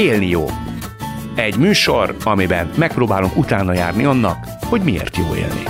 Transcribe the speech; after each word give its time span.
Élni 0.00 0.28
jó. 0.28 0.46
Egy 1.34 1.56
műsor, 1.56 2.16
amiben 2.24 2.70
megpróbálunk 2.76 3.36
utána 3.36 3.72
járni 3.72 4.04
annak, 4.04 4.44
hogy 4.60 4.80
miért 4.80 5.16
jó 5.16 5.34
élni. 5.34 5.62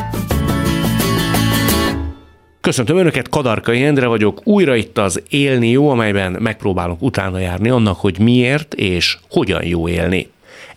Köszöntöm 2.60 2.96
Önöket, 2.96 3.28
Kadarkai 3.28 3.84
Endre 3.84 4.06
vagyok, 4.06 4.40
újra 4.44 4.76
itt 4.76 4.98
az 4.98 5.22
Élni 5.28 5.68
jó, 5.70 5.88
amelyben 5.88 6.36
megpróbálunk 6.40 7.02
utána 7.02 7.38
járni 7.38 7.68
annak, 7.68 8.00
hogy 8.00 8.18
miért 8.18 8.74
és 8.74 9.18
hogyan 9.30 9.64
jó 9.64 9.88
élni. 9.88 10.28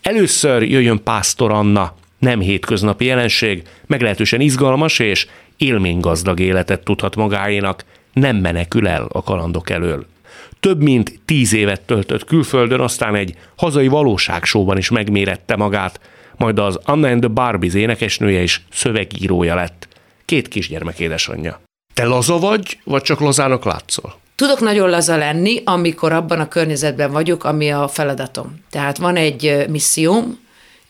Először 0.01 0.61
jöjjön 0.63 1.03
Pásztor 1.03 1.51
Anna, 1.51 1.95
nem 2.19 2.39
hétköznapi 2.39 3.05
jelenség, 3.05 3.63
meglehetősen 3.85 4.41
izgalmas 4.41 4.99
és 4.99 5.27
élménygazdag 5.57 6.39
életet 6.39 6.83
tudhat 6.83 7.15
magáénak, 7.15 7.85
nem 8.13 8.35
menekül 8.35 8.87
el 8.87 9.07
a 9.09 9.23
kalandok 9.23 9.69
elől. 9.69 10.05
Több 10.63 10.81
mint 10.81 11.19
tíz 11.25 11.53
évet 11.53 11.81
töltött 11.81 12.23
külföldön, 12.23 12.79
aztán 12.79 13.15
egy 13.15 13.35
hazai 13.55 13.87
valóságsóban 13.87 14.77
is 14.77 14.89
megmérette 14.89 15.55
magát, 15.55 15.99
majd 16.37 16.59
az 16.59 16.79
Anna 16.83 17.07
and 17.07 17.19
the 17.19 17.29
Barbies 17.29 17.73
énekesnője 17.73 18.41
és 18.41 18.61
szövegírója 18.71 19.55
lett. 19.55 19.87
Két 20.25 20.47
kisgyermek 20.47 20.99
édesanyja. 20.99 21.61
Te 21.93 22.05
laza 22.05 22.39
vagy, 22.39 22.79
vagy 22.83 23.01
csak 23.01 23.19
lazának 23.19 23.65
látszol? 23.65 24.15
Tudok 24.35 24.59
nagyon 24.59 24.89
laza 24.89 25.17
lenni, 25.17 25.61
amikor 25.65 26.11
abban 26.11 26.39
a 26.39 26.47
környezetben 26.47 27.11
vagyok, 27.11 27.43
ami 27.43 27.69
a 27.69 27.87
feladatom. 27.87 28.59
Tehát 28.69 28.97
van 28.97 29.15
egy 29.15 29.65
misszióm, 29.69 30.39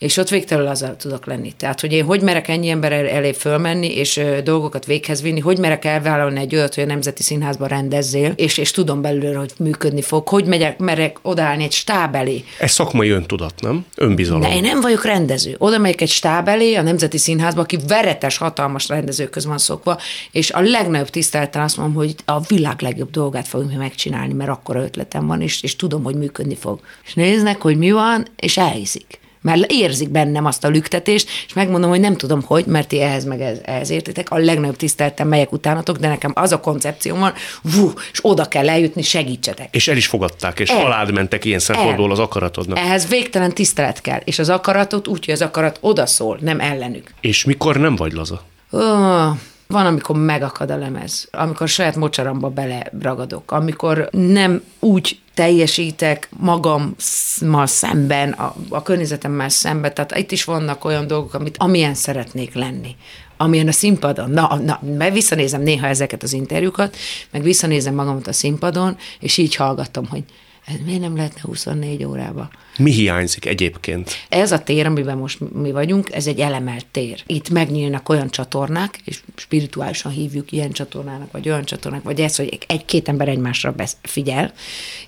és 0.04 0.16
ott 0.16 0.28
végtelenül 0.28 0.70
azzal 0.70 0.96
tudok 0.96 1.26
lenni. 1.26 1.52
Tehát, 1.56 1.80
hogy 1.80 1.92
én 1.92 2.04
hogy 2.04 2.20
merek 2.20 2.48
ennyi 2.48 2.68
ember 2.68 2.92
elé 2.92 3.32
fölmenni, 3.32 3.94
és 3.96 4.20
dolgokat 4.44 4.84
véghez 4.86 5.22
vinni, 5.22 5.40
hogy 5.40 5.58
merek 5.58 5.84
elvállalni 5.84 6.40
egy 6.40 6.54
olyat, 6.54 6.74
hogy 6.74 6.84
a 6.84 6.86
Nemzeti 6.86 7.22
Színházban 7.22 7.68
rendezzél, 7.68 8.32
és, 8.36 8.58
és 8.58 8.70
tudom 8.70 9.02
belőle, 9.02 9.38
hogy 9.38 9.52
működni 9.58 10.02
fog, 10.02 10.28
hogy 10.28 10.44
megyek, 10.44 10.78
merek 10.78 11.18
odállni 11.22 11.64
egy 11.64 11.72
stáb 11.72 12.14
elé. 12.14 12.44
Ez 12.58 12.70
szakmai 12.70 13.08
öntudat, 13.08 13.54
nem? 13.60 13.86
Önbizalom. 13.96 14.40
De 14.40 14.54
én 14.54 14.62
nem 14.62 14.80
vagyok 14.80 15.04
rendező. 15.04 15.54
Oda 15.58 15.78
megyek 15.78 16.00
egy 16.00 16.08
stáb 16.08 16.48
elé, 16.48 16.74
a 16.74 16.82
Nemzeti 16.82 17.18
Színházba, 17.18 17.60
aki 17.60 17.78
veretes, 17.88 18.36
hatalmas 18.36 18.88
rendezőköz 18.88 19.46
van 19.46 19.58
szokva, 19.58 19.98
és 20.32 20.50
a 20.50 20.60
legnagyobb 20.60 21.10
tiszteleten 21.10 21.62
azt 21.62 21.76
mondom, 21.76 21.94
hogy 21.94 22.14
a 22.24 22.40
világ 22.40 22.80
legjobb 22.80 23.10
dolgát 23.10 23.48
fogunk 23.48 23.76
megcsinálni, 23.76 24.32
mert 24.32 24.50
akkor 24.50 24.76
ötletem 24.76 25.26
van, 25.26 25.40
és, 25.40 25.62
és 25.62 25.76
tudom, 25.76 26.02
hogy 26.02 26.14
működni 26.14 26.54
fog. 26.54 26.80
És 27.04 27.14
néznek, 27.14 27.60
hogy 27.60 27.76
mi 27.76 27.90
van, 27.90 28.26
és 28.36 28.56
elhiszik 28.56 29.22
mert 29.44 29.72
érzik 29.72 30.10
bennem 30.10 30.44
azt 30.44 30.64
a 30.64 30.68
lüktetést, 30.68 31.28
és 31.46 31.52
megmondom, 31.52 31.90
hogy 31.90 32.00
nem 32.00 32.16
tudom 32.16 32.42
hogy, 32.42 32.66
mert 32.66 32.88
ti 32.88 33.00
ehhez 33.00 33.24
meg 33.24 33.40
ehhez, 33.40 33.58
ehhez 33.62 33.90
értitek, 33.90 34.30
a 34.30 34.38
legnagyobb 34.38 34.76
tiszteltem 34.76 35.28
melyek 35.28 35.52
utánatok, 35.52 35.96
de 35.96 36.08
nekem 36.08 36.32
az 36.34 36.52
a 36.52 36.60
koncepció 36.60 37.16
van, 37.16 37.32
vú, 37.62 37.92
és 38.12 38.18
oda 38.22 38.44
kell 38.44 38.68
eljutni, 38.68 39.02
segítsetek. 39.02 39.68
És 39.70 39.88
el 39.88 39.96
is 39.96 40.06
fogadták, 40.06 40.60
és 40.60 40.68
el, 40.68 40.84
alád 40.84 41.12
mentek 41.12 41.44
ilyen 41.44 41.58
szempontból 41.58 42.10
az 42.10 42.18
akaratodnak. 42.18 42.78
Ehhez 42.78 43.08
végtelen 43.08 43.52
tisztelet 43.52 44.00
kell, 44.00 44.20
és 44.24 44.38
az 44.38 44.48
akaratot 44.48 45.08
úgy, 45.08 45.24
hogy 45.24 45.34
az 45.34 45.42
akarat 45.42 45.78
odaszól, 45.80 46.38
nem 46.40 46.60
ellenük. 46.60 47.10
És 47.20 47.44
mikor 47.44 47.76
nem 47.76 47.96
vagy 47.96 48.12
laza? 48.12 48.42
Oh, 48.70 49.36
van, 49.66 49.86
amikor 49.86 50.16
megakad 50.16 50.70
a 50.70 50.76
lemez, 50.76 51.28
amikor 51.30 51.68
saját 51.68 51.96
mocsaramba 51.96 52.48
beleragadok, 52.48 53.52
amikor 53.52 54.08
nem 54.10 54.62
úgy 54.78 55.18
teljesítek 55.34 56.28
magammal 56.36 57.66
szemben, 57.66 58.32
a, 58.32 58.54
a 58.68 58.82
környezetemmel 58.82 59.48
szemben, 59.48 59.94
tehát 59.94 60.16
itt 60.16 60.32
is 60.32 60.44
vannak 60.44 60.84
olyan 60.84 61.06
dolgok, 61.06 61.34
amit, 61.34 61.56
amilyen 61.58 61.94
szeretnék 61.94 62.54
lenni. 62.54 62.96
Amilyen 63.36 63.68
a 63.68 63.72
színpadon, 63.72 64.30
na, 64.30 64.60
na, 64.64 64.80
mert 64.96 65.12
visszanézem 65.12 65.62
néha 65.62 65.86
ezeket 65.86 66.22
az 66.22 66.32
interjúkat, 66.32 66.96
meg 67.30 67.42
visszanézem 67.42 67.94
magamat 67.94 68.26
a 68.26 68.32
színpadon, 68.32 68.96
és 69.20 69.36
így 69.36 69.54
hallgatom, 69.54 70.06
hogy 70.06 70.22
ez 70.66 70.74
miért 70.84 71.00
nem 71.00 71.16
lehetne 71.16 71.40
24 71.42 72.04
órába? 72.04 72.50
Mi 72.78 72.90
hiányzik 72.90 73.46
egyébként? 73.46 74.10
Ez 74.28 74.52
a 74.52 74.58
tér, 74.58 74.86
amiben 74.86 75.18
most 75.18 75.38
mi 75.52 75.72
vagyunk, 75.72 76.12
ez 76.12 76.26
egy 76.26 76.38
elemelt 76.40 76.86
tér. 76.90 77.22
Itt 77.26 77.50
megnyílnak 77.50 78.08
olyan 78.08 78.30
csatornák, 78.30 78.98
és 79.04 79.20
spirituálisan 79.36 80.12
hívjuk 80.12 80.52
ilyen 80.52 80.70
csatornának, 80.70 81.32
vagy 81.32 81.48
olyan 81.48 81.64
csatornák, 81.64 82.02
vagy 82.02 82.20
ez, 82.20 82.36
hogy 82.36 82.58
egy-két 82.66 83.08
ember 83.08 83.28
egymásra 83.28 83.74
figyel. 84.02 84.52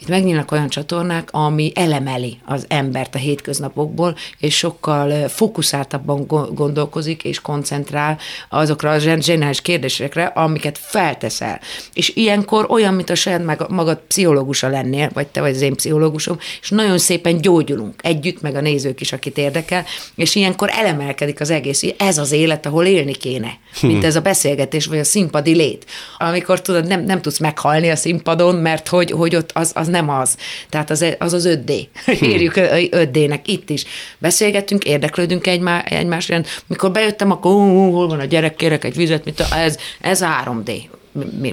Itt 0.00 0.09
megnyílnak 0.09 0.53
olyan 0.53 0.69
csatornák, 0.69 1.28
ami 1.32 1.72
elemeli 1.75 2.38
az 2.44 2.65
embert 2.69 3.15
a 3.15 3.19
hétköznapokból, 3.19 4.16
és 4.38 4.56
sokkal 4.56 5.28
fókuszáltabban 5.28 6.26
gondolkozik, 6.55 7.25
és 7.25 7.41
koncentrál 7.41 8.19
azokra 8.49 8.91
a 8.91 8.99
zseniális 8.99 9.60
kérdésekre, 9.60 10.25
amiket 10.25 10.78
felteszel. 10.78 11.60
És 11.93 12.12
ilyenkor 12.15 12.66
olyan, 12.69 12.94
mint 12.94 13.10
a 13.10 13.15
saját 13.15 13.69
magad 13.69 14.00
pszichológusa 14.09 14.69
lennél, 14.69 15.10
vagy 15.12 15.26
te 15.26 15.41
vagy 15.41 15.55
az 15.55 15.60
én 15.60 15.75
pszichológusom, 15.75 16.38
és 16.60 16.71
nagyon 16.71 16.99
szépen 16.99 17.41
gyógyulunk 17.56 17.94
együtt, 18.03 18.41
meg 18.41 18.55
a 18.55 18.61
nézők 18.61 19.00
is, 19.00 19.12
akit 19.12 19.39
érdekel, 19.39 19.84
és 20.15 20.34
ilyenkor 20.34 20.71
elemelkedik 20.72 21.41
az 21.41 21.50
egész, 21.50 21.84
ez 21.99 22.19
az 22.19 22.33
élet, 22.33 22.67
ahol 22.67 22.84
élni 22.84 23.12
kéne, 23.12 23.59
mint 23.83 24.05
ez 24.05 24.17
a 24.17 24.21
beszélgetés, 24.21 24.87
vagy 24.87 24.99
a 24.99 25.05
színpadi 25.05 25.55
lét. 25.55 25.87
Amikor 26.19 26.61
tudod, 26.61 26.87
nem, 26.87 27.05
nem 27.05 27.22
tudsz 27.22 27.39
meghalni 27.39 27.91
a 27.91 27.97
színpadon, 27.97 28.55
mert 28.55 28.89
hogy, 28.89 29.11
hogy 29.11 29.37
ott 29.37 29.50
az, 29.55 29.72
az 29.75 29.89
nem 29.89 30.09
az. 30.09 30.37
Tehát 30.69 30.91
az 30.91 31.05
az, 31.19 31.33
az 31.33 31.49
5D. 31.49 31.87
Írjuk 32.33 32.53
5D-nek 32.56 33.41
itt 33.44 33.71
is. 33.71 33.84
Beszélgetünk, 34.19 34.84
érdeklődünk 34.84 35.47
egymá, 35.47 35.83
egymásra. 35.83 36.41
Mikor 36.67 36.91
bejöttem, 36.91 37.31
akkor 37.31 37.53
hol 37.53 38.09
van 38.09 38.21
a 38.21 38.25
gyerek, 38.25 38.56
kérek 38.56 38.84
egy 38.84 38.97
vizet, 38.97 39.25
mint 39.25 39.41
a, 39.41 39.56
ez, 39.56 39.78
ez 40.00 40.21
a 40.21 40.28
3D 40.44 40.83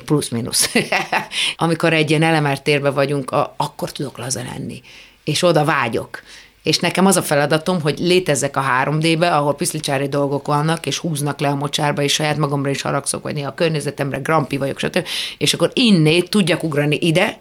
plusz-minusz. 0.06 0.72
Amikor 1.56 1.94
egy 1.94 2.10
ilyen 2.10 2.24
elemert 2.24 2.64
térbe 2.64 2.90
vagyunk, 2.90 3.32
a, 3.32 3.54
akkor 3.58 3.92
tudok 3.92 4.18
laza 4.18 4.42
lenni. 4.54 4.82
És 5.24 5.44
oda 5.44 5.66
vágyok. 5.66 6.22
És 6.64 6.78
nekem 6.78 7.06
az 7.06 7.18
a 7.18 7.22
feladatom, 7.22 7.82
hogy 7.82 8.00
létezzek 8.00 8.58
a 8.58 8.64
3D-be, 8.84 9.36
ahol 9.36 9.56
piszlicsári 9.56 10.08
dolgok 10.08 10.48
vannak, 10.48 10.86
és 10.86 10.98
húznak 10.98 11.40
le 11.40 11.48
a 11.48 11.56
mocsárba, 11.56 12.02
és 12.02 12.14
saját 12.14 12.38
magamra 12.38 12.70
is 12.70 12.82
haragszok, 12.82 13.24
vagy 13.24 13.34
néha 13.34 13.50
a 13.50 13.54
környezetemre, 13.54 14.18
grampi 14.18 14.58
vagyok, 14.58 14.80
stb. 14.80 15.08
És 15.38 15.54
akkor 15.54 15.72
innét 15.74 16.30
tudjak 16.30 16.64
ugrani 16.64 16.98
ide, 17.02 17.38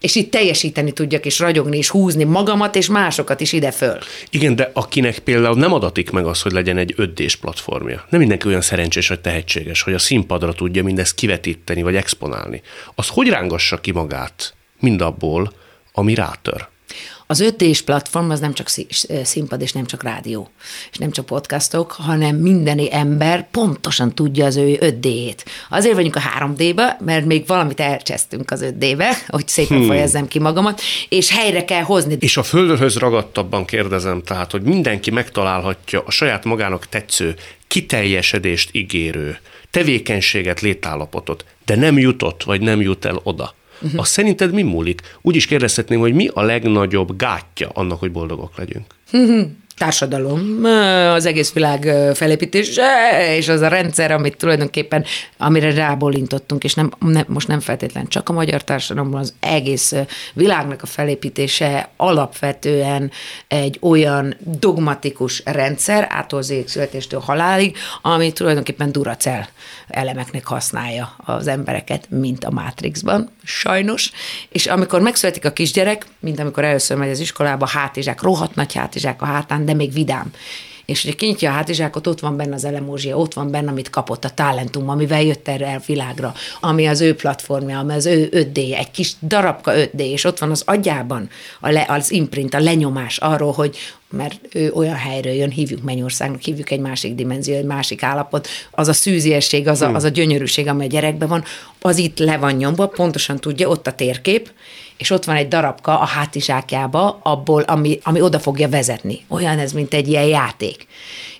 és 0.00 0.14
itt 0.14 0.30
teljesíteni 0.30 0.92
tudjak, 0.92 1.24
és 1.24 1.38
ragyogni, 1.38 1.76
és 1.76 1.88
húzni 1.88 2.24
magamat, 2.24 2.76
és 2.76 2.86
másokat 2.86 3.40
is 3.40 3.52
ide 3.52 3.70
föl. 3.70 3.98
Igen, 4.30 4.56
de 4.56 4.70
akinek 4.72 5.18
például 5.18 5.56
nem 5.56 5.72
adatik 5.72 6.10
meg 6.10 6.26
az, 6.26 6.42
hogy 6.42 6.52
legyen 6.52 6.76
egy 6.76 6.94
5 6.96 7.36
platformja, 7.40 8.04
nem 8.08 8.20
mindenki 8.20 8.46
olyan 8.46 8.60
szerencsés 8.60 9.08
vagy 9.08 9.20
tehetséges, 9.20 9.82
hogy 9.82 9.94
a 9.94 9.98
színpadra 9.98 10.52
tudja 10.52 10.82
mindezt 10.82 11.14
kivetíteni, 11.14 11.82
vagy 11.82 11.96
exponálni, 11.96 12.62
az 12.94 13.08
hogy 13.08 13.28
rángassa 13.28 13.80
ki 13.80 13.90
magát 13.90 14.54
mindabból, 14.80 15.52
ami 15.92 16.14
rátör? 16.14 16.68
Az 17.28 17.40
5 17.40 17.82
platform 17.84 18.30
az 18.30 18.40
nem 18.40 18.52
csak 18.52 18.68
színpad, 19.22 19.60
és 19.60 19.72
nem 19.72 19.86
csak 19.86 20.02
rádió, 20.02 20.50
és 20.90 20.98
nem 20.98 21.10
csak 21.10 21.26
podcastok, 21.26 21.92
hanem 21.92 22.36
mindeni 22.36 22.94
ember 22.94 23.50
pontosan 23.50 24.14
tudja 24.14 24.44
az 24.44 24.56
ő 24.56 24.76
5 24.80 25.00
d 25.00 25.08
Azért 25.70 25.94
vagyunk 25.94 26.16
a 26.16 26.20
3D-be, 26.40 26.96
mert 27.04 27.24
még 27.24 27.46
valamit 27.46 27.80
elcsesztünk 27.80 28.50
az 28.50 28.64
5D-be, 28.64 29.16
hogy 29.26 29.48
szépen 29.48 29.78
hmm. 29.78 29.86
fejezzem 29.86 30.28
ki 30.28 30.38
magamat, 30.38 30.80
és 31.08 31.30
helyre 31.30 31.64
kell 31.64 31.82
hozni. 31.82 32.16
És 32.20 32.36
a 32.36 32.42
földhöz 32.42 32.96
ragadtabban 32.96 33.64
kérdezem, 33.64 34.22
tehát, 34.22 34.50
hogy 34.50 34.62
mindenki 34.62 35.10
megtalálhatja 35.10 36.02
a 36.06 36.10
saját 36.10 36.44
magának 36.44 36.88
tetsző, 36.88 37.34
kiteljesedést 37.66 38.70
ígérő, 38.72 39.38
tevékenységet, 39.70 40.60
létállapotot, 40.60 41.44
de 41.64 41.76
nem 41.76 41.98
jutott, 41.98 42.42
vagy 42.42 42.60
nem 42.60 42.80
jut 42.80 43.04
el 43.04 43.20
oda 43.22 43.54
uh-huh. 43.80 44.00
az 44.00 44.08
szerinted 44.08 44.52
mi 44.52 44.62
múlik? 44.62 45.00
Úgy 45.22 45.36
is 45.36 45.46
kérdezhetném, 45.46 45.98
hogy 45.98 46.14
mi 46.14 46.28
a 46.32 46.42
legnagyobb 46.42 47.16
gátja 47.16 47.68
annak, 47.68 47.98
hogy 47.98 48.12
boldogok 48.12 48.56
legyünk? 48.56 48.84
Uh-huh 49.12 49.46
társadalom, 49.76 50.64
az 51.14 51.26
egész 51.26 51.52
világ 51.52 51.92
felépítése, 52.14 52.84
és 53.36 53.48
az 53.48 53.60
a 53.60 53.68
rendszer, 53.68 54.10
amit 54.10 54.36
tulajdonképpen, 54.36 55.04
amire 55.38 55.74
rábólintottunk, 55.74 56.64
és 56.64 56.74
nem, 56.74 56.92
nem, 56.98 57.24
most 57.28 57.48
nem 57.48 57.60
feltétlen 57.60 58.06
csak 58.08 58.28
a 58.28 58.32
magyar 58.32 58.64
társadalomban, 58.64 59.20
az 59.20 59.34
egész 59.40 59.94
világnak 60.32 60.82
a 60.82 60.86
felépítése 60.86 61.88
alapvetően 61.96 63.10
egy 63.48 63.78
olyan 63.80 64.36
dogmatikus 64.40 65.42
rendszer, 65.44 66.06
ától 66.10 66.42
születéstől 66.42 67.20
halálig, 67.20 67.76
ami 68.02 68.32
tulajdonképpen 68.32 68.92
duracell 68.92 69.44
elemeknek 69.88 70.46
használja 70.46 71.14
az 71.16 71.46
embereket, 71.46 72.06
mint 72.10 72.44
a 72.44 72.50
Matrixban, 72.50 73.30
sajnos. 73.44 74.10
És 74.48 74.66
amikor 74.66 75.00
megszületik 75.00 75.44
a 75.44 75.52
kisgyerek, 75.52 76.06
mint 76.18 76.40
amikor 76.40 76.64
először 76.64 76.96
megy 76.96 77.10
az 77.10 77.20
iskolába, 77.20 77.66
hátizsák, 77.66 78.22
rohadt 78.22 78.54
nagy 78.54 78.74
hátizsák 78.74 79.22
a 79.22 79.24
hátán, 79.24 79.64
de 79.66 79.74
még 79.74 79.92
vidám. 79.92 80.32
És 80.86 81.02
hogyha 81.02 81.16
kinyitja 81.16 81.50
a 81.50 81.52
hátizsákot, 81.52 82.06
ott 82.06 82.20
van 82.20 82.36
benne 82.36 82.54
az 82.54 82.64
elemózsia, 82.64 83.16
ott 83.16 83.34
van 83.34 83.50
benne, 83.50 83.70
amit 83.70 83.90
kapott 83.90 84.24
a 84.24 84.30
talentum, 84.30 84.88
amivel 84.88 85.22
jött 85.22 85.48
erre 85.48 85.74
a 85.74 85.82
világra, 85.86 86.34
ami 86.60 86.86
az 86.86 87.00
ő 87.00 87.14
platformja, 87.14 87.78
ami 87.78 87.92
az 87.92 88.06
ő 88.06 88.28
5D, 88.32 88.56
egy 88.56 88.90
kis 88.90 89.12
darabka 89.22 89.72
5D, 89.74 90.00
és 90.00 90.24
ott 90.24 90.38
van 90.38 90.50
az 90.50 90.62
agyában 90.66 91.28
a 91.60 91.70
le, 91.70 91.84
az 91.88 92.10
imprint, 92.10 92.54
a 92.54 92.60
lenyomás 92.60 93.18
arról, 93.18 93.52
hogy 93.52 93.76
mert 94.10 94.40
ő 94.52 94.72
olyan 94.72 94.96
helyről 94.96 95.32
jön, 95.32 95.50
hívjuk 95.50 95.82
Mennyországnak, 95.82 96.40
hívjuk 96.40 96.70
egy 96.70 96.80
másik 96.80 97.14
dimenzió, 97.14 97.54
egy 97.54 97.64
másik 97.64 98.02
állapot, 98.02 98.48
az 98.70 98.88
a 98.88 98.92
szűziesség, 98.92 99.68
az 99.68 99.82
a, 99.82 99.94
az 99.94 100.04
a 100.04 100.08
gyönyörűség, 100.08 100.68
ami 100.68 100.84
a 100.84 100.88
gyerekben 100.88 101.28
van, 101.28 101.44
az 101.80 101.98
itt 101.98 102.18
le 102.18 102.36
van 102.36 102.52
nyomva, 102.52 102.86
pontosan 102.86 103.36
tudja, 103.36 103.68
ott 103.68 103.86
a 103.86 103.92
térkép, 103.92 104.50
és 104.96 105.10
ott 105.10 105.24
van 105.24 105.36
egy 105.36 105.48
darabka 105.48 106.00
a 106.00 106.04
hátizsákjába, 106.04 107.20
abból, 107.22 107.62
ami, 107.62 107.98
ami 108.02 108.20
oda 108.20 108.38
fogja 108.38 108.68
vezetni. 108.68 109.24
Olyan 109.28 109.58
ez, 109.58 109.72
mint 109.72 109.94
egy 109.94 110.08
ilyen 110.08 110.26
játék. 110.26 110.86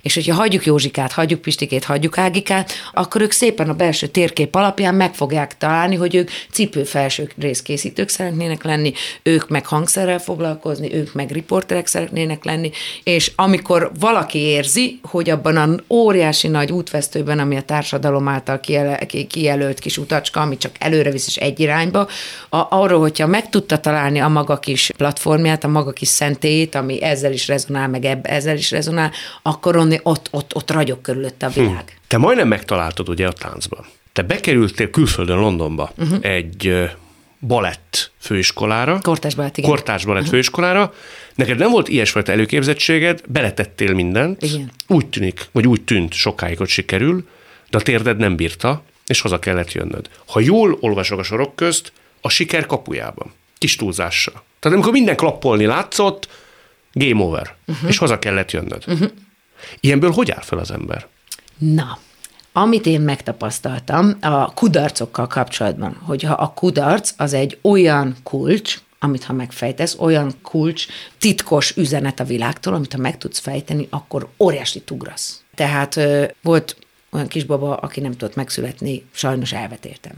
És 0.06 0.14
hogyha 0.14 0.35
hagyjuk 0.35 0.64
Józsikát, 0.64 1.12
hagyjuk 1.12 1.41
Pistikét, 1.41 1.85
hagyjuk 1.85 2.19
Ágikát, 2.19 2.73
akkor 2.93 3.20
ők 3.20 3.31
szépen 3.31 3.69
a 3.69 3.75
belső 3.75 4.06
térkép 4.06 4.55
alapján 4.55 4.94
meg 4.94 5.14
fogják 5.14 5.58
találni, 5.58 5.94
hogy 5.94 6.14
ők 6.14 6.31
cipőfelső 6.50 7.31
részkészítők 7.38 8.08
szeretnének 8.08 8.64
lenni, 8.64 8.93
ők 9.23 9.49
meg 9.49 9.67
hangszerrel 9.67 10.19
foglalkozni, 10.19 10.94
ők 10.94 11.12
meg 11.12 11.31
riporterek 11.31 11.87
szeretnének 11.87 12.44
lenni, 12.44 12.70
és 13.02 13.32
amikor 13.37 13.91
valaki 14.00 14.38
érzi, 14.38 15.00
hogy 15.02 15.31
abban 15.31 15.56
a 15.56 15.69
óriási 15.88 16.49
nagy 16.49 16.73
útvesztőben, 16.73 17.38
ami 17.38 17.56
a 17.56 17.62
társadalom 17.62 18.29
által 18.29 18.61
kijelölt 19.29 19.79
kis 19.79 19.99
utacska, 19.99 20.41
ami 20.41 20.56
csak 20.56 20.73
előre 20.79 21.11
visz 21.11 21.26
és 21.26 21.37
egy 21.37 21.61
irányba, 21.61 22.09
a, 22.49 22.67
arról, 22.69 23.00
hogyha 23.00 23.26
meg 23.26 23.45
tudta 23.48 23.78
találni 23.78 24.19
a 24.19 24.28
maga 24.28 24.58
kis 24.58 24.90
platformját, 24.96 25.64
a 25.64 25.69
maga 25.69 25.93
kis 25.93 26.08
szentélyét, 26.08 26.75
ami 26.75 27.02
ezzel 27.02 27.32
is 27.32 27.48
rezonál, 27.48 27.88
meg 27.88 28.04
ebbe, 28.04 28.28
ezzel 28.28 28.56
is 28.56 28.70
rezonál, 28.70 29.12
akkor 29.43 29.76
onni 29.76 30.00
ott, 30.02 30.28
ott, 30.31 30.54
ott 30.54 30.70
ragyog 30.70 31.00
körülötte 31.00 31.46
a 31.46 31.48
világ. 31.48 31.84
Hm. 31.87 31.94
Te 32.06 32.19
majdnem 32.19 32.48
megtaláltad 32.48 33.08
ugye 33.08 33.26
a 33.26 33.32
táncba. 33.32 33.84
Te 34.12 34.22
bekerültél 34.22 34.90
külföldön 34.90 35.37
Londonba 35.37 35.93
uh-huh. 35.98 36.19
egy 36.20 36.90
balett 37.40 38.10
főiskolára. 38.19 38.98
Kortás 39.02 39.34
balett, 39.34 39.56
igen. 39.56 39.70
Kortás 39.70 40.04
balett 40.04 40.20
uh-huh. 40.20 40.34
főiskolára. 40.34 40.94
Neked 41.34 41.58
nem 41.58 41.70
volt 41.70 41.88
ilyesfajta 41.88 42.32
előképzettséged, 42.32 43.20
beletettél 43.28 43.94
mindent. 43.94 44.42
Igen. 44.42 44.70
Úgy 44.87 45.06
tűnik, 45.06 45.49
vagy 45.52 45.66
úgy 45.66 45.82
tűnt 45.82 46.12
sokáig, 46.12 46.58
hogy 46.58 46.69
sikerül, 46.69 47.28
de 47.70 47.78
a 47.78 47.81
térded 47.81 48.16
nem 48.16 48.37
bírta, 48.37 48.82
és 49.06 49.20
haza 49.20 49.38
kellett 49.38 49.72
jönnöd. 49.72 50.08
Ha 50.26 50.40
jól 50.40 50.76
olvasok 50.81 51.19
a 51.19 51.22
sorok 51.22 51.56
közt, 51.56 51.92
a 52.26 52.28
siker 52.28 52.67
kapujában. 52.67 53.32
Kis 53.58 53.76
túlzással. 53.76 54.43
Tehát 54.58 54.76
amikor 54.76 54.93
minden 54.93 55.17
klappolni 55.17 55.64
látszott, 55.64 56.28
game 56.93 57.23
over, 57.23 57.55
uh-huh. 57.67 57.88
és 57.88 57.99
haza 57.99 58.19
kellett 58.19 58.50
jönnöd. 58.50 58.84
Uh-huh. 58.87 59.11
Ilyenből 59.81 60.11
hogy 60.11 60.31
áll 60.31 60.43
fel 60.43 60.58
az 60.58 60.70
ember? 60.70 61.06
Na, 61.58 61.99
amit 62.52 62.87
én 62.87 63.00
megtapasztaltam 63.00 64.17
a 64.20 64.55
kudarcokkal 64.55 65.26
kapcsolatban, 65.26 65.94
hogyha 66.02 66.32
a 66.32 66.52
kudarc 66.52 67.12
az 67.17 67.32
egy 67.32 67.58
olyan 67.62 68.17
kulcs, 68.23 68.78
amit 68.99 69.25
ha 69.25 69.32
megfejtesz, 69.32 69.96
olyan 69.99 70.32
kulcs, 70.43 70.87
titkos 71.19 71.76
üzenet 71.76 72.20
a 72.20 72.25
világtól, 72.25 72.75
amit 72.75 72.93
ha 72.93 72.99
meg 72.99 73.19
tudsz 73.19 73.38
fejteni, 73.38 73.87
akkor 73.90 74.28
óriási 74.38 74.82
ugrasz. 74.90 75.43
Tehát 75.55 76.00
volt 76.43 76.76
olyan 77.11 77.28
kisbaba, 77.28 77.76
aki 77.76 78.00
nem 78.00 78.12
tudott 78.12 78.34
megszületni, 78.34 79.05
sajnos 79.12 79.52
elvetéltem. 79.52 80.12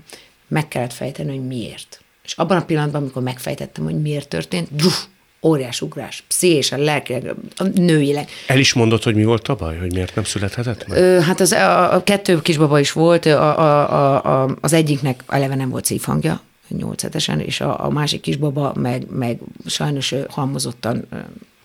Meg 0.48 0.68
kellett 0.68 0.92
fejteni, 0.92 1.30
hogy 1.30 1.46
miért. 1.46 2.00
És 2.24 2.32
abban 2.32 2.56
a 2.56 2.64
pillanatban, 2.64 3.02
amikor 3.02 3.22
megfejtettem, 3.22 3.84
hogy 3.84 4.00
miért 4.00 4.28
történt, 4.28 4.68
dzsuf, 4.74 5.04
óriás 5.42 5.80
ugrás, 5.80 6.24
és 6.40 6.72
a 6.72 6.76
lelkileg, 6.76 7.34
a 7.56 7.64
nőileg. 7.74 8.28
El 8.46 8.58
is 8.58 8.72
mondott, 8.72 9.02
hogy 9.02 9.14
mi 9.14 9.24
volt 9.24 9.48
a 9.48 9.54
baj, 9.54 9.78
hogy 9.78 9.92
miért 9.92 10.14
nem 10.14 10.24
születhetett 10.24 10.86
meg? 10.86 10.98
Ö, 10.98 11.20
hát 11.20 11.40
az, 11.40 11.52
a, 11.52 11.94
a 11.94 12.02
kettő 12.02 12.42
kisbaba 12.42 12.80
is 12.80 12.92
volt, 12.92 13.26
a, 13.26 13.58
a, 13.58 14.42
a, 14.42 14.56
az 14.60 14.72
egyiknek 14.72 15.24
eleve 15.26 15.54
nem 15.54 15.68
volt 15.68 15.84
szívhangja, 15.84 16.40
nyolc 16.68 17.02
hetesen, 17.02 17.40
és 17.40 17.60
a, 17.60 17.84
a 17.84 17.90
másik 17.90 18.20
kisbaba 18.20 18.72
meg, 18.74 19.06
meg 19.10 19.38
sajnos 19.66 20.14
halmozottan 20.28 21.08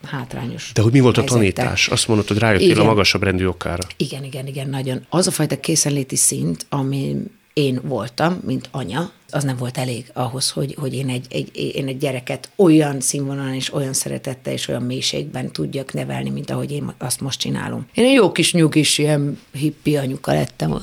hátrányos. 0.08 0.72
De 0.74 0.82
hogy 0.82 0.92
mi 0.92 1.00
volt 1.00 1.18
a 1.18 1.24
tanítás? 1.24 1.88
Azt 1.88 2.08
mondod, 2.08 2.28
hogy 2.28 2.38
rájöttél 2.38 2.70
igen. 2.70 2.82
a 2.82 2.86
magasabb 2.86 3.24
rendű 3.24 3.46
okára. 3.46 3.84
Igen, 3.98 4.24
igen, 4.24 4.48
igen, 4.48 4.70
nagyon. 4.70 5.06
Az 5.10 5.28
a 5.28 5.32
fajta 5.32 5.60
készenléti 5.60 6.16
szint, 6.16 6.66
ami 6.70 7.16
én 7.54 7.80
voltam, 7.84 8.40
mint 8.46 8.68
anya, 8.72 9.12
az 9.30 9.44
nem 9.44 9.58
volt 9.58 9.78
elég 9.78 10.06
ahhoz, 10.14 10.50
hogy, 10.50 10.76
hogy 10.80 10.94
én, 10.94 11.10
egy, 11.10 11.26
egy, 11.30 11.76
én 11.76 11.88
egy 11.88 11.98
gyereket 11.98 12.50
olyan 12.56 13.02
színvonalon 13.02 13.54
és 13.54 13.74
olyan 13.74 13.94
szeretettel 13.94 14.54
és 14.54 14.68
olyan 14.68 14.82
mélységben 14.82 15.52
tudjak 15.52 15.94
nevelni, 15.94 16.30
mint 16.30 16.50
ahogy 16.50 16.72
én 16.72 16.94
azt 16.98 17.22
most 17.22 17.40
csinálom. 17.40 17.88
Én 17.94 18.06
egy 18.06 18.14
jó 18.14 18.32
kis 18.32 18.54
nyugis, 18.54 18.98
ilyen 18.98 19.40
hippi 19.52 19.98
anyuka 19.98 20.34
lettem. 20.34 20.82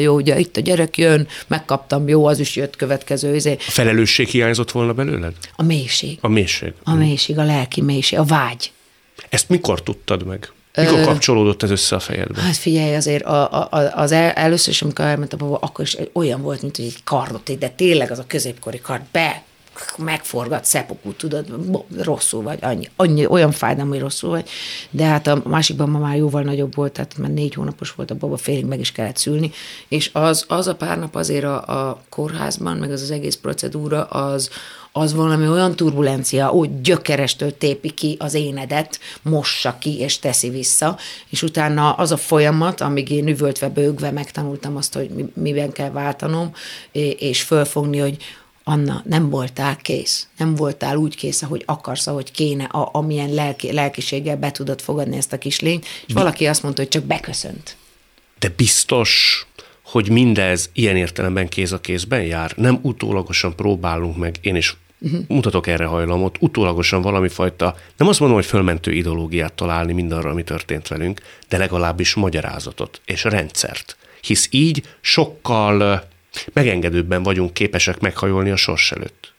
Jó, 0.00 0.14
ugye 0.14 0.38
itt 0.38 0.56
a 0.56 0.60
gyerek 0.60 0.98
jön, 0.98 1.26
megkaptam, 1.46 2.08
jó, 2.08 2.26
az 2.26 2.38
is 2.38 2.56
jött 2.56 2.76
következő. 2.76 3.34
Izé. 3.34 3.52
A 3.52 3.70
felelősség 3.70 4.28
hiányzott 4.28 4.70
volna 4.70 4.92
belőled? 4.92 5.34
A 5.56 5.62
mélység. 5.62 6.18
A 6.20 6.28
mélység. 6.28 6.72
A 6.82 6.94
mélység, 6.94 7.38
a 7.38 7.44
lelki 7.44 7.80
mélység, 7.80 8.18
a 8.18 8.24
vágy. 8.24 8.72
Ezt 9.28 9.48
mikor 9.48 9.82
tudtad 9.82 10.26
meg? 10.26 10.52
Mikor 10.76 10.98
Ö, 10.98 11.02
kapcsolódott 11.04 11.62
ez 11.62 11.70
össze 11.70 11.96
a 11.96 11.98
fejedbe? 11.98 12.40
Hát 12.40 12.56
figyelj, 12.56 12.94
azért 12.94 13.24
a, 13.24 13.62
a, 13.62 13.90
az 13.94 14.12
el, 14.12 14.30
először 14.30 14.72
is, 14.72 14.82
amikor 14.82 15.04
elment 15.04 15.32
a 15.32 15.36
baba, 15.36 15.58
akkor 15.60 15.84
is 15.84 15.96
olyan 16.12 16.42
volt, 16.42 16.62
mint 16.62 16.76
hogy 16.76 16.84
egy 16.84 17.04
kardot, 17.04 17.58
de 17.58 17.68
tényleg 17.68 18.10
az 18.10 18.18
a 18.18 18.24
középkori 18.26 18.80
kard 18.80 19.02
be 19.12 19.42
megforgat, 19.98 20.64
szepokú, 20.64 21.12
tudod, 21.12 21.46
rosszul 22.02 22.42
vagy, 22.42 22.58
annyi, 22.62 22.88
annyi, 22.96 23.26
olyan 23.26 23.52
fájdalom, 23.52 23.90
hogy 23.90 24.00
rosszul 24.00 24.30
vagy, 24.30 24.48
de 24.90 25.04
hát 25.04 25.26
a 25.26 25.42
másikban 25.44 25.88
ma 25.88 25.98
már 25.98 26.16
jóval 26.16 26.42
nagyobb 26.42 26.74
volt, 26.74 26.92
tehát 26.92 27.18
már 27.18 27.30
négy 27.30 27.54
hónapos 27.54 27.92
volt 27.92 28.10
a 28.10 28.14
baba, 28.14 28.36
félig 28.36 28.64
meg 28.64 28.80
is 28.80 28.92
kellett 28.92 29.16
szülni, 29.16 29.50
és 29.88 30.10
az, 30.12 30.44
az 30.48 30.66
a 30.66 30.74
pár 30.74 30.98
nap 30.98 31.14
azért 31.14 31.44
a, 31.44 31.88
a 31.88 32.02
kórházban, 32.08 32.76
meg 32.76 32.90
az 32.90 33.02
az 33.02 33.10
egész 33.10 33.36
procedúra, 33.36 34.04
az, 34.04 34.50
az 34.96 35.14
valami 35.14 35.48
olyan 35.48 35.76
turbulencia, 35.76 36.52
úgy 36.52 36.80
gyökerestől 36.80 37.58
tépi 37.58 37.90
ki 37.90 38.16
az 38.18 38.34
énedet, 38.34 39.00
mossa 39.22 39.78
ki 39.78 39.98
és 39.98 40.18
teszi 40.18 40.50
vissza, 40.50 40.98
és 41.28 41.42
utána 41.42 41.92
az 41.92 42.12
a 42.12 42.16
folyamat, 42.16 42.80
amíg 42.80 43.10
én 43.10 43.28
üvöltve, 43.28 43.68
bőgve 43.68 44.10
megtanultam 44.10 44.76
azt, 44.76 44.94
hogy 44.94 45.10
miben 45.34 45.72
kell 45.72 45.90
váltanom, 45.90 46.52
és 47.18 47.42
fölfogni, 47.42 47.98
hogy 47.98 48.16
Anna, 48.64 49.02
nem 49.04 49.30
voltál 49.30 49.76
kész. 49.76 50.28
Nem 50.36 50.54
voltál 50.54 50.96
úgy 50.96 51.16
kész, 51.16 51.42
ahogy 51.42 51.62
akarsz, 51.66 52.06
ahogy 52.06 52.30
kéne, 52.30 52.64
a, 52.64 52.88
amilyen 52.92 53.34
lelki, 53.34 53.72
lelkiséggel 53.72 54.36
be 54.36 54.50
tudod 54.50 54.80
fogadni 54.80 55.16
ezt 55.16 55.32
a 55.32 55.38
kis 55.38 55.60
lényt, 55.60 55.86
és 56.06 56.12
valaki 56.12 56.46
azt 56.46 56.62
mondta, 56.62 56.80
hogy 56.80 56.90
csak 56.90 57.04
beköszönt. 57.04 57.76
De 58.38 58.52
biztos, 58.56 59.46
hogy 59.82 60.08
mindez 60.08 60.70
ilyen 60.72 60.96
értelemben 60.96 61.48
kéz 61.48 61.72
a 61.72 61.80
kézben 61.80 62.22
jár? 62.22 62.52
Nem 62.56 62.78
utólagosan 62.82 63.56
próbálunk 63.56 64.16
meg, 64.16 64.36
én 64.40 64.56
is 64.56 64.76
uh-huh. 65.04 65.24
mutatok 65.28 65.66
erre 65.66 65.84
hajlamot, 65.84 66.36
utólagosan 66.40 67.02
valami 67.02 67.28
fajta, 67.28 67.76
nem 67.96 68.08
azt 68.08 68.20
mondom, 68.20 68.38
hogy 68.38 68.46
fölmentő 68.46 68.92
ideológiát 68.92 69.52
találni 69.52 69.92
mindarra, 69.92 70.30
ami 70.30 70.42
történt 70.44 70.88
velünk, 70.88 71.20
de 71.48 71.58
legalábbis 71.58 72.14
magyarázatot 72.14 73.00
és 73.04 73.24
rendszert. 73.24 73.96
Hisz 74.20 74.48
így 74.50 74.82
sokkal 75.00 76.04
megengedőbben 76.52 77.22
vagyunk 77.22 77.52
képesek 77.52 78.00
meghajolni 78.00 78.50
a 78.50 78.56
sors 78.56 78.92
előtt. 78.92 79.32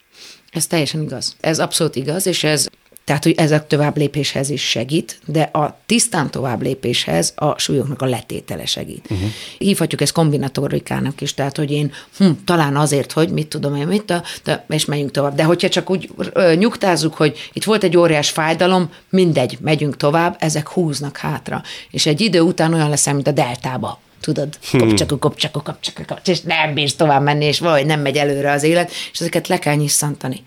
Ez 0.52 0.68
teljesen 0.68 1.02
igaz. 1.02 1.36
Ez 1.40 1.60
abszolút 1.60 1.96
igaz, 1.96 2.28
és 2.28 2.44
ez 2.44 2.68
tehát, 3.06 3.24
hogy 3.24 3.34
ez 3.38 3.52
a 3.52 3.68
tovább 3.68 3.98
lépéshez 3.98 4.50
is 4.50 4.70
segít, 4.70 5.20
de 5.26 5.42
a 5.42 5.80
tisztán 5.86 6.32
tovább 6.32 6.62
lépéshez 6.62 7.34
a 7.36 7.60
súlyoknak 7.60 8.02
a 8.02 8.06
letétele 8.06 8.66
segít. 8.66 9.08
Uh-huh. 9.10 9.30
Hívhatjuk 9.58 10.02
ezt 10.02 10.12
kombinatorikának 10.12 11.22
is, 11.22 11.34
tehát, 11.34 11.58
hogy 11.58 11.72
én 11.72 11.92
hm, 12.18 12.30
talán 12.46 12.76
azért, 12.76 13.12
hogy 13.12 13.30
mit 13.30 13.48
tudom 13.48 13.76
én, 13.76 13.88
mit, 13.88 14.14
de, 14.44 14.66
és 14.70 14.86
megyünk 14.86 15.12
tovább. 15.12 15.36
De 15.36 15.44
hogyha 15.44 15.70
csak 15.70 15.90
úgy 15.90 16.10
ö, 16.34 16.56
nyugtázzuk, 16.56 17.14
hogy 17.14 17.50
itt 17.54 17.64
volt 17.64 17.84
egy 17.84 17.98
óriás 17.98 18.30
fájdalom, 18.30 18.90
mindegy, 19.10 19.58
megyünk 19.62 19.98
tovább, 19.98 20.36
ezek 20.40 20.70
húznak 20.70 21.18
hátra. 21.18 21.64
És 21.92 22.06
egy 22.06 22.22
idő 22.22 22.42
után 22.42 22.74
olyan 22.74 22.90
lesz, 22.90 23.06
mint 23.06 23.28
a 23.28 23.32
deltába 23.32 24.00
tudod, 24.22 24.58
kopcsakó, 24.72 25.18
kopcsakó, 25.18 25.62
kopcsakó, 25.62 26.16
és 26.26 26.42
nem 26.42 26.74
bírsz 26.74 26.96
tovább 26.96 27.22
menni, 27.22 27.46
és 27.46 27.60
valahogy 27.60 27.86
nem 27.86 28.00
megy 28.00 28.18
előre 28.18 28.52
az 28.52 28.64
élet, 28.64 28.92
és 29.12 29.20
ezeket 29.20 29.48
le 29.48 29.60
kell 29.60 29.76
nyisszantani. 29.76 30.44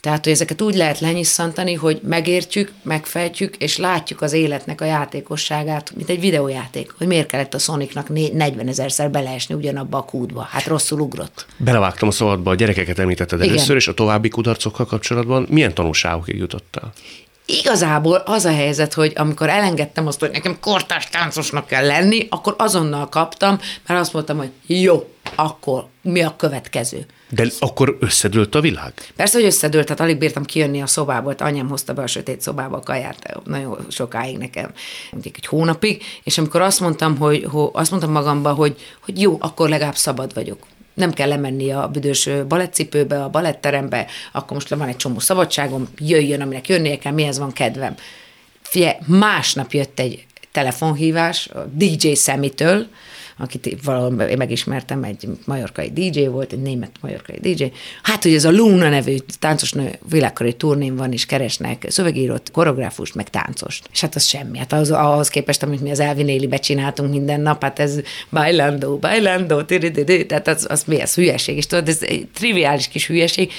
Tehát, 0.00 0.24
hogy 0.24 0.32
ezeket 0.32 0.62
úgy 0.62 0.74
lehet 0.74 1.00
lenyisszantani, 1.00 1.74
hogy 1.74 2.00
megértjük, 2.02 2.72
megfejtjük, 2.82 3.56
és 3.56 3.76
látjuk 3.76 4.22
az 4.22 4.32
életnek 4.32 4.80
a 4.80 4.84
játékosságát, 4.84 5.92
mint 5.96 6.08
egy 6.08 6.20
videójáték, 6.20 6.94
hogy 6.98 7.06
miért 7.06 7.26
kellett 7.26 7.54
a 7.54 7.58
Sonicnak 7.58 8.08
40 8.08 8.68
ezerszer 8.68 9.10
beleesni 9.10 9.54
ugyanabba 9.54 9.98
a 9.98 10.04
kútba. 10.04 10.40
Hát 10.40 10.66
rosszul 10.66 11.00
ugrott. 11.00 11.46
Belevágtam 11.56 12.08
a 12.08 12.12
szabadba, 12.12 12.50
a 12.50 12.54
gyerekeket 12.54 12.98
említetted 12.98 13.38
Igen. 13.40 13.54
először, 13.54 13.76
és 13.76 13.88
a 13.88 13.94
további 13.94 14.28
kudarcokkal 14.28 14.86
kapcsolatban 14.86 15.46
milyen 15.50 15.74
tanulságokig 15.74 16.36
jutottál? 16.36 16.92
Igazából 17.50 18.16
az 18.16 18.44
a 18.44 18.52
helyzet, 18.52 18.94
hogy 18.94 19.12
amikor 19.16 19.48
elengedtem 19.48 20.06
azt, 20.06 20.20
hogy 20.20 20.30
nekem 20.30 20.60
kortás 20.60 21.08
táncosnak 21.08 21.66
kell 21.66 21.86
lenni, 21.86 22.26
akkor 22.30 22.54
azonnal 22.58 23.08
kaptam, 23.08 23.58
mert 23.86 24.00
azt 24.00 24.12
mondtam, 24.12 24.36
hogy 24.36 24.50
jó, 24.66 25.08
akkor 25.34 25.86
mi 26.02 26.22
a 26.22 26.34
következő? 26.36 27.06
De 27.28 27.46
akkor 27.58 27.96
összedőlt 28.00 28.54
a 28.54 28.60
világ? 28.60 28.92
Persze, 29.16 29.38
hogy 29.38 29.46
összedőlt, 29.46 29.84
tehát 29.84 30.00
alig 30.00 30.18
bírtam 30.18 30.44
kijönni 30.44 30.82
a 30.82 30.86
szobából, 30.86 31.34
anyám 31.38 31.68
hozta 31.68 31.92
be 31.92 32.02
a 32.02 32.06
sötét 32.06 32.40
szobába 32.40 32.76
a 32.76 32.80
kaját 32.80 33.40
nagyon 33.44 33.86
sokáig 33.88 34.38
nekem, 34.38 34.72
mondjuk 35.10 35.36
egy 35.36 35.46
hónapig, 35.46 36.02
és 36.22 36.38
amikor 36.38 36.60
azt 36.60 36.80
mondtam, 36.80 37.16
hogy, 37.16 37.46
hogy 37.50 37.68
azt 37.72 37.90
mondtam 37.90 38.12
magamba, 38.12 38.52
hogy, 38.52 38.76
hogy 39.00 39.20
jó, 39.20 39.36
akkor 39.40 39.68
legalább 39.68 39.96
szabad 39.96 40.34
vagyok 40.34 40.58
nem 40.94 41.12
kell 41.12 41.28
lemenni 41.28 41.70
a 41.70 41.88
büdös 41.88 42.28
balettcipőbe, 42.48 43.22
a 43.22 43.28
baletterembe, 43.28 44.06
akkor 44.32 44.52
most 44.52 44.68
van 44.68 44.88
egy 44.88 44.96
csomó 44.96 45.18
szabadságom, 45.18 45.88
jöjjön, 45.98 46.40
aminek 46.40 46.68
jönnie 46.68 46.98
kell, 46.98 47.12
mihez 47.12 47.38
van 47.38 47.52
kedvem. 47.52 47.94
Fie, 48.62 48.98
másnap 49.06 49.72
jött 49.72 50.00
egy 50.00 50.26
telefonhívás 50.52 51.48
a 51.48 51.66
DJ 51.72 52.12
Szemitől, 52.12 52.86
akit 53.40 53.84
valahol 53.84 54.20
én 54.20 54.36
megismertem, 54.36 55.04
egy 55.04 55.28
majorkai 55.44 55.90
DJ 55.90 56.26
volt, 56.26 56.52
egy 56.52 56.62
német 56.62 56.90
majorkai 57.00 57.38
DJ. 57.40 57.64
Hát, 58.02 58.22
hogy 58.22 58.34
ez 58.34 58.44
a 58.44 58.50
Luna 58.50 58.88
nevű 58.88 59.16
táncosnő 59.38 59.98
világkori 60.08 60.54
turnén 60.54 60.96
van, 60.96 61.12
és 61.12 61.26
keresnek 61.26 61.86
szövegírót, 61.88 62.50
koreográfust, 62.50 63.14
meg 63.14 63.30
táncost. 63.30 63.88
És 63.92 64.00
hát 64.00 64.14
az 64.14 64.24
semmi. 64.24 64.58
Hát 64.58 64.72
az, 64.72 64.90
ahhoz 64.90 65.28
képest, 65.28 65.62
amit 65.62 65.80
mi 65.80 65.90
az 65.90 66.00
Elvin 66.00 66.28
Élibe 66.28 66.56
csináltunk 66.56 67.10
minden 67.10 67.40
nap, 67.40 67.62
hát 67.62 67.78
ez 67.78 68.00
bailando, 68.30 68.96
bailando, 68.96 69.64
tehát 69.64 70.48
az, 70.48 70.66
az 70.68 70.84
mi 70.86 71.00
ez 71.00 71.14
hülyeség, 71.14 71.56
és 71.56 71.66
tudod, 71.66 71.88
ez 71.88 72.02
egy 72.02 72.28
triviális 72.34 72.88
kis 72.88 73.06
hülyeség, 73.06 73.52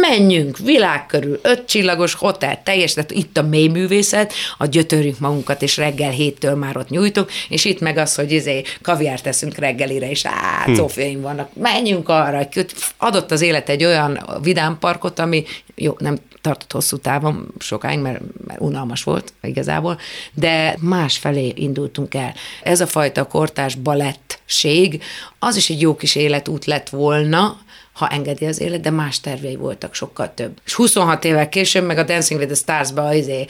menjünk 0.00 0.58
világ 0.58 1.06
körül, 1.06 1.38
öt 1.42 1.66
csillagos 1.66 2.14
hotel, 2.14 2.62
teljes, 2.62 2.92
tehát 2.92 3.10
itt 3.10 3.36
a 3.36 3.42
mély 3.42 3.68
művészet, 3.68 4.32
a 4.58 4.66
gyötörjük 4.66 5.18
magunkat, 5.18 5.62
és 5.62 5.76
reggel 5.76 6.10
héttől 6.10 6.54
már 6.54 6.76
ott 6.76 6.88
nyújtok, 6.88 7.30
és 7.48 7.64
itt 7.64 7.80
meg 7.80 7.96
az, 7.96 8.14
hogy 8.14 8.32
izé, 8.32 8.62
kaviárt 8.82 9.22
teszünk 9.22 9.56
reggelire, 9.56 10.10
és 10.10 10.26
á, 10.26 10.64
hm. 10.64 11.20
vannak, 11.20 11.54
menjünk 11.54 12.08
arra, 12.08 12.48
adott 12.96 13.30
az 13.30 13.40
élet 13.40 13.68
egy 13.68 13.84
olyan 13.84 14.40
vidámparkot, 14.42 15.18
ami 15.18 15.44
jó, 15.74 15.96
nem 15.98 16.18
tartott 16.40 16.72
hosszú 16.72 16.96
távon, 16.96 17.54
sokáig, 17.58 17.98
mert, 17.98 18.20
mert 18.46 18.60
unalmas 18.60 19.02
volt 19.02 19.32
igazából, 19.42 19.98
de 20.34 20.76
más 20.80 21.18
felé 21.18 21.52
indultunk 21.56 22.14
el. 22.14 22.34
Ez 22.62 22.80
a 22.80 22.86
fajta 22.86 23.26
kortás 23.26 23.74
balettség, 23.74 25.02
az 25.38 25.56
is 25.56 25.70
egy 25.70 25.80
jó 25.80 25.96
kis 25.96 26.14
életút 26.14 26.64
lett 26.64 26.88
volna, 26.88 27.60
ha 27.92 28.08
engedi 28.08 28.46
az 28.46 28.60
élet, 28.60 28.80
de 28.80 28.90
más 28.90 29.20
tervei 29.20 29.56
voltak 29.56 29.94
sokkal 29.94 30.32
több. 30.34 30.52
És 30.64 30.74
26 30.74 31.24
évvel 31.24 31.48
később 31.48 31.84
meg 31.84 31.98
a 31.98 32.02
Dancing 32.02 32.40
with 32.40 32.52
the 32.52 32.62
Stars-ba 32.62 33.14
izé, 33.14 33.46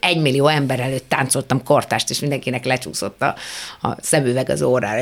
egy 0.00 0.20
millió 0.20 0.46
ember 0.46 0.80
előtt 0.80 1.08
táncoltam 1.08 1.62
kortást, 1.62 2.10
és 2.10 2.20
mindenkinek 2.20 2.64
lecsúszott 2.64 3.22
a, 3.22 3.34
a 3.82 3.96
szemüveg 4.00 4.50
az 4.50 4.62
órára. 4.62 5.00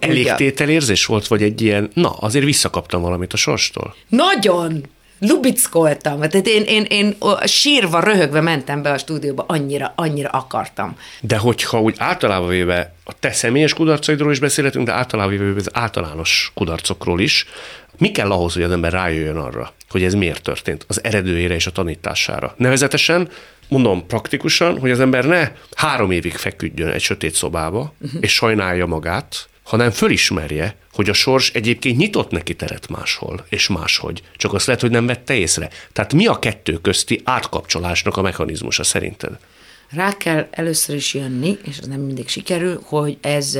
Elég 0.00 0.32
érzés 0.68 1.06
volt, 1.06 1.26
vagy 1.26 1.42
egy 1.42 1.60
ilyen, 1.60 1.90
na, 1.94 2.10
azért 2.10 2.44
visszakaptam 2.44 3.02
valamit 3.02 3.32
a 3.32 3.36
sorstól? 3.36 3.94
Nagyon! 4.08 4.84
Lubickoltam. 5.26 6.20
Tehát 6.20 6.46
én, 6.46 6.62
én, 6.62 6.84
én 6.88 7.16
sírva, 7.44 8.00
röhögve 8.00 8.40
mentem 8.40 8.82
be 8.82 8.90
a 8.90 8.98
stúdióba, 8.98 9.44
annyira, 9.48 9.92
annyira 9.96 10.28
akartam. 10.28 10.96
De 11.20 11.36
hogyha 11.36 11.80
úgy 11.80 11.94
általában 11.98 12.48
véve 12.48 12.94
a 13.04 13.12
te 13.18 13.32
személyes 13.32 13.74
kudarcaidról 13.74 14.32
is 14.32 14.38
beszélhetünk, 14.38 14.86
de 14.86 14.92
általában 14.92 15.38
véve 15.38 15.52
az 15.56 15.70
általános 15.72 16.50
kudarcokról 16.54 17.20
is, 17.20 17.46
mi 17.98 18.10
kell 18.10 18.30
ahhoz, 18.30 18.54
hogy 18.54 18.62
az 18.62 18.70
ember 18.70 18.92
rájöjjön 18.92 19.36
arra, 19.36 19.72
hogy 19.88 20.02
ez 20.02 20.14
miért 20.14 20.42
történt, 20.42 20.84
az 20.88 21.04
eredőjére 21.04 21.54
és 21.54 21.66
a 21.66 21.70
tanítására? 21.70 22.54
Nevezetesen, 22.56 23.28
mondom 23.68 24.06
praktikusan, 24.06 24.78
hogy 24.78 24.90
az 24.90 25.00
ember 25.00 25.24
ne 25.24 25.50
három 25.74 26.10
évig 26.10 26.36
feküdjön 26.36 26.88
egy 26.88 27.00
sötét 27.00 27.34
szobába, 27.34 27.94
uh-huh. 28.00 28.22
és 28.22 28.32
sajnálja 28.32 28.86
magát, 28.86 29.48
hanem 29.72 29.90
fölismerje, 29.90 30.76
hogy 30.92 31.08
a 31.08 31.12
sors 31.12 31.50
egyébként 31.50 31.96
nyitott 31.96 32.30
neki 32.30 32.54
teret 32.54 32.88
máshol, 32.88 33.46
és 33.48 33.68
máshogy. 33.68 34.22
Csak 34.36 34.54
azt 34.54 34.66
lehet, 34.66 34.80
hogy 34.82 34.90
nem 34.90 35.06
vette 35.06 35.34
észre. 35.34 35.70
Tehát 35.92 36.12
mi 36.12 36.26
a 36.26 36.38
kettő 36.38 36.80
közti 36.80 37.20
átkapcsolásnak 37.24 38.16
a 38.16 38.22
mechanizmusa 38.22 38.82
szerinted? 38.82 39.38
Rá 39.90 40.16
kell 40.16 40.48
először 40.50 40.96
is 40.96 41.14
jönni, 41.14 41.58
és 41.64 41.78
az 41.78 41.86
nem 41.86 42.00
mindig 42.00 42.28
sikerül, 42.28 42.80
hogy 42.84 43.18
ez 43.20 43.58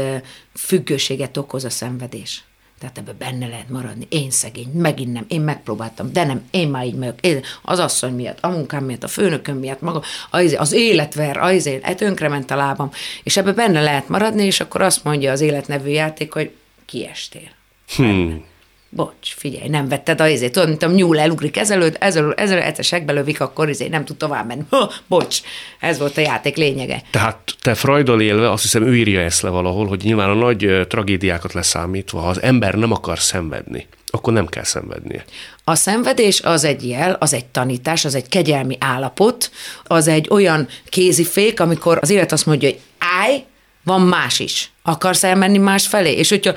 függőséget 0.55 1.37
okoz 1.37 1.65
a 1.65 1.71
szenvedés. 1.71 2.45
Tehát 2.83 2.99
ebbe 2.99 3.13
benne 3.13 3.47
lehet 3.47 3.69
maradni. 3.69 4.07
Én 4.09 4.31
szegény, 4.31 4.71
megint 4.75 5.13
nem, 5.13 5.25
én 5.29 5.41
megpróbáltam, 5.41 6.13
de 6.13 6.25
nem, 6.25 6.43
én 6.51 6.69
már 6.69 6.87
így 6.87 6.95
meg, 6.95 7.15
én, 7.21 7.41
az 7.63 7.79
asszony 7.79 8.15
miatt, 8.15 8.39
a 8.41 8.49
munkám 8.49 8.85
miatt, 8.85 9.05
a 9.05 9.09
főnököm 9.09 9.57
miatt, 9.57 9.81
maga, 9.81 10.03
az, 10.31 10.57
az 10.59 10.73
életver, 10.73 11.37
az 11.37 11.67
élet, 11.67 11.97
tönkrement 11.97 12.51
a 12.51 12.57
lábam, 12.57 12.91
és 13.23 13.37
ebbe 13.37 13.53
benne 13.53 13.83
lehet 13.83 14.09
maradni, 14.09 14.45
és 14.45 14.61
akkor 14.61 14.83
azt 14.83 15.05
mondja 15.05 15.33
az 15.33 15.41
életnevű 15.41 15.91
játék, 15.91 16.33
hogy 16.33 16.51
kiestél. 16.87 17.51
Hmm 17.97 18.51
bocs, 18.95 19.35
figyelj, 19.37 19.69
nem 19.69 19.89
vetted 19.89 20.21
a 20.21 20.29
izét, 20.29 20.53
tudod, 20.53 20.69
mint 20.69 20.83
a 20.83 20.91
nyúl 20.91 21.19
elugrik 21.19 21.57
ezelőtt, 21.57 21.97
ezelőtt, 21.97 22.39
ezelőtt 22.39 22.65
egyszer 22.65 22.85
segbe 22.85 23.13
lövik, 23.13 23.41
akkor 23.41 23.69
izé 23.69 23.89
nem 23.89 24.05
tud 24.05 24.17
tovább 24.17 24.47
menni. 24.47 24.63
Ha, 24.71 24.93
bocs, 25.07 25.41
ez 25.81 25.99
volt 25.99 26.17
a 26.17 26.21
játék 26.21 26.57
lényege. 26.57 27.03
Tehát 27.11 27.39
te 27.61 27.75
Freudal 27.75 28.21
élve, 28.21 28.51
azt 28.51 28.63
hiszem 28.63 28.87
ő 28.87 28.97
írja 28.97 29.21
ezt 29.21 29.43
le 29.43 29.49
valahol, 29.49 29.87
hogy 29.87 30.01
nyilván 30.03 30.31
a 30.31 30.35
nagy 30.35 30.87
tragédiákat 30.89 31.53
leszámítva, 31.53 32.21
ha 32.21 32.29
az 32.29 32.43
ember 32.43 32.75
nem 32.75 32.93
akar 32.93 33.19
szenvedni, 33.19 33.87
akkor 34.11 34.33
nem 34.33 34.47
kell 34.47 34.65
szenvednie. 34.65 35.25
A 35.65 35.75
szenvedés 35.75 36.41
az 36.41 36.65
egy 36.65 36.89
jel, 36.89 37.17
az 37.21 37.35
egy 37.35 37.47
tanítás, 37.47 38.05
az 38.05 38.15
egy 38.15 38.29
kegyelmi 38.29 38.77
állapot, 38.81 39.51
az 39.85 40.09
egy 40.09 40.27
olyan 40.31 40.69
kézifék, 40.89 41.61
amikor 41.61 41.99
az 42.01 42.11
élet 42.11 42.33
azt 42.33 42.47
mondja, 42.47 42.69
hogy 42.69 42.81
állj, 42.99 43.45
van 43.85 44.01
más 44.01 44.39
is. 44.39 44.72
Akarsz 44.83 45.25
elmenni 45.25 45.59
más 45.59 45.87
felé? 45.87 46.13
És 46.13 46.29
hogyha 46.29 46.55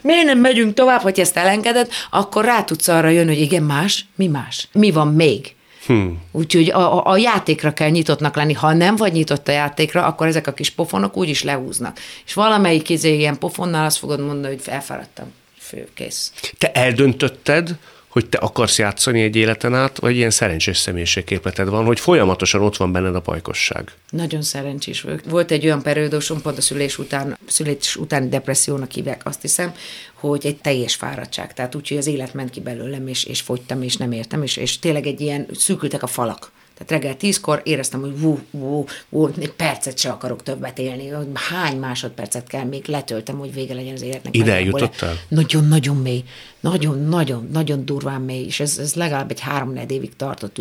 miért 0.00 0.24
nem 0.24 0.38
megyünk 0.38 0.74
tovább, 0.74 1.00
hogy 1.00 1.20
ezt 1.20 1.36
elengeded, 1.36 1.90
akkor 2.10 2.44
rá 2.44 2.64
tudsz 2.64 2.88
arra 2.88 3.08
jönni, 3.08 3.28
hogy 3.28 3.40
igen, 3.40 3.62
más, 3.62 4.04
mi 4.14 4.26
más? 4.26 4.68
Mi 4.72 4.90
van 4.90 5.08
még? 5.08 5.54
Hmm. 5.86 6.22
Úgyhogy 6.32 6.70
a, 6.70 7.06
a, 7.06 7.16
játékra 7.16 7.72
kell 7.72 7.88
nyitottnak 7.88 8.36
lenni. 8.36 8.52
Ha 8.52 8.72
nem 8.72 8.96
vagy 8.96 9.12
nyitott 9.12 9.48
a 9.48 9.52
játékra, 9.52 10.04
akkor 10.06 10.26
ezek 10.26 10.46
a 10.46 10.52
kis 10.52 10.70
pofonok 10.70 11.16
úgy 11.16 11.28
is 11.28 11.42
lehúznak. 11.42 11.98
És 12.26 12.34
valamelyik 12.34 12.88
izé 12.88 13.16
ilyen 13.16 13.38
pofonnál 13.38 13.84
azt 13.84 13.98
fogod 13.98 14.20
mondani, 14.20 14.54
hogy 14.54 14.62
elfáradtam. 14.66 15.32
Fő, 15.58 15.88
kész. 15.94 16.32
Te 16.58 16.72
eldöntötted, 16.72 17.76
hogy 18.14 18.28
te 18.28 18.38
akarsz 18.38 18.78
játszani 18.78 19.22
egy 19.22 19.36
életen 19.36 19.74
át, 19.74 19.98
vagy 19.98 20.16
ilyen 20.16 20.30
szerencsés 20.30 20.78
személyiségképleted 20.78 21.68
van, 21.68 21.84
hogy 21.84 22.00
folyamatosan 22.00 22.60
ott 22.62 22.76
van 22.76 22.92
benned 22.92 23.14
a 23.14 23.20
pajkosság? 23.20 23.92
Nagyon 24.10 24.42
szerencsés 24.42 25.00
vagyok. 25.00 25.20
Volt 25.24 25.50
egy 25.50 25.64
olyan 25.64 25.82
periódusom, 25.82 26.42
pont 26.42 26.58
a 26.58 26.60
szülés 26.60 26.98
után, 26.98 27.38
szülés 27.46 27.96
utáni 27.96 28.28
depressziónak 28.28 28.90
hívják, 28.90 29.20
azt 29.24 29.40
hiszem, 29.40 29.74
hogy 30.14 30.46
egy 30.46 30.56
teljes 30.56 30.94
fáradtság. 30.94 31.54
Tehát 31.54 31.74
úgy, 31.74 31.88
hogy 31.88 31.96
az 31.96 32.06
élet 32.06 32.34
ment 32.34 32.50
ki 32.50 32.60
belőlem, 32.60 33.08
és, 33.08 33.24
és 33.24 33.40
fogytam, 33.40 33.82
és 33.82 33.96
nem 33.96 34.12
értem, 34.12 34.42
és, 34.42 34.56
és 34.56 34.78
tényleg 34.78 35.06
egy 35.06 35.20
ilyen 35.20 35.46
szűkültek 35.54 36.02
a 36.02 36.06
falak. 36.06 36.50
Tehát 36.78 37.02
reggel 37.02 37.16
tízkor 37.16 37.60
éreztem, 37.64 38.00
hogy 38.00 38.20
vú, 38.20 38.38
vú, 38.50 38.84
vú, 39.08 39.28
egy 39.38 39.52
percet 39.52 39.98
se 39.98 40.10
akarok 40.10 40.42
többet 40.42 40.78
élni. 40.78 41.10
Hány 41.34 41.76
másodpercet 41.76 42.46
kell 42.46 42.64
még 42.64 42.86
letöltem, 42.86 43.38
hogy 43.38 43.52
vége 43.52 43.74
legyen 43.74 43.94
az 43.94 44.02
életnek. 44.02 44.36
Ide 44.36 44.60
jutottál? 44.60 45.14
Nagyon-nagyon 45.28 45.96
mély. 45.96 46.24
Nagyon-nagyon, 46.60 47.48
nagyon 47.52 47.84
durván 47.84 48.20
mély, 48.20 48.44
és 48.44 48.60
ez, 48.60 48.78
ez 48.78 48.94
legalább 48.94 49.30
egy 49.30 49.40
három 49.40 49.76
évig 49.88 50.16
tartott. 50.16 50.56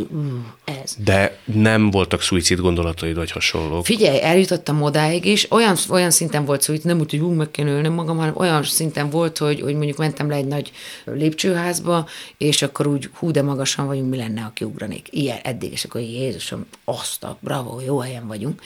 Ez. 0.84 0.96
De 1.04 1.38
nem 1.46 1.92
voltak 1.92 2.22
szuicid 2.22 2.60
gondolataid, 2.60 3.16
vagy 3.16 3.32
hasonlók? 3.32 3.86
Figyelj, 3.86 4.22
eljutottam 4.22 4.82
odáig 4.82 5.26
is, 5.26 5.52
olyan, 5.52 5.76
olyan 5.90 6.12
szinten 6.12 6.46
volt 6.46 6.62
szuicid, 6.62 6.86
nem 6.86 7.00
úgy, 7.00 7.12
hogy 7.12 7.36
meg 7.36 7.52
kéne 7.52 7.72
ölni 7.72 7.88
magam, 7.88 8.18
hanem 8.18 8.34
olyan 8.38 8.64
szinten 8.64 9.10
volt, 9.10 9.38
hogy, 9.38 9.62
hogy 9.62 9.76
mondjuk 9.76 9.98
mentem 9.98 10.30
le 10.30 10.36
egy 10.36 10.48
nagy 10.48 10.72
lépcsőházba, 11.06 12.08
és 12.38 12.62
akkor 12.62 12.88
úgy 12.88 13.10
hú, 13.14 13.32
de 13.32 13.42
magasan 13.42 13.86
vagyunk, 13.86 14.10
mi 14.10 14.18
lenne, 14.18 14.42
ha 14.42 14.52
kiugranék. 14.54 15.08
Ilyen 15.10 15.38
eddig, 15.44 15.72
és 15.72 15.84
akkor 15.84 16.02
Jézusom, 16.12 16.66
azt 16.84 17.24
a 17.24 17.38
bravo, 17.40 17.80
jó 17.80 18.00
helyen 18.00 18.28
vagyunk. 18.28 18.62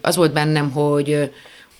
Az 0.00 0.16
volt 0.16 0.32
bennem, 0.32 0.70
hogy 0.70 1.32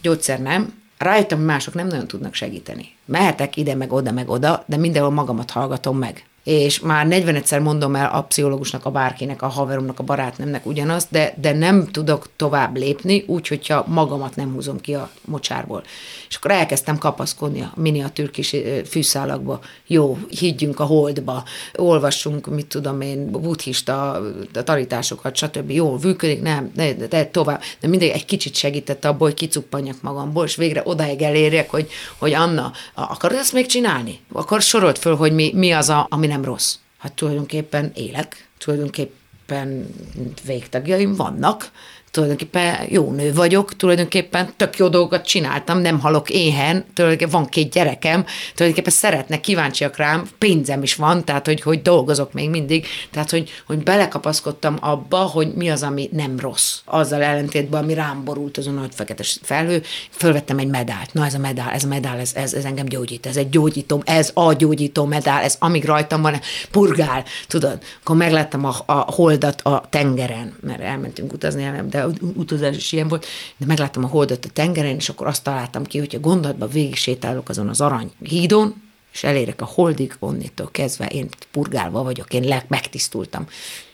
gyógyszer 0.03 0.41
nem, 0.41 0.83
rájöttem, 0.99 1.39
hogy 1.39 1.47
mások 1.47 1.75
nem 1.75 1.87
nagyon 1.87 2.07
tudnak 2.07 2.35
segíteni. 2.35 2.95
Mehetek 3.05 3.57
ide, 3.57 3.75
meg 3.75 3.93
oda, 3.93 4.13
meg 4.13 4.29
oda, 4.29 4.65
de 4.67 4.77
mindenhol 4.77 5.11
magamat 5.11 5.51
hallgatom 5.51 5.99
meg 5.99 6.25
és 6.51 6.81
már 6.81 7.07
40-szer 7.11 7.63
mondom 7.63 7.95
el 7.95 8.11
a 8.13 8.23
pszichológusnak, 8.23 8.85
a 8.85 8.91
bárkinek, 8.91 9.43
a 9.43 9.47
haveromnak, 9.47 9.99
a 9.99 10.03
barátnemnek 10.03 10.67
ugyanazt, 10.67 11.07
de, 11.11 11.35
de 11.41 11.53
nem 11.53 11.87
tudok 11.87 12.29
tovább 12.37 12.77
lépni, 12.77 13.25
úgy, 13.27 13.49
hogyha 13.49 13.85
magamat 13.89 14.37
nem 14.37 14.53
húzom 14.53 14.81
ki 14.81 14.95
a 14.95 15.11
mocsárból. 15.25 15.83
És 16.29 16.37
akkor 16.37 16.51
elkezdtem 16.51 16.99
kapaszkodni 16.99 17.61
a 17.61 17.73
miniatűr 17.77 18.31
kis 18.31 18.57
fűszálakba. 18.87 19.61
Jó, 19.87 20.19
higgyünk 20.29 20.81
a 20.81 20.85
holdba, 20.85 21.45
olvassunk, 21.77 22.47
mit 22.47 22.67
tudom 22.67 23.01
én, 23.01 23.31
buddhista 23.31 24.23
tanításokat, 24.53 25.37
stb. 25.37 25.71
Jó, 25.71 25.99
működik, 26.03 26.43
nem, 26.43 26.71
de, 26.75 26.95
de, 26.95 27.25
tovább. 27.25 27.61
De 27.81 27.89
mindegy, 27.89 28.09
egy 28.09 28.25
kicsit 28.25 28.55
segített 28.55 29.05
abból, 29.05 29.29
hogy 29.29 29.37
kicuppanjak 29.37 30.03
magamból, 30.03 30.45
és 30.45 30.57
végre 30.57 30.83
odáig 30.85 31.23
elérjek, 31.23 31.71
hogy, 31.71 31.89
hogy 32.19 32.33
Anna, 32.33 32.73
akarod 32.95 33.39
ezt 33.39 33.53
még 33.53 33.67
csinálni? 33.67 34.21
Akkor 34.33 34.63
sorolt 34.63 34.99
föl, 34.99 35.17
hogy 35.17 35.33
mi, 35.33 35.53
mi 35.55 35.73
az, 35.73 35.89
a, 35.89 36.07
ami 36.11 36.27
nem 36.27 36.40
rossz. 36.45 36.77
Hát 36.99 37.13
tulajdonképpen 37.13 37.93
élek, 37.95 38.49
tulajdonképpen 38.59 39.95
végtagjaim 40.45 41.15
vannak, 41.15 41.71
tulajdonképpen 42.11 42.77
jó 42.89 43.11
nő 43.11 43.33
vagyok, 43.33 43.77
tulajdonképpen 43.77 44.49
tök 44.57 44.77
jó 44.77 44.89
dolgokat 44.89 45.27
csináltam, 45.27 45.79
nem 45.79 46.01
halok 46.01 46.31
éhen, 46.31 46.85
tulajdonképpen 46.95 47.41
van 47.41 47.49
két 47.49 47.73
gyerekem, 47.73 48.25
tulajdonképpen 48.55 48.99
szeretnek, 48.99 49.41
kíváncsiak 49.41 49.97
rám, 49.97 50.29
pénzem 50.39 50.83
is 50.83 50.95
van, 50.95 51.25
tehát 51.25 51.47
hogy, 51.47 51.61
hogy 51.61 51.83
dolgozok 51.83 52.33
még 52.33 52.51
mindig, 52.51 52.87
tehát 53.11 53.31
hogy, 53.31 53.51
hogy 53.67 53.83
belekapaszkodtam 53.83 54.77
abba, 54.81 55.19
hogy 55.19 55.53
mi 55.55 55.71
az, 55.71 55.83
ami 55.83 56.09
nem 56.13 56.39
rossz. 56.39 56.79
Azzal 56.85 57.23
ellentétben, 57.23 57.83
ami 57.83 57.95
rám 57.95 58.25
borult 58.25 58.59
azon 58.59 58.77
a 58.77 58.81
nagy 58.81 58.95
fekete 58.95 59.25
felhő, 59.43 59.83
fölvettem 60.11 60.59
egy 60.59 60.69
medált. 60.69 61.13
Na 61.13 61.27
ez 61.27 61.35
a 61.35 61.39
medál, 61.39 61.71
ez 61.71 61.85
a 61.85 61.89
medál, 61.89 62.19
ez, 62.19 62.33
ez, 62.35 62.55
ez 62.55 62.65
engem 62.65 62.87
gyógyít, 62.87 63.27
ez 63.27 63.37
egy 63.37 63.49
gyógyító, 63.49 64.03
ez 64.05 64.31
a 64.35 64.53
gyógyító 64.53 65.05
medál, 65.05 65.43
ez 65.43 65.57
amíg 65.59 65.85
rajtam 65.85 66.23
van, 66.23 66.41
purgál, 66.71 67.25
tudod. 67.47 67.79
Akkor 68.03 68.17
megláttam 68.17 68.65
a, 68.65 68.75
a 68.87 68.93
holdat 68.93 69.61
a 69.61 69.83
tengeren, 69.91 70.57
mert 70.61 70.81
elmentünk 70.81 71.33
utazni, 71.33 71.71
de 71.91 72.00
utazás 72.35 72.93
ilyen 72.93 73.09
volt, 73.09 73.27
de 73.57 73.67
megláttam 73.67 74.05
a 74.05 74.07
holdat 74.07 74.45
a 74.45 74.49
tengeren, 74.53 74.97
és 74.97 75.09
akkor 75.09 75.27
azt 75.27 75.43
találtam 75.43 75.85
ki, 75.85 75.99
hogyha 75.99 76.21
gondolatban 76.21 76.69
végig 76.69 76.97
sétálok 76.97 77.49
azon 77.49 77.69
az 77.69 77.81
arany 77.81 78.11
hídon, 78.23 78.83
és 79.13 79.25
elérek 79.25 79.61
a 79.61 79.65
holdig, 79.65 80.17
onnitól 80.19 80.69
kezdve 80.73 81.07
én 81.07 81.29
purgálva 81.51 82.03
vagyok, 82.03 82.33
én 82.33 82.43
le, 82.43 82.65
megtisztultam. 82.69 83.47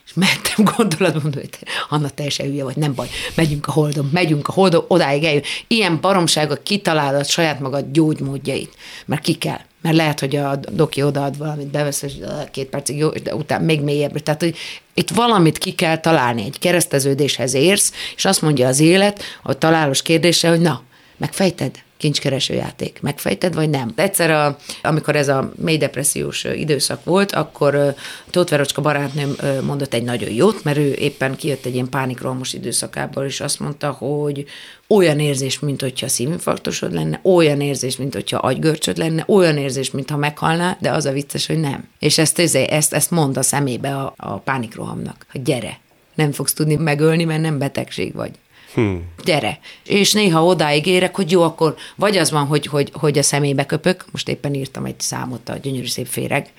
És 0.06 0.14
mentem 0.14 0.64
gondolatban, 0.76 1.32
hogy 1.32 1.48
Anna 1.88 2.08
teljesen 2.08 2.46
hülye 2.46 2.64
vagy, 2.64 2.76
nem 2.76 2.94
baj, 2.94 3.08
megyünk 3.34 3.66
a 3.66 3.72
holdon, 3.72 4.08
megyünk 4.12 4.48
a 4.48 4.52
holdon, 4.52 4.84
odáig 4.88 5.24
eljön. 5.24 5.42
Ilyen 5.66 6.00
baromságok 6.00 6.62
kitalálod 6.62 7.26
saját 7.26 7.60
magad 7.60 7.84
gyógymódjait, 7.92 8.74
mert 9.06 9.22
ki 9.22 9.34
kell 9.34 9.60
mert 9.82 9.96
lehet, 9.96 10.20
hogy 10.20 10.36
a 10.36 10.56
doki 10.56 11.02
odaad 11.02 11.38
valamit, 11.38 11.66
bevesz, 11.66 12.02
és 12.02 12.12
két 12.50 12.68
percig 12.68 12.96
jó, 12.96 13.08
de 13.08 13.34
utána 13.34 13.64
még 13.64 13.80
mélyebb. 13.80 14.18
Tehát, 14.18 14.40
hogy 14.40 14.56
itt 14.94 15.10
valamit 15.10 15.58
ki 15.58 15.72
kell 15.74 15.98
találni, 15.98 16.44
egy 16.44 16.58
kereszteződéshez 16.58 17.54
érsz, 17.54 17.92
és 18.16 18.24
azt 18.24 18.42
mondja 18.42 18.68
az 18.68 18.80
élet, 18.80 19.22
a 19.42 19.58
találós 19.58 20.02
kérdése, 20.02 20.48
hogy 20.48 20.60
na, 20.60 20.82
megfejted? 21.16 21.84
Kincskereső 21.96 22.54
játék. 22.54 22.98
Megfejted, 23.02 23.54
vagy 23.54 23.70
nem? 23.70 23.92
Egyszer, 23.94 24.30
a, 24.30 24.56
amikor 24.82 25.16
ez 25.16 25.28
a 25.28 25.52
mély 25.54 25.76
depressziós 25.76 26.44
időszak 26.44 27.04
volt, 27.04 27.32
akkor 27.32 27.94
Tóth 28.30 28.50
Verocska 28.50 28.80
barátnőm 28.80 29.36
mondott 29.62 29.94
egy 29.94 30.02
nagyon 30.02 30.30
jót, 30.30 30.64
mert 30.64 30.78
ő 30.78 30.92
éppen 30.92 31.36
kijött 31.36 31.64
egy 31.64 31.74
ilyen 31.74 31.88
pánikrohamos 31.88 32.52
időszakából, 32.52 33.24
és 33.24 33.40
azt 33.40 33.60
mondta, 33.60 33.90
hogy 33.90 34.44
olyan 34.88 35.20
érzés, 35.20 35.58
mint 35.58 35.80
hogyha 35.80 36.08
szívinfarktosod 36.08 36.92
lenne, 36.92 37.20
olyan 37.22 37.60
érzés, 37.60 37.96
mint 37.96 38.14
hogyha 38.14 38.38
agygörcsöd 38.38 38.96
lenne, 38.96 39.24
olyan 39.28 39.56
érzés, 39.56 39.90
mintha 39.90 40.16
meghalná, 40.16 40.76
de 40.80 40.90
az 40.90 41.04
a 41.04 41.12
vicces, 41.12 41.46
hogy 41.46 41.60
nem. 41.60 41.88
És 41.98 42.18
ezt, 42.18 42.38
ezt, 42.54 42.92
ezt 42.92 43.10
mond 43.10 43.36
a 43.36 43.42
szemébe 43.42 43.96
a, 43.96 44.14
a 44.16 44.38
pánikrohamnak, 44.38 45.26
hogy 45.32 45.42
gyere, 45.42 45.78
nem 46.14 46.32
fogsz 46.32 46.52
tudni 46.52 46.74
megölni, 46.74 47.24
mert 47.24 47.40
nem 47.40 47.58
betegség 47.58 48.14
vagy. 48.14 48.30
Hmm. 48.76 49.02
Gyere. 49.24 49.58
És 49.86 50.12
néha 50.12 50.44
odáig 50.44 50.86
érek, 50.86 51.16
hogy 51.16 51.30
jó, 51.30 51.42
akkor 51.42 51.74
vagy 51.94 52.16
az 52.16 52.30
van, 52.30 52.46
hogy, 52.46 52.66
hogy, 52.66 52.90
hogy 52.92 53.18
a 53.18 53.22
szemébe 53.22 53.66
köpök, 53.66 54.04
most 54.12 54.28
éppen 54.28 54.54
írtam 54.54 54.84
egy 54.84 55.00
számot 55.00 55.48
a 55.48 55.56
Gyönyörű 55.56 55.86
Szép 55.86 56.06
Féreg 56.06 56.52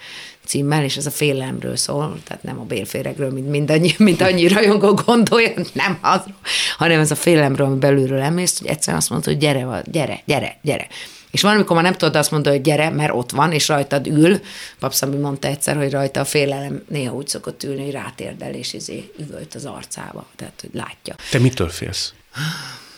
címmel, 0.46 0.84
és 0.84 0.98
ez 0.98 1.06
a 1.06 1.12
félelemről 1.12 1.76
szól, 1.76 2.20
tehát 2.24 2.44
nem 2.44 2.60
a 2.60 2.64
bélféregről, 2.64 3.32
mint, 3.32 3.50
mindannyi, 3.50 3.94
mint 4.08 4.22
annyi 4.22 4.48
rajongó 4.48 4.94
gondolja, 5.06 5.52
nem 5.74 5.98
azról, 6.02 6.36
hanem 6.78 7.00
ez 7.00 7.12
a 7.12 7.16
félelemről, 7.16 7.68
ami 7.68 7.78
belülről 7.78 8.22
emész, 8.22 8.60
hogy 8.60 8.68
egyszerűen 8.68 8.98
azt 8.98 9.10
mondta, 9.10 9.30
hogy 9.30 9.40
gyere, 9.40 9.82
gyere, 9.92 10.22
gyere, 10.26 10.58
gyere. 10.62 10.88
És 11.38 11.44
van, 11.44 11.54
amikor 11.54 11.76
már 11.76 11.84
nem 11.86 11.94
tudod 11.94 12.16
azt 12.16 12.32
mondani, 12.32 12.56
hogy 12.56 12.66
gyere, 12.66 12.90
mert 12.90 13.14
ott 13.14 13.32
van, 13.32 13.52
és 13.52 13.68
rajtad 13.68 14.08
ül. 14.08 14.40
Papszami 14.80 15.16
mondta 15.16 15.48
egyszer, 15.48 15.76
hogy 15.76 15.92
rajta 15.92 16.20
a 16.20 16.26
félelem 16.26 16.84
néha 16.88 17.14
úgy 17.14 17.28
szokott 17.28 17.64
ülni, 17.64 17.84
hogy 17.84 17.92
rátérdel, 17.92 18.54
és 18.54 18.74
izé 18.74 19.12
üvölt 19.20 19.56
az 19.56 19.66
arcába, 19.66 20.26
tehát 20.36 20.62
hogy 20.62 20.70
látja. 20.74 21.16
Te 21.32 21.40
mitől 21.40 21.70
félsz? 21.70 22.14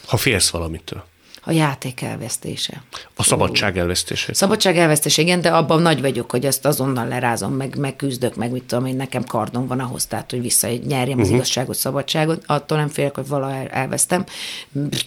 Ha 0.05 0.17
félsz 0.17 0.50
valamitől 0.50 1.03
a 1.50 1.51
játék 1.51 2.01
elvesztése. 2.01 2.84
A 3.15 3.24
szabadság 3.24 3.77
elvesztése. 3.77 4.34
Szabadság 4.34 4.77
elvesztése, 4.77 5.22
igen, 5.22 5.41
de 5.41 5.50
abban 5.50 5.82
nagy 5.82 6.01
vagyok, 6.01 6.32
hogy 6.32 6.46
ezt 6.46 6.65
azonnal 6.65 7.08
lerázom, 7.08 7.53
meg, 7.53 7.77
meg 7.77 7.96
küzdök, 7.96 8.36
meg 8.36 8.51
mit 8.51 8.63
tudom 8.63 8.86
én, 8.86 8.96
nekem 8.96 9.24
kardon 9.24 9.68
van 9.68 9.79
ahhoz, 9.79 10.06
tehát, 10.06 10.32
hogy 10.32 10.41
visszanyerjem 10.41 11.08
uh-huh. 11.08 11.22
az 11.22 11.27
mhm. 11.27 11.36
igazságot, 11.36 11.75
szabadságot, 11.75 12.44
attól 12.46 12.77
nem 12.77 12.88
félek, 12.88 13.15
hogy 13.15 13.27
valaha 13.27 13.53
el, 13.53 13.68
elvesztem. 13.68 14.25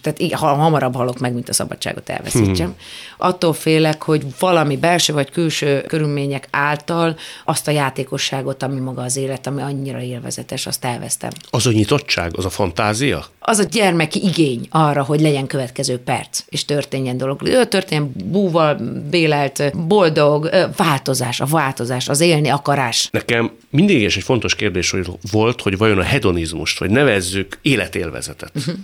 Tehát 0.00 0.32
ha, 0.32 0.54
hamarabb 0.54 0.94
halok 0.94 1.18
meg, 1.18 1.32
mint 1.32 1.48
a 1.48 1.52
szabadságot 1.52 2.08
elveszítsem. 2.08 2.68
Uh-huh. 2.68 3.28
Attól 3.28 3.52
félek, 3.52 4.02
hogy 4.02 4.26
valami 4.38 4.76
belső 4.76 5.12
vagy 5.12 5.30
külső 5.30 5.80
körülmények 5.80 6.48
által 6.50 7.16
azt 7.44 7.68
a 7.68 7.70
játékosságot, 7.70 8.62
ami 8.62 8.80
maga 8.80 9.02
az 9.02 9.16
élet, 9.16 9.46
ami 9.46 9.62
annyira 9.62 10.00
élvezetes, 10.00 10.66
azt 10.66 10.84
elvesztem. 10.84 11.30
Az 11.50 11.66
a 11.66 11.72
nyitottság, 11.72 12.36
az 12.36 12.44
a 12.44 12.50
fantázia? 12.50 13.24
Az 13.38 13.58
a 13.58 13.64
gyermeki 13.64 14.22
igény 14.22 14.66
arra, 14.70 15.02
hogy 15.02 15.20
legyen 15.20 15.46
következő 15.46 15.98
perc 15.98 16.31
perc, 16.32 16.44
és 16.48 16.64
történjen 16.64 17.16
dolog. 17.16 17.42
Ő 17.44 17.64
történjen 17.64 18.12
búval 18.24 18.74
bélelt, 19.10 19.86
boldog, 19.86 20.50
változás, 20.76 21.40
a 21.40 21.46
változás, 21.46 22.08
az 22.08 22.20
élni 22.20 22.48
akarás. 22.48 23.08
Nekem 23.10 23.50
mindig 23.70 24.00
is 24.02 24.16
egy 24.16 24.22
fontos 24.22 24.54
kérdés 24.54 24.90
hogy 24.90 25.06
volt, 25.30 25.62
hogy 25.62 25.76
vajon 25.76 25.98
a 25.98 26.02
hedonizmust, 26.02 26.78
vagy 26.78 26.90
nevezzük 26.90 27.58
életélvezetet, 27.62 28.52
uh-huh. 28.54 28.74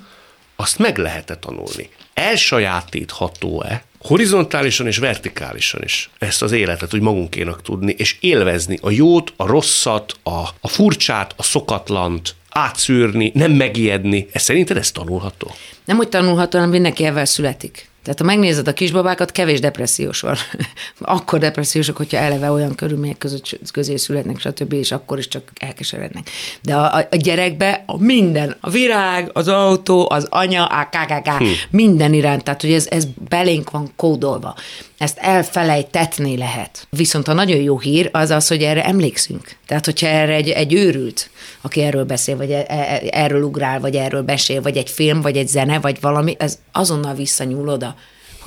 azt 0.57 0.79
meg 0.79 0.99
lehet-e 0.99 1.37
tanulni? 1.37 1.89
Elsajátítható-e 2.15 3.87
horizontálisan 3.99 4.87
és 4.87 4.99
vertikálisan 4.99 5.83
is 5.83 6.11
ezt 6.19 6.43
az 6.43 6.53
életet 6.53 6.95
úgy 6.95 7.01
magunkénak 7.01 7.63
tudni, 7.63 7.95
és 7.97 8.17
élvezni 8.21 8.79
a 8.83 8.91
jót, 8.91 9.33
a 9.37 9.47
rosszat, 9.47 10.17
a, 10.23 10.49
a 10.61 10.69
furcsát, 10.69 11.35
a 11.37 11.43
szokatlant, 11.43 12.35
átszűrni, 12.51 13.31
nem 13.35 13.53
megijedni. 13.53 14.29
Ez 14.33 14.43
szerinted 14.43 14.77
ez 14.77 14.91
tanulható? 14.91 15.51
Nem 15.89 15.99
úgy 15.99 16.09
tanulható, 16.09 16.57
hanem 16.59 16.73
mindenki 16.73 17.05
ebben 17.05 17.25
születik. 17.25 17.89
Tehát 18.03 18.19
ha 18.19 18.27
megnézed 18.27 18.69
a 18.69 18.73
kisbabákat, 18.73 19.33
kevés 19.33 19.61
depressziós 19.61 20.21
van. 20.21 20.37
akkor 21.01 21.39
depressziósok, 21.39 21.97
hogyha 21.97 22.17
eleve 22.17 22.51
olyan 22.51 22.75
körülmények 22.75 23.19
között, 23.19 23.59
közé 23.73 23.97
születnek, 23.97 24.41
stb., 24.41 24.73
és 24.73 24.93
akkor 24.93 25.19
is 25.19 25.29
csak 25.29 25.51
elkeserednek. 25.61 26.31
De 26.63 26.77
a, 26.77 27.07
a 27.11 27.17
gyerekbe 27.17 27.83
a 27.87 28.03
minden, 28.03 28.57
a 28.61 28.71
virág, 28.71 29.31
az 29.33 29.49
autó, 29.49 30.11
az 30.11 30.27
anya, 30.31 30.67
a 30.67 30.89
kkk, 30.91 31.29
hm. 31.29 31.45
minden 31.71 32.13
iránt, 32.13 32.45
tehát 32.45 32.61
hogy 32.61 32.73
ez, 32.73 32.87
ez 32.91 33.05
belénk 33.29 33.71
van 33.71 33.93
kódolva. 33.97 34.55
Ezt 34.99 35.19
elfelejtetni 35.19 36.37
lehet. 36.37 36.87
Viszont 36.91 37.29
a 37.29 37.33
nagyon 37.33 37.61
jó 37.61 37.79
hír 37.79 38.09
az 38.13 38.31
az, 38.31 38.49
hogy 38.49 38.63
erre 38.63 38.85
emlékszünk. 38.85 39.57
Tehát, 39.67 39.85
hogyha 39.85 40.07
erre 40.07 40.35
egy, 40.35 40.49
egy 40.49 40.73
őrült, 40.75 41.31
aki 41.61 41.83
erről 41.83 42.05
beszél, 42.05 42.37
vagy 42.37 42.51
e, 42.51 42.65
e, 42.69 43.01
erről 43.11 43.43
ugrál, 43.43 43.81
vagy 43.81 43.97
erről 43.97 44.23
besél, 44.23 44.63
vagy 44.63 44.77
egy 44.77 44.91
film, 44.91 45.21
vagy 45.21 45.37
egy 45.37 45.49
zene, 45.49 45.81
vagy 45.81 46.01
valami, 46.01 46.37
ez 46.39 46.59
azonnal 46.73 47.15
visszanyúl 47.15 47.69
oda 47.69 47.95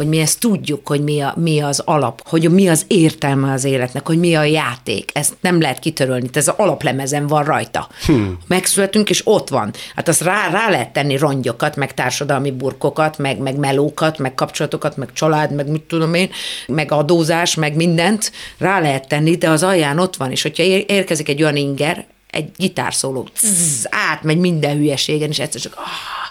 hogy 0.01 0.09
mi 0.09 0.19
ezt 0.19 0.39
tudjuk, 0.39 0.87
hogy 0.87 1.03
mi, 1.03 1.21
a, 1.21 1.33
mi 1.37 1.61
az 1.61 1.81
alap, 1.85 2.27
hogy 2.27 2.51
mi 2.51 2.69
az 2.69 2.85
értelme 2.87 3.51
az 3.51 3.63
életnek, 3.63 4.07
hogy 4.07 4.19
mi 4.19 4.35
a 4.35 4.43
játék. 4.43 5.11
Ezt 5.13 5.33
nem 5.41 5.61
lehet 5.61 5.79
kitörölni, 5.79 6.29
ez 6.33 6.47
az 6.47 6.53
alaplemezen 6.57 7.27
van 7.27 7.43
rajta. 7.43 7.87
Hmm. 8.05 8.37
Megszületünk, 8.47 9.09
és 9.09 9.21
ott 9.23 9.49
van. 9.49 9.73
Hát 9.95 10.07
azt 10.07 10.21
rá, 10.21 10.49
rá 10.49 10.69
lehet 10.69 10.93
tenni 10.93 11.17
rongyokat, 11.17 11.75
meg 11.75 11.93
társadalmi 11.93 12.51
burkokat, 12.51 13.17
meg, 13.17 13.37
meg 13.37 13.55
melókat, 13.55 14.17
meg 14.17 14.35
kapcsolatokat, 14.35 14.97
meg 14.97 15.13
család, 15.13 15.51
meg 15.51 15.69
mit 15.69 15.81
tudom 15.81 16.13
én, 16.13 16.29
meg 16.67 16.91
adózás, 16.91 17.55
meg 17.55 17.75
mindent 17.75 18.31
rá 18.57 18.79
lehet 18.79 19.07
tenni, 19.07 19.35
de 19.35 19.49
az 19.49 19.63
alján 19.63 19.99
ott 19.99 20.15
van, 20.15 20.31
és 20.31 20.41
hogyha 20.41 20.63
érkezik 20.63 21.29
egy 21.29 21.43
olyan 21.43 21.55
inger, 21.55 22.05
egy 22.29 22.51
gitárszóló, 22.57 23.27
átmegy 23.89 24.37
minden 24.37 24.77
hülyeségen, 24.77 25.29
és 25.29 25.39
egyszer 25.39 25.61
csak 25.61 25.73
ah, 25.77 26.30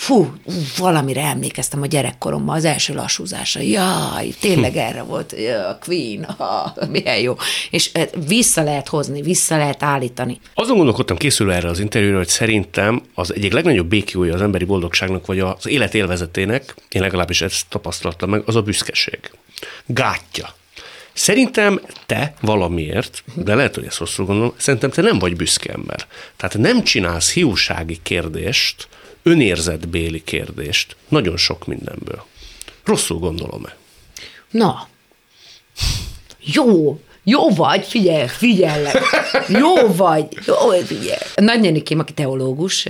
fú, 0.00 0.32
valamire 0.76 1.22
emlékeztem 1.22 1.82
a 1.82 1.86
gyerekkoromban, 1.86 2.56
az 2.56 2.64
első 2.64 2.94
lassúzása. 2.94 3.60
Jaj, 3.60 4.28
tényleg 4.40 4.72
hm. 4.72 4.78
erre 4.78 5.02
volt, 5.02 5.34
ja, 5.38 5.78
Queen, 5.84 6.24
ha, 6.24 6.74
milyen 6.90 7.18
jó. 7.18 7.36
És 7.70 7.90
eh, 7.92 8.08
vissza 8.26 8.62
lehet 8.62 8.88
hozni, 8.88 9.22
vissza 9.22 9.56
lehet 9.56 9.82
állítani. 9.82 10.40
Azon 10.54 10.76
gondolkodtam 10.76 11.16
készülve 11.16 11.54
erre 11.54 11.68
az 11.68 11.78
interjúra, 11.78 12.16
hogy 12.16 12.28
szerintem 12.28 13.02
az 13.14 13.34
egyik 13.34 13.52
legnagyobb 13.52 13.86
békjója 13.86 14.34
az 14.34 14.42
emberi 14.42 14.64
boldogságnak, 14.64 15.26
vagy 15.26 15.38
az 15.38 15.66
élet 15.66 15.94
élvezetének, 15.94 16.74
én 16.88 17.02
legalábbis 17.02 17.40
ezt 17.40 17.66
tapasztaltam 17.68 18.30
meg, 18.30 18.42
az 18.46 18.56
a 18.56 18.62
büszkeség. 18.62 19.30
Gátja. 19.86 20.54
Szerintem 21.12 21.80
te 22.06 22.34
valamiért, 22.40 23.24
de 23.34 23.54
lehet, 23.54 23.74
hogy 23.74 23.84
ezt 23.84 23.98
rosszul 23.98 24.26
gondolom, 24.26 24.52
szerintem 24.56 24.90
te 24.90 25.02
nem 25.02 25.18
vagy 25.18 25.36
büszke 25.36 25.72
ember. 25.72 26.06
Tehát 26.36 26.58
nem 26.58 26.84
csinálsz 26.84 27.32
hiúsági 27.32 27.98
kérdést, 28.02 28.88
önérzetbéli 29.22 30.24
kérdést 30.24 30.96
nagyon 31.08 31.36
sok 31.36 31.66
mindenből. 31.66 32.24
Rosszul 32.84 33.18
gondolom-e? 33.18 33.76
Na, 34.50 34.88
jó, 36.40 37.00
jó 37.24 37.48
vagy, 37.48 37.86
figyelj, 37.86 38.26
figyellek, 38.26 38.98
jó 39.48 39.92
vagy, 39.94 40.26
jó, 40.46 40.70
figyelj. 40.84 41.18
Nagynyanikém, 41.34 41.98
aki 41.98 42.12
teológus, 42.12 42.86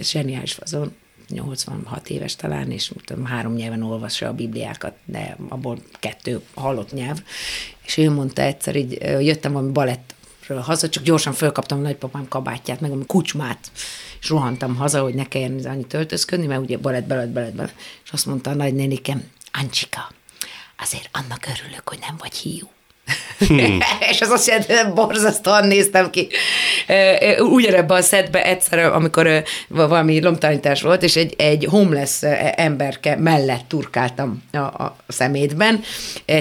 zseniális 0.00 0.52
fazon, 0.52 0.94
86 1.28 2.08
éves 2.08 2.36
talán, 2.36 2.70
és 2.70 2.92
tudom, 3.04 3.24
három 3.24 3.54
nyelven 3.54 3.82
olvassa 3.82 4.26
a 4.26 4.32
Bibliákat, 4.32 4.94
de 5.04 5.36
abból 5.48 5.78
kettő 5.98 6.40
hallott 6.54 6.92
nyelv. 6.92 7.22
És 7.84 7.96
ő 7.96 8.10
mondta 8.10 8.42
egyszer, 8.42 8.76
így 8.76 8.98
jöttem 9.20 9.52
valami 9.52 9.72
balett 9.72 10.14
Budapestről 10.50 10.60
haza, 10.60 10.88
csak 10.88 11.02
gyorsan 11.02 11.32
fölkaptam 11.32 11.78
a 11.78 11.82
nagypapám 11.82 12.28
kabátját, 12.28 12.80
meg 12.80 12.90
a 12.90 12.96
kucsmát, 13.06 13.70
és 14.20 14.28
rohantam 14.28 14.76
haza, 14.76 15.02
hogy 15.02 15.14
ne 15.14 15.28
kelljen 15.28 15.64
annyi 15.64 15.86
töltözködni, 15.86 16.46
mert 16.46 16.60
ugye 16.60 16.78
balett, 16.78 17.06
balett, 17.06 17.30
balett, 17.30 17.54
balett. 17.54 17.74
És 18.04 18.10
azt 18.10 18.26
mondta 18.26 18.50
a 18.50 18.54
nagynénikem, 18.54 19.30
Ancsika, 19.52 20.12
azért 20.78 21.08
annak 21.12 21.46
örülök, 21.46 21.88
hogy 21.88 21.98
nem 21.98 22.16
vagy 22.18 22.34
hiú. 22.34 22.68
Hmm. 23.46 23.78
és 24.10 24.20
az 24.20 24.30
azt 24.30 24.46
jelenti, 24.46 24.72
hogy 24.72 24.92
borzasztóan 24.92 25.66
néztem 25.66 26.10
ki. 26.10 26.28
Ugyanebben 27.38 27.96
a 27.96 28.02
szedbe 28.02 28.44
egyszer, 28.44 28.78
amikor 28.78 29.42
valami 29.68 30.22
lomtalanítás 30.22 30.82
volt, 30.82 31.02
és 31.02 31.16
egy, 31.16 31.34
egy 31.38 31.66
homeless 31.70 32.22
emberke 32.54 33.16
mellett 33.16 33.64
turkáltam 33.68 34.42
a, 34.52 34.56
a 34.58 34.96
szemétben, 35.08 35.80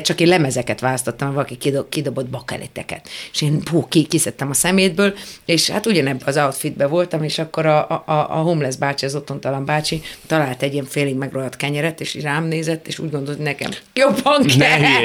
csak 0.02 0.20
én 0.20 0.28
lemezeket 0.28 0.80
választottam, 0.80 1.34
valaki 1.34 1.58
kidobott 1.90 2.28
bakeliteket. 2.28 3.10
És 3.34 3.42
én 3.42 3.64
pú, 3.64 3.88
ki, 3.88 4.04
kiszedtem 4.04 4.50
a 4.50 4.54
szemétből, 4.54 5.14
és 5.46 5.70
hát 5.70 5.86
ugyanebben 5.86 6.28
az 6.28 6.38
outfitbe 6.38 6.88
voltam, 6.88 7.24
és 7.24 7.40
akkor 7.40 7.66
a, 7.66 7.90
a, 7.90 8.04
a 8.06 8.42
homeless 8.42 8.76
bácsi, 8.76 9.06
az 9.06 9.16
otthontalan 9.16 9.66
bácsi 9.66 10.02
talált 10.28 10.64
egy 10.64 10.74
ilyen 10.74 10.86
félig 10.86 11.16
megrohadt 11.16 11.56
kenyeret, 11.56 12.02
és 12.02 12.18
rám 12.22 12.44
nézett, 12.44 12.88
és 12.88 13.00
úgy 13.00 13.12
gondolt, 13.12 13.38
hogy 13.38 13.46
nekem 13.46 13.72
jobban 13.94 14.46
kell. 14.46 14.80
Ne 14.80 15.00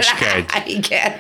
Igen. 0.67 1.13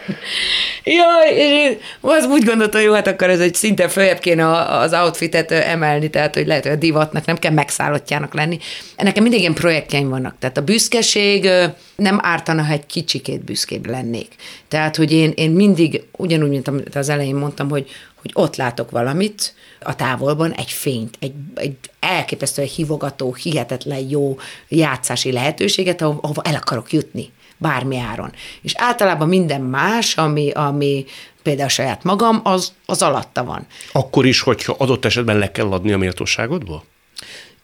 Jaj, 0.84 1.78
az 2.00 2.24
úgy 2.24 2.44
gondoltam, 2.44 2.80
jó, 2.80 2.92
hát 2.92 3.06
akkor 3.06 3.30
ez 3.30 3.40
egy 3.40 3.54
szinte 3.54 3.88
följebb 3.88 4.18
kéne 4.18 4.56
az 4.56 4.92
outfitet 4.92 5.50
emelni, 5.50 6.10
tehát 6.10 6.34
hogy 6.34 6.46
lehet, 6.46 6.62
hogy 6.62 6.72
a 6.72 6.76
divatnak 6.76 7.24
nem 7.24 7.38
kell 7.38 7.52
megszállottjának 7.52 8.34
lenni. 8.34 8.58
Nekem 8.96 9.22
mindig 9.22 9.40
ilyen 9.40 9.54
projektjeim 9.54 10.08
vannak, 10.08 10.36
tehát 10.38 10.56
a 10.56 10.62
büszkeség 10.62 11.48
nem 11.96 12.18
ártana, 12.22 12.62
ha 12.62 12.72
egy 12.72 12.86
kicsikét 12.86 13.44
büszkébb 13.44 13.86
lennék. 13.86 14.28
Tehát, 14.68 14.96
hogy 14.96 15.12
én, 15.12 15.32
én 15.34 15.50
mindig, 15.50 16.02
ugyanúgy, 16.16 16.48
mint 16.48 16.68
amit 16.68 16.96
az 16.96 17.08
elején 17.08 17.34
mondtam, 17.34 17.68
hogy, 17.68 17.90
hogy 18.14 18.30
ott 18.34 18.56
látok 18.56 18.90
valamit 18.90 19.54
a 19.80 19.96
távolban, 19.96 20.52
egy 20.52 20.70
fényt, 20.70 21.16
egy, 21.20 21.32
egy 21.54 21.76
elképesztően 22.00 22.68
hívogató, 22.68 23.34
hihetetlen 23.34 24.08
jó 24.08 24.38
játszási 24.68 25.32
lehetőséget, 25.32 26.02
ahova 26.02 26.42
el 26.42 26.54
akarok 26.54 26.92
jutni 26.92 27.32
bármi 27.56 27.98
áron. 27.98 28.32
És 28.62 28.72
általában 28.76 29.28
minden 29.28 29.60
más, 29.60 30.16
ami, 30.16 30.50
ami 30.50 31.04
például 31.42 31.68
saját 31.68 32.04
magam, 32.04 32.40
az, 32.44 32.72
az 32.86 33.02
alatta 33.02 33.44
van. 33.44 33.66
Akkor 33.92 34.26
is, 34.26 34.40
hogyha 34.40 34.74
adott 34.78 35.04
esetben 35.04 35.38
le 35.38 35.50
kell 35.50 35.72
adni 35.72 35.92
a 35.92 35.98
méltóságodból? 35.98 36.84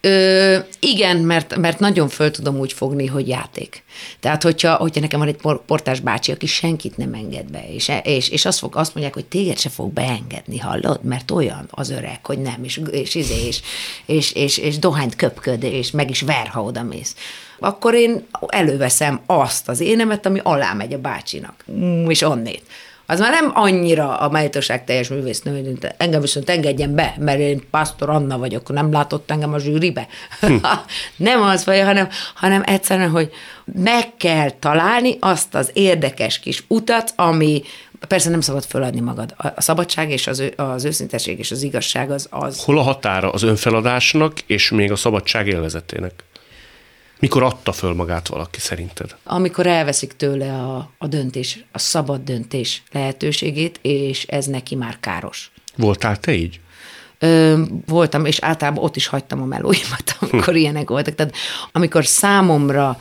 Ö, 0.03 0.59
igen, 0.79 1.17
mert, 1.17 1.57
mert 1.57 1.79
nagyon 1.79 2.09
föl 2.09 2.31
tudom 2.31 2.59
úgy 2.59 2.73
fogni, 2.73 3.07
hogy 3.07 3.29
játék. 3.29 3.83
Tehát, 4.21 4.43
hogyha, 4.43 4.75
hogyha 4.75 5.01
nekem 5.01 5.19
van 5.19 5.29
egy 5.29 5.41
portás 5.67 6.01
bácsi, 6.01 6.33
aki 6.33 6.47
senkit 6.47 6.97
nem 6.97 7.15
enged 7.15 7.51
be, 7.51 7.65
és, 7.73 7.93
és, 8.03 8.29
és 8.29 8.45
azt, 8.45 8.59
fog, 8.59 8.77
azt 8.77 8.95
mondják, 8.95 9.15
hogy 9.15 9.25
téged 9.25 9.59
se 9.59 9.69
fog 9.69 9.93
beengedni, 9.93 10.59
hallod? 10.59 11.05
Mert 11.05 11.31
olyan 11.31 11.69
az 11.71 11.91
öreg, 11.91 12.19
hogy 12.23 12.39
nem, 12.39 12.65
és, 12.65 12.81
és, 12.91 13.15
és, 13.15 13.31
és, 13.31 13.61
és, 14.07 14.33
és, 14.33 14.59
és 14.59 14.79
dohányt 14.79 15.17
köpköd, 15.17 15.63
és 15.63 15.91
meg 15.91 16.11
is 16.11 16.21
ver, 16.21 16.47
ha 16.47 16.63
oda 16.63 16.83
mész 16.83 17.15
akkor 17.63 17.95
én 17.95 18.27
előveszem 18.47 19.21
azt 19.27 19.69
az 19.69 19.81
énemet, 19.81 20.27
ami 20.27 20.41
alá 20.43 20.73
megy 20.73 20.93
a 20.93 20.99
bácsinak, 20.99 21.65
mm, 21.71 22.11
és 22.11 22.23
onnét. 22.23 22.63
Az 23.11 23.21
már 23.21 23.31
nem 23.31 23.51
annyira 23.55 24.17
a 24.17 24.29
méltóság 24.29 24.85
teljes 24.85 25.09
művésznő, 25.09 25.79
engem 25.97 26.21
viszont 26.21 26.51
engedjen 26.51 26.95
be, 26.95 27.15
mert 27.19 27.39
én 27.39 27.63
Pastor 27.71 28.11
Anna 28.11 28.39
vagyok, 28.39 28.73
nem 28.73 28.93
látott 28.93 29.31
engem 29.31 29.53
a 29.53 29.59
zsűribe. 29.59 30.07
Hm. 30.41 30.55
nem 31.17 31.43
az 31.43 31.65
vagy, 31.65 31.81
hanem, 31.81 32.09
hanem 32.35 32.63
egyszerűen, 32.67 33.11
hogy 33.11 33.31
meg 33.65 34.17
kell 34.17 34.51
találni 34.51 35.17
azt 35.21 35.55
az 35.55 35.71
érdekes 35.73 36.39
kis 36.39 36.65
utat, 36.69 37.13
ami, 37.17 37.63
Persze 38.09 38.31
nem 38.31 38.41
szabad 38.41 38.65
föladni 38.65 39.01
magad. 39.01 39.35
A 39.37 39.61
szabadság 39.61 40.11
és 40.11 40.27
az, 40.27 40.43
az 40.57 40.85
őszinteség 40.85 41.39
és 41.39 41.51
az 41.51 41.63
igazság 41.63 42.11
az, 42.11 42.27
az... 42.31 42.65
Hol 42.65 42.79
a 42.79 42.83
határa 42.83 43.31
az 43.31 43.43
önfeladásnak 43.43 44.41
és 44.47 44.71
még 44.71 44.93
a 44.93 44.97
szabadság 44.97 45.47
élvezetének? 45.47 46.25
Mikor 47.21 47.43
adta 47.43 47.73
föl 47.73 47.95
magát 47.95 48.29
valaki 48.29 48.61
szerinted? 48.61 49.17
Amikor 49.25 49.67
elveszik 49.67 50.13
tőle 50.13 50.53
a, 50.53 50.91
a 50.99 51.07
döntés, 51.07 51.65
a 51.73 51.79
szabad 51.79 52.21
döntés 52.21 52.83
lehetőségét, 52.93 53.79
és 53.83 54.25
ez 54.25 54.47
neki 54.47 54.75
már 54.75 54.97
káros. 55.01 55.51
Voltál 55.77 56.17
te 56.17 56.33
így? 56.35 56.61
Ö, 57.19 57.63
voltam, 57.87 58.25
és 58.25 58.39
általában 58.41 58.85
ott 58.85 58.97
is 58.97 59.07
hagytam 59.07 59.43
a 59.43 59.45
melóimat, 59.45 60.17
amikor 60.21 60.53
hm. 60.53 60.61
ilyenek 60.61 60.89
voltak. 60.89 61.15
Tehát 61.15 61.35
amikor 61.73 62.07
számomra 62.07 62.99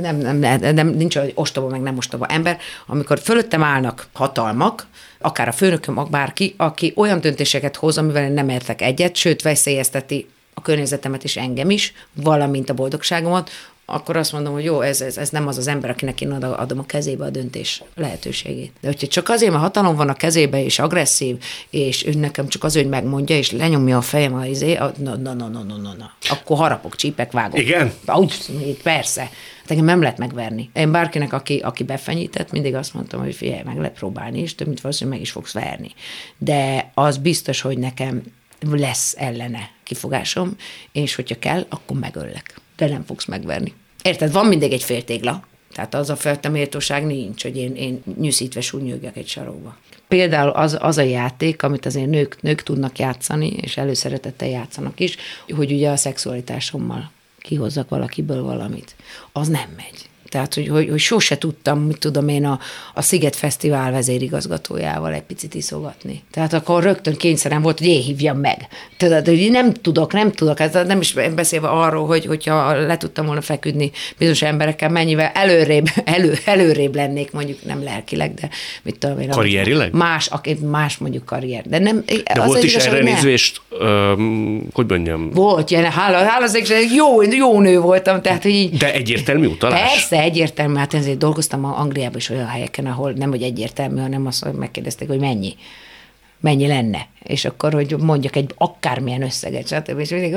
nem, 0.00 0.16
nem, 0.16 0.36
nem, 0.36 0.74
nem, 0.74 0.88
nincs 0.88 1.18
egy 1.18 1.32
ostoba, 1.34 1.68
meg 1.68 1.80
nem 1.80 1.96
ostoba 1.96 2.26
ember, 2.26 2.58
amikor 2.86 3.18
fölöttem 3.18 3.62
állnak 3.62 4.08
hatalmak, 4.12 4.86
akár 5.20 5.48
a 5.48 5.52
főnököm, 5.52 6.06
bárki, 6.10 6.54
aki 6.56 6.92
olyan 6.96 7.20
döntéseket 7.20 7.76
hoz, 7.76 7.98
amivel 7.98 8.24
én 8.24 8.32
nem 8.32 8.48
értek 8.48 8.82
egyet, 8.82 9.16
sőt 9.16 9.42
veszélyezteti 9.42 10.26
a 10.58 10.62
környezetemet 10.62 11.24
és 11.24 11.36
engem 11.36 11.70
is, 11.70 11.92
valamint 12.12 12.70
a 12.70 12.74
boldogságomat, 12.74 13.50
akkor 13.88 14.16
azt 14.16 14.32
mondom, 14.32 14.52
hogy 14.52 14.64
jó, 14.64 14.80
ez, 14.80 15.00
ez, 15.00 15.16
ez 15.16 15.30
nem 15.30 15.46
az 15.46 15.58
az 15.58 15.66
ember, 15.66 15.90
akinek 15.90 16.20
én 16.20 16.30
adom 16.32 16.78
a 16.78 16.86
kezébe 16.86 17.24
a 17.24 17.30
döntés 17.30 17.82
lehetőségét. 17.94 18.72
De 18.80 18.88
hogyha 18.88 19.06
csak 19.06 19.28
azért, 19.28 19.50
mert 19.50 19.62
hatalom 19.62 19.96
van 19.96 20.08
a 20.08 20.14
kezébe, 20.14 20.64
és 20.64 20.78
agresszív, 20.78 21.36
és 21.70 22.06
ő 22.06 22.12
nekem 22.12 22.48
csak 22.48 22.64
az, 22.64 22.74
hogy 22.74 22.88
megmondja, 22.88 23.36
és 23.36 23.50
lenyomja 23.50 23.96
a 23.96 24.00
fejem 24.00 24.34
a 24.34 24.46
izé, 24.46 24.74
na, 24.74 24.92
na, 24.96 25.16
na, 25.16 25.34
na, 25.34 25.48
na, 25.48 25.76
na, 25.76 25.94
na. 25.98 26.12
akkor 26.28 26.56
harapok, 26.56 26.96
csípek, 26.96 27.32
vágok. 27.32 27.58
Igen? 27.58 27.92
Úgy, 28.14 28.34
persze. 28.82 29.20
Hát 29.20 29.70
engem 29.70 29.84
nem 29.84 30.00
lehet 30.00 30.18
megverni. 30.18 30.70
Én 30.72 30.92
bárkinek, 30.92 31.32
aki, 31.32 31.58
aki 31.58 31.84
befenyített, 31.84 32.52
mindig 32.52 32.74
azt 32.74 32.94
mondtam, 32.94 33.20
hogy 33.20 33.34
figyelj, 33.34 33.62
meg 33.64 33.76
lehet 33.76 33.98
próbálni, 33.98 34.40
és 34.40 34.54
több 34.54 34.66
mint 34.66 34.80
valószínűleg 34.80 35.18
meg 35.18 35.26
is 35.26 35.32
fogsz 35.32 35.52
verni. 35.52 35.90
De 36.38 36.90
az 36.94 37.16
biztos, 37.16 37.60
hogy 37.60 37.78
nekem 37.78 38.22
lesz 38.60 39.14
ellene 39.18 39.70
kifogásom, 39.82 40.56
és 40.92 41.14
hogyha 41.14 41.38
kell, 41.38 41.66
akkor 41.68 41.98
megöllek. 41.98 42.60
De 42.76 42.88
nem 42.88 43.04
fogsz 43.04 43.24
megverni. 43.24 43.72
Érted? 44.02 44.32
Van 44.32 44.46
mindig 44.46 44.72
egy 44.72 44.82
féltégla. 44.82 45.46
Tehát 45.72 45.94
az 45.94 46.10
a 46.10 46.16
fajta 46.16 46.48
méltóság 46.48 47.06
nincs, 47.06 47.42
hogy 47.42 47.56
én, 47.56 47.74
én 47.74 48.02
nyűszítve 48.18 48.60
súnyögjek 48.60 49.16
egy 49.16 49.28
sarokba. 49.28 49.76
Például 50.08 50.50
az, 50.50 50.76
az 50.80 50.98
a 50.98 51.02
játék, 51.02 51.62
amit 51.62 51.86
azért 51.86 52.08
nők, 52.08 52.42
nők 52.42 52.62
tudnak 52.62 52.98
játszani, 52.98 53.48
és 53.48 53.76
előszeretettel 53.76 54.48
játszanak 54.48 55.00
is, 55.00 55.16
hogy 55.48 55.72
ugye 55.72 55.90
a 55.90 55.96
szexualitásommal 55.96 57.10
kihozzak 57.38 57.88
valakiből 57.88 58.42
valamit. 58.42 58.94
Az 59.32 59.48
nem 59.48 59.68
megy. 59.76 60.08
Tehát, 60.28 60.54
hogy, 60.54 60.68
hogy, 60.68 60.88
hogy 60.88 60.98
sose 60.98 61.38
tudtam, 61.38 61.80
mit 61.80 61.98
tudom 61.98 62.28
én, 62.28 62.44
a, 62.44 62.58
a 62.94 63.02
Sziget 63.02 63.36
Fesztivál 63.36 63.92
vezérigazgatójával 63.92 65.12
egy 65.12 65.22
picit 65.22 65.54
iszogatni. 65.54 66.22
Tehát 66.30 66.52
akkor 66.52 66.82
rögtön 66.82 67.16
kényszerem 67.16 67.62
volt, 67.62 67.78
hogy 67.78 67.86
én 67.86 68.02
hívjam 68.02 68.38
meg. 68.38 68.68
Tudod, 68.96 69.26
hogy 69.26 69.48
nem 69.50 69.72
tudok, 69.72 70.12
nem 70.12 70.32
tudok, 70.32 70.60
ez 70.60 70.72
nem 70.86 71.00
is 71.00 71.12
beszélve 71.12 71.68
arról, 71.68 72.06
hogy, 72.06 72.26
hogyha 72.26 72.86
le 72.86 72.96
tudtam 72.96 73.26
volna 73.26 73.40
feküdni 73.40 73.90
bizonyos 74.18 74.42
emberekkel, 74.42 74.88
mennyivel 74.88 75.30
előrébb, 75.34 75.86
elő, 76.04 76.38
előrébb 76.44 76.94
lennék, 76.94 77.32
mondjuk 77.32 77.64
nem 77.64 77.82
lelkileg, 77.82 78.34
de 78.34 78.48
mit 78.82 78.98
tudom 78.98 79.20
én. 79.20 79.28
Karrierileg? 79.28 79.92
Más, 79.92 80.30
más 80.60 80.98
mondjuk 80.98 81.24
karrier. 81.24 81.64
De, 81.66 81.78
nem, 81.78 82.04
de 82.34 82.44
volt 82.44 82.62
is 82.62 82.74
erre 82.74 83.02
nézvést, 83.02 83.60
um, 83.80 84.68
hogy 84.72 84.86
mondjam? 84.88 85.30
Volt, 85.30 85.70
ilyen, 85.70 85.84
hála, 85.90 86.16
hála, 86.16 86.46
jó, 86.94 87.22
jó 87.22 87.60
nő 87.60 87.80
voltam, 87.80 88.22
tehát 88.22 88.42
hogy 88.42 88.50
így, 88.50 88.76
De 88.76 88.92
egyértelmű 88.92 89.46
utalás? 89.46 89.90
Persze, 89.90 90.15
egyértelmű, 90.22 90.74
hát 90.74 90.94
ezért 90.94 91.18
dolgoztam 91.18 91.64
Angliában 91.64 92.16
is 92.16 92.30
olyan 92.30 92.46
helyeken, 92.46 92.86
ahol 92.86 93.12
nem, 93.12 93.30
hogy 93.30 93.42
egyértelmű, 93.42 94.00
hanem 94.00 94.26
azt 94.26 94.52
megkérdezték, 94.52 95.08
hogy 95.08 95.20
mennyi 95.20 95.54
mennyi 96.40 96.66
lenne. 96.66 97.06
És 97.22 97.44
akkor, 97.44 97.72
hogy 97.72 97.96
mondjak 97.98 98.36
egy 98.36 98.50
akármilyen 98.56 99.22
összeget, 99.22 99.66
stb. 99.66 99.98
És 99.98 100.10
mindig, 100.10 100.36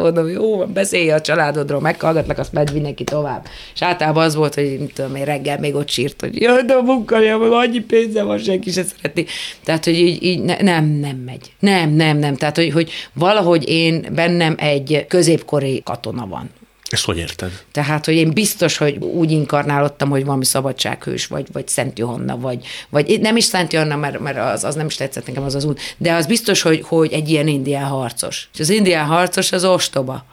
mondom, 0.00 0.28
jó, 0.28 0.66
beszélj 0.66 1.10
a 1.10 1.20
családodról, 1.20 1.80
meghallgatlak, 1.80 2.38
azt 2.38 2.52
megy 2.52 2.72
mindenki 2.72 3.04
tovább. 3.04 3.46
És 3.74 3.82
általában 3.82 4.24
az 4.24 4.34
volt, 4.34 4.54
hogy 4.54 4.76
mit 4.80 4.94
tudom 4.94 5.14
én, 5.14 5.24
reggel 5.24 5.58
még 5.58 5.74
ott 5.74 5.88
sírt, 5.88 6.20
hogy 6.20 6.38
de 6.66 6.74
a 6.74 7.38
meg 7.38 7.52
annyi 7.52 7.80
pénze 7.80 8.22
van, 8.22 8.38
senki 8.38 8.70
se 8.70 8.82
szereti. 8.82 9.26
Tehát, 9.64 9.84
hogy 9.84 9.98
így, 9.98 10.22
így 10.22 10.42
ne, 10.42 10.56
nem, 10.60 10.84
nem 10.84 11.16
megy. 11.16 11.52
Nem, 11.58 11.90
nem, 11.90 12.18
nem. 12.18 12.36
Tehát, 12.36 12.56
hogy, 12.56 12.72
hogy 12.72 12.90
valahogy 13.12 13.68
én 13.68 14.06
bennem 14.14 14.54
egy 14.58 15.04
középkori 15.08 15.82
katona 15.84 16.26
van. 16.26 16.50
Ezt 16.94 17.04
hogy 17.04 17.18
érted? 17.18 17.62
Tehát, 17.72 18.04
hogy 18.04 18.14
én 18.14 18.30
biztos, 18.30 18.76
hogy 18.76 18.96
úgy 18.98 19.30
inkarnálottam, 19.30 20.10
hogy 20.10 20.24
valami 20.24 20.44
szabadsághős, 20.44 21.26
vagy, 21.26 21.46
vagy 21.52 21.68
Szent 21.68 21.98
Johanna, 21.98 22.38
vagy, 22.38 22.66
vagy 22.90 23.20
nem 23.20 23.36
is 23.36 23.44
Szent 23.44 23.72
Johanna, 23.72 23.96
mert, 23.96 24.18
mert 24.18 24.38
az, 24.38 24.64
az 24.64 24.74
nem 24.74 24.86
is 24.86 24.94
tetszett 24.94 25.26
nekem 25.26 25.42
az 25.42 25.54
az 25.54 25.64
út, 25.64 25.80
de 25.96 26.12
az 26.12 26.26
biztos, 26.26 26.62
hogy, 26.62 26.82
hogy 26.86 27.12
egy 27.12 27.28
ilyen 27.30 27.46
indián 27.46 27.84
harcos. 27.84 28.48
És 28.52 28.60
az 28.60 28.70
indián 28.70 29.06
harcos 29.06 29.52
az 29.52 29.64
ostoba. 29.64 30.24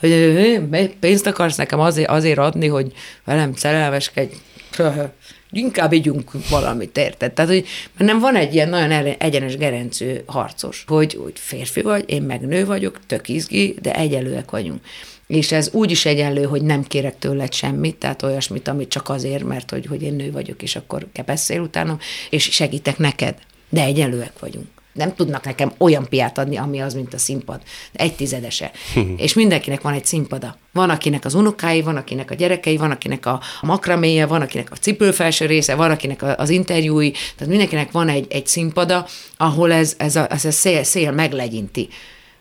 Hogy 0.00 0.94
pénzt 1.00 1.26
akarsz 1.26 1.56
nekem 1.56 1.80
azért, 1.80 2.08
azért 2.08 2.38
adni, 2.38 2.66
hogy 2.66 2.92
velem 3.24 3.54
szerelmeskedj. 3.54 4.34
Inkább 5.50 5.92
ígyunk 5.92 6.30
valamit, 6.50 6.98
érted? 6.98 7.32
Tehát, 7.32 7.50
hogy 7.50 7.66
nem 7.96 8.18
van 8.18 8.36
egy 8.36 8.54
ilyen 8.54 8.68
nagyon 8.68 9.06
egyenes 9.18 9.56
gerencű 9.56 10.14
harcos, 10.26 10.84
hogy, 10.86 11.18
hogy 11.22 11.32
férfi 11.34 11.82
vagy, 11.82 12.04
én 12.06 12.22
meg 12.22 12.40
nő 12.40 12.66
vagyok, 12.66 12.98
tök 13.06 13.28
izgi, 13.28 13.76
de 13.82 13.94
egyelőek 13.94 14.50
vagyunk 14.50 14.80
és 15.36 15.52
ez 15.52 15.68
úgy 15.72 15.90
is 15.90 16.06
egyenlő, 16.06 16.44
hogy 16.44 16.62
nem 16.62 16.82
kérek 16.82 17.18
tőled 17.18 17.52
semmit, 17.52 17.96
tehát 17.96 18.22
olyasmit, 18.22 18.68
amit 18.68 18.88
csak 18.88 19.08
azért, 19.08 19.44
mert 19.44 19.70
hogy, 19.70 19.86
hogy 19.86 20.02
én 20.02 20.14
nő 20.14 20.30
vagyok, 20.30 20.62
és 20.62 20.76
akkor 20.76 21.06
kell 21.12 21.24
beszél 21.24 21.60
utána, 21.60 21.98
és 22.30 22.42
segítek 22.42 22.98
neked. 22.98 23.34
de 23.68 23.82
egyenlőek 23.82 24.38
vagyunk. 24.38 24.66
Nem 24.92 25.14
tudnak 25.14 25.44
nekem 25.44 25.72
olyan 25.78 26.08
piát 26.08 26.38
adni, 26.38 26.56
ami 26.56 26.80
az, 26.80 26.94
mint 26.94 27.14
a 27.14 27.18
színpad. 27.18 27.60
Egy 27.92 28.14
tizedese. 28.14 28.70
és 29.16 29.34
mindenkinek 29.34 29.80
van 29.80 29.92
egy 29.92 30.04
színpada. 30.04 30.56
Van, 30.72 30.90
akinek 30.90 31.24
az 31.24 31.34
unokái, 31.34 31.82
van, 31.82 31.96
akinek 31.96 32.30
a 32.30 32.34
gyerekei, 32.34 32.76
van, 32.76 32.90
akinek 32.90 33.26
a 33.26 33.40
makraméje, 33.60 34.26
van, 34.26 34.40
akinek 34.40 34.70
a 34.70 34.76
cipőfelső 34.76 35.46
része, 35.46 35.74
van, 35.74 35.90
akinek 35.90 36.22
az 36.38 36.50
interjúi. 36.50 37.10
Tehát 37.10 37.46
mindenkinek 37.46 37.90
van 37.90 38.08
egy, 38.08 38.26
egy 38.28 38.46
színpada, 38.46 39.06
ahol 39.36 39.72
ez, 39.72 39.94
ez 39.98 40.16
a, 40.16 40.32
ez 40.32 40.44
a 40.44 40.50
szél, 40.50 40.82
szél 40.82 41.10
meglegyinti 41.10 41.88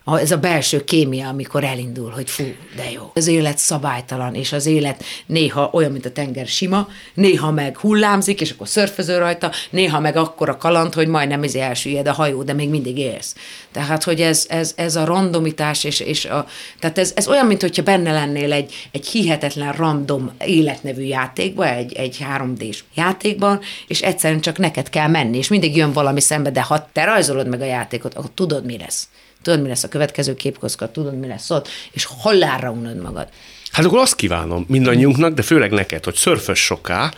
ez 0.06 0.32
a 0.32 0.38
belső 0.38 0.84
kémia, 0.84 1.28
amikor 1.28 1.64
elindul, 1.64 2.10
hogy 2.10 2.30
fú, 2.30 2.44
de 2.76 2.92
jó. 2.92 3.12
Az 3.14 3.28
élet 3.28 3.58
szabálytalan, 3.58 4.36
és 4.36 4.52
az 4.52 4.66
élet 4.66 5.04
néha 5.26 5.70
olyan, 5.74 5.92
mint 5.92 6.06
a 6.06 6.12
tenger 6.12 6.48
sima, 6.48 6.88
néha 7.14 7.52
meg 7.52 7.78
hullámzik, 7.78 8.42
és 8.42 8.52
akkor 8.52 8.68
szörföző 8.68 9.18
rajta, 9.18 9.52
néha 9.70 10.00
meg 10.00 10.16
akkor 10.16 10.50
a 10.50 10.58
kaland, 10.58 10.94
hogy 10.94 11.08
majdnem 11.08 11.44
ez 11.44 11.56
elsüllyed 11.56 12.08
a 12.08 12.14
hajó, 12.14 12.44
de 12.44 12.54
még 12.54 12.70
mindig 12.70 12.98
élsz. 12.98 13.36
Tehát, 13.72 14.04
hogy 14.04 14.22
ez, 14.22 14.46
ez, 14.50 14.74
ez 14.76 14.96
a 14.96 15.06
randomitás, 15.06 15.84
és, 15.84 16.00
és 16.00 16.26
a, 16.26 16.46
tehát 16.80 16.98
ez, 16.98 17.12
ez 17.16 17.28
olyan, 17.28 17.46
mint 17.46 17.62
hogyha 17.62 17.84
benne 17.84 18.12
lennél 18.12 18.54
egy, 18.54 18.90
egy 18.92 19.08
hihetetlen 19.08 19.74
random 19.74 20.32
életnevű 20.46 21.04
játékban, 21.04 21.68
egy, 21.68 21.94
egy 21.94 22.26
3D-s 22.38 22.84
játékban, 22.96 23.60
és 23.88 24.02
egyszerűen 24.02 24.42
csak 24.42 24.58
neked 24.58 24.90
kell 24.90 25.08
menni, 25.08 25.38
és 25.38 25.48
mindig 25.48 25.76
jön 25.76 25.92
valami 25.92 26.22
szembe, 26.22 26.52
de 26.52 26.62
ha 26.62 26.90
te 26.94 27.04
rajzolod 27.04 27.48
meg 27.48 27.62
a 27.62 27.66
játékot, 27.66 28.14
akkor 28.14 28.32
tudod, 28.34 28.66
mi 28.66 28.78
lesz 28.78 29.08
tudod, 29.42 29.62
mi 29.62 29.68
lesz 29.68 29.84
a 29.84 29.88
következő 29.88 30.34
képkoszka, 30.36 30.92
tudod, 30.92 31.20
mi 31.20 31.28
lesz 31.28 31.50
ott, 31.50 31.68
és 31.92 32.08
halálra 32.20 32.72
unod 32.72 33.02
magad. 33.02 33.28
Hát 33.72 33.86
akkor 33.86 34.00
azt 34.00 34.16
kívánom 34.16 34.66
mindannyiunknak, 34.68 35.34
de 35.34 35.42
főleg 35.42 35.72
neked, 35.72 36.04
hogy 36.04 36.16
szörfös 36.16 36.60
soká, 36.60 37.12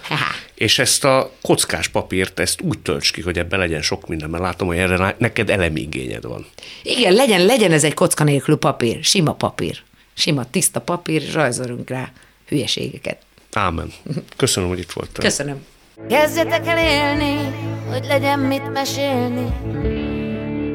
és 0.56 0.80
ezt 0.80 1.04
a 1.04 1.32
kockás 1.42 1.88
papírt, 1.88 2.40
ezt 2.40 2.62
úgy 2.62 2.80
tölts 2.80 3.12
ki, 3.12 3.22
hogy 3.22 3.38
ebben 3.38 3.60
legyen 3.60 3.82
sok 3.82 4.08
minden, 4.08 4.30
mert 4.30 4.44
látom, 4.44 4.68
hogy 4.68 4.78
erre 4.78 5.16
neked 5.18 5.50
elemi 5.50 5.82
igényed 5.82 6.24
van. 6.24 6.46
Igen, 6.84 7.14
legyen, 7.14 7.46
legyen 7.46 7.72
ez 7.72 7.84
egy 7.84 7.94
kocka 7.94 8.24
nélkül 8.24 8.58
papír, 8.58 9.04
sima 9.04 9.34
papír, 9.34 9.82
sima, 10.14 10.50
tiszta 10.50 10.82
papír, 10.82 11.34
rajzolunk 11.34 11.90
rá 11.90 12.12
hülyeségeket. 12.48 13.18
Ámen. 13.52 13.94
Köszönöm, 14.38 14.70
hogy 14.70 14.80
itt 14.80 14.92
voltál. 14.92 15.24
Köszönöm. 15.26 15.66
Kezdjetek 16.10 16.68
el 16.68 16.78
élni, 16.78 17.56
hogy 17.90 18.06
legyen 18.06 18.40
mit 18.40 18.72
mesélni, 18.72 19.48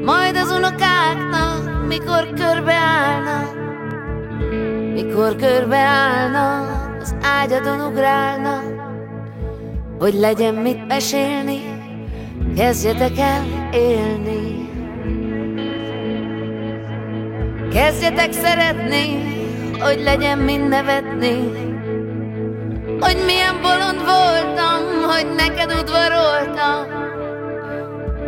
majd 0.08 0.36
az 0.36 0.50
unokáknak, 0.50 1.86
mikor 1.86 2.28
körbeállnak, 2.34 3.54
mikor 4.92 5.36
körbeállnak, 5.36 6.96
az 7.00 7.14
ágyadon 7.22 7.80
ugrálnak, 7.80 8.64
hogy 9.98 10.14
legyen 10.14 10.54
mit 10.54 10.86
mesélni, 10.86 11.60
kezdjetek 12.56 13.18
el 13.18 13.44
élni. 13.72 14.68
Kezdjetek 17.72 18.32
szeretni, 18.32 19.34
hogy 19.80 20.00
legyen 20.02 20.38
mind 20.38 20.68
nevetni, 20.68 21.36
hogy 23.00 23.16
milyen 23.26 23.60
bolond 23.62 23.98
voltam, 24.04 25.10
hogy 25.10 25.26
neked 25.36 25.72
udvaroltam, 25.80 26.77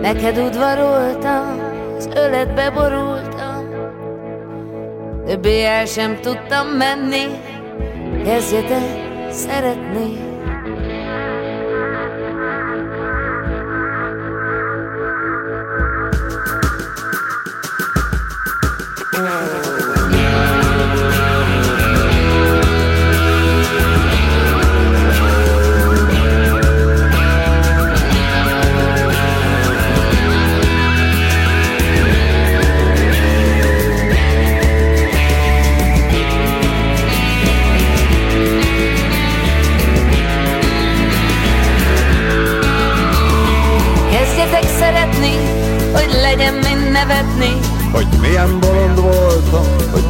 neked 0.01 0.39
udvaroltam, 0.39 1.61
az 1.97 2.09
öletbe 2.15 2.71
borultam 2.71 3.31
Többé 5.31 5.65
el 5.65 5.87
sem 5.87 6.21
tudtam 6.21 6.67
menni. 6.67 7.25
Kezdjetek 8.25 8.83
szeretni 9.31 10.30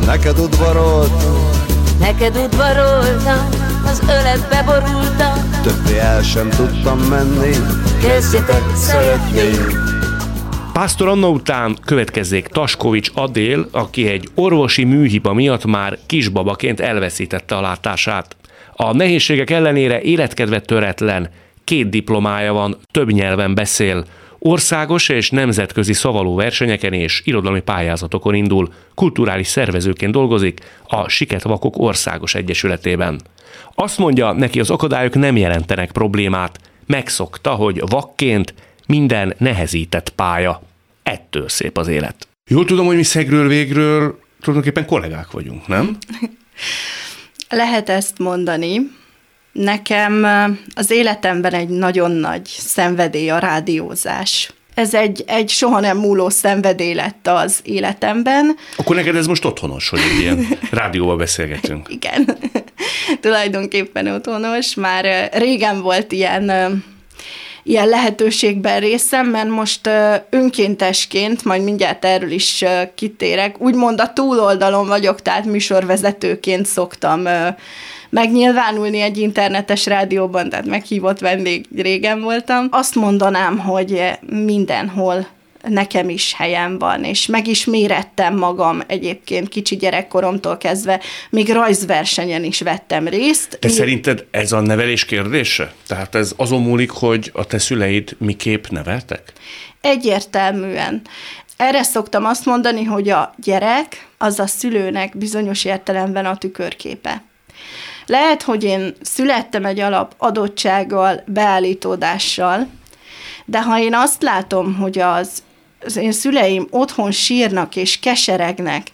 Neked 0.07 0.39
udvaroltam. 0.39 1.35
Neked 2.01 2.37
udvaroltam 2.37 3.49
Az 3.85 4.03
öletbe 4.09 4.63
borultam. 4.67 5.63
Többé 5.63 5.99
el 5.99 6.23
sem 6.23 6.49
tudtam 6.49 6.99
menni. 6.99 7.55
Kezdjetek 8.03 8.63
szeretni. 8.75 9.49
Pásztor 10.73 11.09
Anna 11.09 11.29
után 11.29 11.77
következzék 11.85 12.47
Taskovics 12.47 13.11
Adél, 13.15 13.69
aki 13.71 14.09
egy 14.09 14.29
orvosi 14.35 14.85
műhiba 14.85 15.33
miatt 15.33 15.65
már 15.65 15.99
kisbabaként 16.07 16.81
elveszítette 16.81 17.57
a 17.57 17.61
látását. 17.61 18.37
A 18.77 18.93
nehézségek 18.93 19.51
ellenére 19.51 20.01
életkedve 20.01 20.61
töretlen, 20.61 21.31
két 21.65 21.89
diplomája 21.89 22.53
van, 22.53 22.77
több 22.93 23.11
nyelven 23.11 23.55
beszél, 23.55 24.05
Országos 24.43 25.09
és 25.09 25.31
nemzetközi 25.31 25.93
szavaló 25.93 26.35
versenyeken 26.35 26.93
és 26.93 27.23
irodalmi 27.25 27.61
pályázatokon 27.61 28.35
indul, 28.35 28.73
kulturális 28.95 29.47
szervezőként 29.47 30.13
dolgozik 30.13 30.61
a 30.87 31.09
Siket 31.09 31.43
Vakok 31.43 31.79
Országos 31.79 32.35
Egyesületében. 32.35 33.21
Azt 33.75 33.99
mondja, 33.99 34.33
neki 34.33 34.61
az 34.61 34.71
akadályok 34.71 35.15
nem 35.15 35.37
jelentenek 35.37 35.93
problémát, 35.93 36.61
megszokta, 36.87 37.51
hogy 37.51 37.83
vakként 37.89 38.55
minden 38.87 39.35
nehezített 39.39 40.09
pálya. 40.11 40.63
Ettől 41.03 41.49
szép 41.49 41.79
az 41.79 41.89
élet. 41.89 42.29
Jól 42.51 42.65
tudom, 42.65 42.87
hogy 42.87 42.97
mi 42.97 43.03
szegről 43.03 43.49
végről 43.49 44.19
tulajdonképpen 44.41 44.87
kollégák 44.87 45.31
vagyunk, 45.31 45.67
nem? 45.67 45.97
Lehet 47.49 47.89
ezt 47.89 48.19
mondani. 48.19 48.81
Nekem 49.53 50.27
az 50.75 50.91
életemben 50.91 51.53
egy 51.53 51.69
nagyon 51.69 52.11
nagy 52.11 52.47
szenvedély 52.47 53.31
a 53.31 53.39
rádiózás. 53.39 54.53
Ez 54.75 54.95
egy, 54.95 55.25
egy 55.27 55.49
soha 55.49 55.81
nem 55.81 55.99
múló 55.99 56.29
szenvedély 56.29 56.95
lett 56.95 57.27
az 57.27 57.61
életemben. 57.63 58.57
Akkor 58.77 58.97
neked 58.97 59.17
ez 59.17 59.27
most 59.27 59.45
otthonos, 59.45 59.89
hogy 59.89 60.01
egy 60.15 60.21
ilyen 60.21 60.47
rádióval 60.71 61.17
beszélgetünk. 61.17 61.89
Igen, 61.89 62.37
tulajdonképpen 63.21 64.07
otthonos. 64.07 64.75
Már 64.75 65.31
régen 65.33 65.83
volt 65.83 66.13
ilyen 66.13 66.51
ilyen 67.63 67.89
lehetőségben 67.89 68.81
részem, 68.81 69.27
mert 69.27 69.49
most 69.49 69.91
önkéntesként, 70.31 71.45
majd 71.45 71.63
mindjárt 71.63 72.05
erről 72.05 72.31
is 72.31 72.65
kitérek, 72.95 73.61
úgymond 73.61 74.01
a 74.01 74.13
túloldalon 74.13 74.87
vagyok, 74.87 75.23
tehát 75.23 75.45
műsorvezetőként 75.45 76.67
szoktam 76.67 77.29
megnyilvánulni 78.11 79.01
egy 79.01 79.19
internetes 79.19 79.87
rádióban, 79.87 80.49
tehát 80.49 80.67
meghívott 80.67 81.19
vendég 81.19 81.67
régen 81.77 82.21
voltam. 82.21 82.67
Azt 82.71 82.95
mondanám, 82.95 83.59
hogy 83.59 84.03
mindenhol 84.31 85.27
nekem 85.69 86.09
is 86.09 86.35
helyem 86.37 86.79
van, 86.79 87.05
és 87.05 87.27
meg 87.27 87.47
is 87.47 87.65
mérettem 87.65 88.37
magam 88.37 88.83
egyébként 88.87 89.49
kicsi 89.49 89.77
gyerekkoromtól 89.77 90.57
kezdve, 90.57 91.01
még 91.31 91.49
rajzversenyen 91.49 92.45
is 92.45 92.61
vettem 92.61 93.09
részt. 93.09 93.59
De 93.61 93.69
Mi... 93.69 93.73
szerinted 93.73 94.25
ez 94.31 94.53
a 94.53 94.61
nevelés 94.61 95.05
kérdése? 95.05 95.73
Tehát 95.87 96.15
ez 96.15 96.33
azon 96.37 96.63
múlik, 96.63 96.91
hogy 96.91 97.31
a 97.35 97.45
te 97.45 97.59
szüleid 97.59 98.17
miképp 98.19 98.67
neveltek? 98.67 99.33
Egyértelműen. 99.81 101.03
Erre 101.57 101.83
szoktam 101.83 102.25
azt 102.25 102.45
mondani, 102.45 102.85
hogy 102.85 103.09
a 103.09 103.35
gyerek 103.37 104.09
az 104.19 104.39
a 104.39 104.47
szülőnek 104.47 105.17
bizonyos 105.17 105.65
értelemben 105.65 106.27
a 106.27 106.37
tükörképe. 106.37 107.23
Lehet, 108.11 108.43
hogy 108.43 108.65
én 108.65 108.95
születtem 109.01 109.65
egy 109.65 109.81
alap 109.81 110.15
adottsággal, 110.19 111.23
beállítódással, 111.27 112.67
de 113.45 113.63
ha 113.63 113.79
én 113.79 113.95
azt 113.95 114.23
látom, 114.23 114.75
hogy 114.75 114.99
az, 114.99 115.43
az 115.85 115.97
én 115.97 116.13
szüleim 116.13 116.67
otthon 116.71 117.11
sírnak 117.11 117.77
és 117.77 117.99
keseregnek, 118.01 118.87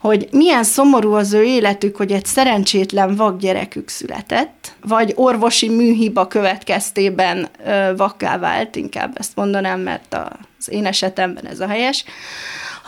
hogy 0.00 0.28
milyen 0.30 0.64
szomorú 0.64 1.12
az 1.12 1.32
ő 1.32 1.42
életük, 1.42 1.96
hogy 1.96 2.12
egy 2.12 2.24
szerencsétlen 2.24 3.16
vakgyerekük 3.16 3.88
született, 3.88 4.72
vagy 4.80 5.12
orvosi 5.16 5.68
műhiba 5.68 6.26
következtében 6.26 7.48
vakká 7.96 8.38
vált, 8.38 8.76
inkább 8.76 9.18
ezt 9.18 9.36
mondanám, 9.36 9.80
mert 9.80 10.16
az 10.58 10.68
én 10.68 10.86
esetemben 10.86 11.46
ez 11.46 11.60
a 11.60 11.68
helyes, 11.68 12.04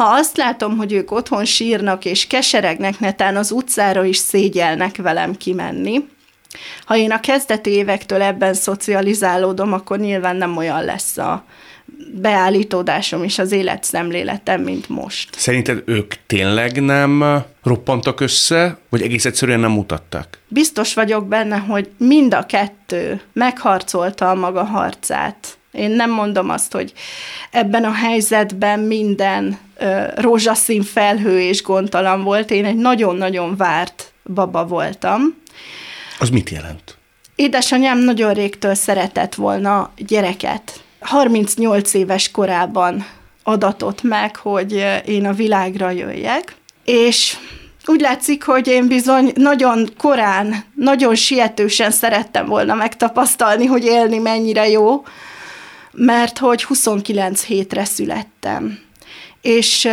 ha 0.03 0.15
azt 0.15 0.37
látom, 0.37 0.77
hogy 0.77 0.93
ők 0.93 1.11
otthon 1.11 1.45
sírnak 1.45 2.05
és 2.05 2.27
keseregnek, 2.27 2.99
netán 2.99 3.37
az 3.37 3.51
utcára 3.51 4.05
is 4.05 4.17
szégyelnek 4.17 4.97
velem 4.97 5.37
kimenni, 5.37 6.05
ha 6.85 6.97
én 6.97 7.11
a 7.11 7.21
kezdeti 7.21 7.71
évektől 7.71 8.23
ebben 8.23 8.55
szocializálódom, 8.55 9.73
akkor 9.73 9.99
nyilván 9.99 10.37
nem 10.37 10.57
olyan 10.57 10.85
lesz 10.85 11.19
a 11.19 11.45
beállítódásom 12.15 13.25
és 13.25 13.39
az 13.39 13.53
életszemléletem, 13.53 14.63
mint 14.63 14.89
most. 14.89 15.29
Szerinted 15.37 15.83
ők 15.85 16.15
tényleg 16.27 16.83
nem 16.83 17.43
roppantak 17.63 18.21
össze, 18.21 18.79
vagy 18.89 19.03
egész 19.03 19.25
egyszerűen 19.25 19.61
nem 19.61 19.71
mutatták? 19.71 20.39
Biztos 20.49 20.95
vagyok 20.95 21.29
benne, 21.29 21.57
hogy 21.57 21.91
mind 21.97 22.35
a 22.35 22.47
kettő 22.47 23.21
megharcolta 23.33 24.31
a 24.31 24.35
maga 24.35 24.65
harcát. 24.65 25.57
Én 25.73 25.91
nem 25.91 26.11
mondom 26.11 26.51
azt, 26.51 26.73
hogy 26.73 26.93
ebben 27.51 27.85
a 27.85 27.93
helyzetben 27.93 28.81
minden 28.81 29.59
ö, 29.79 30.03
rózsaszín 30.15 30.83
felhő 30.83 31.41
és 31.41 31.63
gondtalan 31.63 32.23
volt. 32.23 32.51
Én 32.51 32.65
egy 32.65 32.77
nagyon-nagyon 32.77 33.57
várt 33.57 34.13
baba 34.25 34.67
voltam. 34.67 35.21
Az 36.19 36.29
mit 36.29 36.51
jelent? 36.51 36.97
Édesanyám 37.35 37.99
nagyon 37.99 38.33
régtől 38.35 38.75
szeretett 38.75 39.35
volna 39.35 39.93
gyereket. 39.97 40.83
38 41.01 41.95
éves 41.95 42.31
korában 42.31 43.07
adatott 43.43 44.03
meg, 44.03 44.37
hogy 44.37 44.85
én 45.07 45.27
a 45.27 45.33
világra 45.33 45.91
jöjjek, 45.91 46.57
és 46.85 47.37
úgy 47.87 48.01
látszik, 48.01 48.45
hogy 48.45 48.67
én 48.67 48.89
bizony 48.89 49.33
nagyon 49.35 49.89
korán, 49.99 50.65
nagyon 50.75 51.15
sietősen 51.15 51.91
szerettem 51.91 52.47
volna 52.47 52.75
megtapasztalni, 52.75 53.67
hogy 53.67 53.85
élni 53.85 54.19
mennyire 54.19 54.69
jó, 54.69 55.05
mert 55.93 56.39
hogy 56.39 56.65
29 56.65 57.45
hétre 57.45 57.85
születtem 57.85 58.79
és 59.43 59.89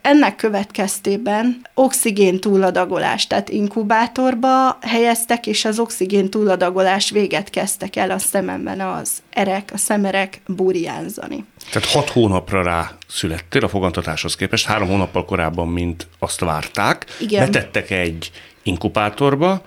ennek 0.00 0.36
következtében 0.36 1.60
oxigén 1.74 2.40
túladagolás, 2.40 3.26
tehát 3.26 3.48
inkubátorba 3.48 4.78
helyeztek, 4.80 5.46
és 5.46 5.64
az 5.64 5.78
oxigén 5.78 6.30
túladagolás 6.30 7.10
véget 7.10 7.50
kezdtek 7.50 7.96
el 7.96 8.10
a 8.10 8.18
szememben 8.18 8.80
az 8.80 9.10
erek, 9.30 9.70
a 9.72 9.76
szemerek 9.76 10.40
burjánzani. 10.46 11.44
Tehát 11.72 11.88
hat 11.88 12.08
hónapra 12.08 12.62
rá 12.62 12.90
születtél 13.08 13.64
a 13.64 13.68
fogantatáshoz 13.68 14.36
képest, 14.36 14.66
három 14.66 14.88
hónappal 14.88 15.24
korábban, 15.24 15.68
mint 15.68 16.06
azt 16.18 16.40
várták. 16.40 17.06
Igen. 17.20 17.44
Betettek 17.44 17.90
egy 17.90 18.30
inkubátorba, 18.62 19.62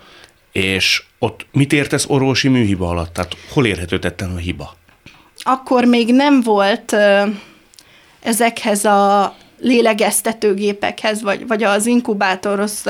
és 0.52 1.02
ott 1.18 1.46
mit 1.52 1.72
értesz 1.72 2.04
orvosi 2.08 2.48
műhiba 2.48 2.88
alatt? 2.88 3.12
Tehát 3.12 3.36
hol 3.52 3.66
érhető 3.66 3.98
tetten 3.98 4.30
a 4.30 4.36
hiba? 4.36 4.76
Akkor 5.50 5.84
még 5.84 6.14
nem 6.14 6.40
volt 6.40 6.96
ezekhez 8.22 8.84
a 8.84 9.34
lélegeztetőgépekhez, 9.60 11.22
vagy, 11.22 11.46
vagy 11.46 11.62
az 11.62 11.86
inkubátorhoz 11.86 12.82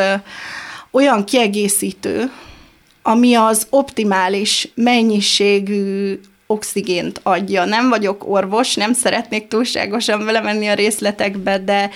olyan 0.90 1.24
kiegészítő, 1.24 2.30
ami 3.02 3.34
az 3.34 3.66
optimális 3.70 4.68
mennyiségű 4.74 6.20
oxigént 6.46 7.20
adja. 7.22 7.64
Nem 7.64 7.88
vagyok 7.88 8.28
orvos, 8.28 8.74
nem 8.74 8.92
szeretnék 8.92 9.48
túlságosan 9.48 10.24
vele 10.24 10.40
menni 10.40 10.66
a 10.66 10.74
részletekbe, 10.74 11.58
de 11.58 11.90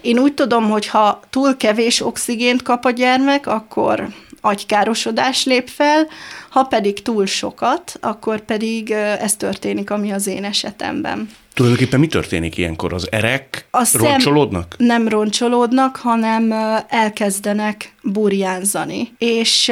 én 0.00 0.18
úgy 0.18 0.34
tudom, 0.34 0.70
hogy 0.70 0.86
ha 0.86 1.20
túl 1.30 1.56
kevés 1.56 2.00
oxigént 2.00 2.62
kap 2.62 2.84
a 2.84 2.90
gyermek, 2.90 3.46
akkor 3.46 4.08
agykárosodás 4.46 5.44
lép 5.44 5.68
fel, 5.68 6.06
ha 6.50 6.62
pedig 6.62 7.02
túl 7.02 7.26
sokat, 7.26 7.98
akkor 8.00 8.40
pedig 8.40 8.90
ez 8.90 9.36
történik, 9.36 9.90
ami 9.90 10.12
az 10.12 10.26
én 10.26 10.44
esetemben. 10.44 11.30
Tulajdonképpen 11.54 12.00
mi 12.00 12.06
történik 12.06 12.56
ilyenkor? 12.56 12.92
Az 12.92 13.12
erek 13.12 13.68
a 13.70 13.88
roncsolódnak? 13.92 14.74
Nem 14.78 15.08
roncsolódnak, 15.08 15.96
hanem 15.96 16.52
elkezdenek 16.88 17.94
burjánzani, 18.02 19.14
és 19.18 19.68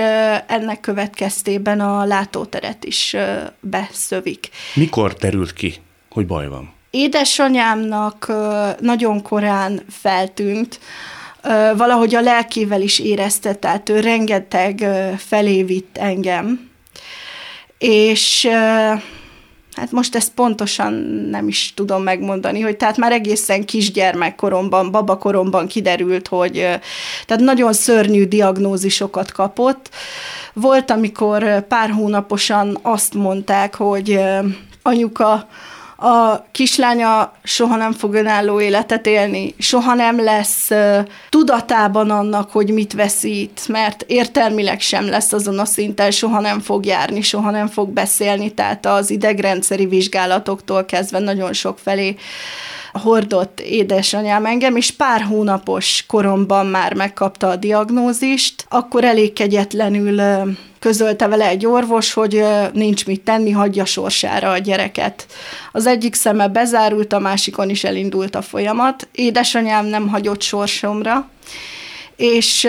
ennek 0.47 0.81
következtében 0.81 1.81
a 1.81 2.05
látóteret 2.05 2.85
is 2.85 3.17
beszövik. 3.61 4.49
Mikor 4.75 5.15
terült 5.15 5.53
ki, 5.53 5.75
hogy 6.11 6.27
baj 6.27 6.49
van? 6.49 6.73
Édesanyámnak 6.91 8.33
nagyon 8.81 9.23
korán 9.23 9.81
feltűnt, 9.91 10.81
valahogy 11.77 12.15
a 12.15 12.21
lelkével 12.21 12.81
is 12.81 12.99
érezte, 12.99 13.55
tehát 13.55 13.89
ő 13.89 14.01
rengeteg 14.01 14.87
felé 15.19 15.63
vitt 15.63 15.97
engem, 15.97 16.71
és 17.79 18.49
Hát 19.77 19.91
most 19.91 20.15
ezt 20.15 20.31
pontosan 20.35 20.93
nem 21.31 21.49
is 21.49 21.73
tudom 21.75 22.03
megmondani, 22.03 22.61
hogy 22.61 22.77
tehát 22.77 22.97
már 22.97 23.13
egészen 23.13 23.65
kisgyermekkoromban, 23.65 24.91
babakoromban 24.91 25.67
kiderült, 25.67 26.29
hogy 26.29 26.53
tehát 27.27 27.43
nagyon 27.43 27.73
szörnyű 27.73 28.25
diagnózisokat 28.25 29.33
kapott. 29.33 29.91
Volt, 30.53 30.91
amikor 30.91 31.67
pár 31.67 31.91
hónaposan 31.91 32.79
azt 32.83 33.15
mondták, 33.15 33.75
hogy 33.75 34.21
anyuka, 34.83 35.49
a 35.97 36.45
kislánya 36.53 37.33
soha 37.43 37.77
nem 37.77 37.93
fog 37.93 38.15
önálló 38.15 38.61
életet 38.61 39.07
élni, 39.07 39.55
soha 39.59 39.95
nem 39.95 40.23
lesz 40.23 40.71
tudatában 41.29 42.11
annak, 42.11 42.51
hogy 42.51 42.71
mit 42.71 42.93
veszít, 42.93 43.69
mert 43.69 44.05
értelmileg 44.07 44.81
sem 44.81 45.09
lesz 45.09 45.33
azon 45.33 45.59
a 45.59 45.65
szinten, 45.65 46.11
soha 46.11 46.41
nem 46.41 46.61
fog 46.61 46.85
járni, 46.85 47.21
soha 47.21 47.51
nem 47.51 47.67
fog 47.67 47.89
beszélni, 47.89 48.55
tehát 48.55 48.87
az 48.87 49.11
idegrendszeri 49.11 49.87
vizsgálatoktól 49.87 50.85
kezdve 50.85 51.19
nagyon 51.19 51.53
sok 51.53 51.79
felé 51.79 52.17
hordott 52.99 53.61
édesanyám 53.61 54.47
engem, 54.47 54.77
és 54.77 54.91
pár 54.91 55.23
hónapos 55.23 56.05
koromban 56.07 56.67
már 56.67 56.95
megkapta 56.95 57.49
a 57.49 57.57
diagnózist, 57.57 58.67
akkor 58.69 59.05
elég 59.05 59.33
kegyetlenül 59.33 60.21
közölte 60.79 61.27
vele 61.27 61.47
egy 61.49 61.67
orvos, 61.67 62.13
hogy 62.13 62.45
nincs 62.73 63.07
mit 63.07 63.21
tenni, 63.21 63.51
hagyja 63.51 63.85
sorsára 63.85 64.51
a 64.51 64.59
gyereket. 64.59 65.27
Az 65.73 65.87
egyik 65.87 66.15
szeme 66.15 66.49
bezárult, 66.49 67.13
a 67.13 67.19
másikon 67.19 67.69
is 67.69 67.85
elindult 67.85 68.35
a 68.35 68.43
folyamat. 68.43 69.09
Édesanyám 69.13 69.87
nem 69.87 70.09
hagyott 70.09 70.43
sorsomra, 70.43 71.29
és 72.17 72.69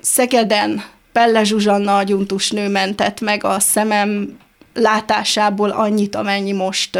Szegeden 0.00 0.82
Pelle 1.12 1.44
Zsuzsanna 1.44 1.96
agyuntus 1.96 2.50
nő 2.50 2.68
mentett 2.68 3.20
meg 3.20 3.44
a 3.44 3.60
szemem 3.60 4.38
látásából 4.74 5.70
annyit, 5.70 6.16
amennyi 6.16 6.52
most 6.52 6.98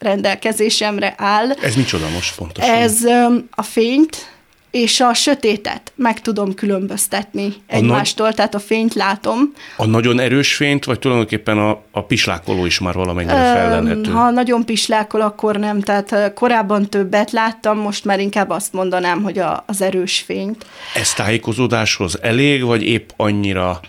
rendelkezésemre 0.00 1.14
áll. 1.16 1.50
Ez 1.50 1.74
micsoda 1.74 2.08
most 2.08 2.36
pontosan? 2.36 2.74
Ez 2.74 3.04
a 3.50 3.62
fényt 3.62 4.28
és 4.70 5.00
a 5.00 5.14
sötétet 5.14 5.92
meg 5.96 6.20
tudom 6.20 6.54
különböztetni 6.54 7.46
a 7.46 7.52
egymástól, 7.66 8.26
nagy... 8.26 8.34
tehát 8.34 8.54
a 8.54 8.58
fényt 8.58 8.94
látom. 8.94 9.52
A 9.76 9.86
nagyon 9.86 10.20
erős 10.20 10.54
fényt, 10.54 10.84
vagy 10.84 10.98
tulajdonképpen 10.98 11.58
a, 11.58 11.82
a 11.90 12.04
pislákoló 12.04 12.66
is 12.66 12.78
már 12.78 12.94
valamennyire 12.94 13.34
fellelhető? 13.34 14.10
Ha 14.10 14.30
nagyon 14.30 14.64
pislákol, 14.64 15.20
akkor 15.20 15.56
nem. 15.56 15.80
Tehát 15.80 16.32
korábban 16.34 16.88
többet 16.88 17.30
láttam, 17.30 17.78
most 17.78 18.04
már 18.04 18.20
inkább 18.20 18.50
azt 18.50 18.72
mondanám, 18.72 19.22
hogy 19.22 19.38
a, 19.38 19.64
az 19.66 19.82
erős 19.82 20.18
fényt. 20.26 20.66
Ez 20.94 21.12
tájékozódáshoz 21.12 22.18
elég, 22.22 22.64
vagy 22.64 22.82
épp 22.82 23.08
annyira 23.16 23.80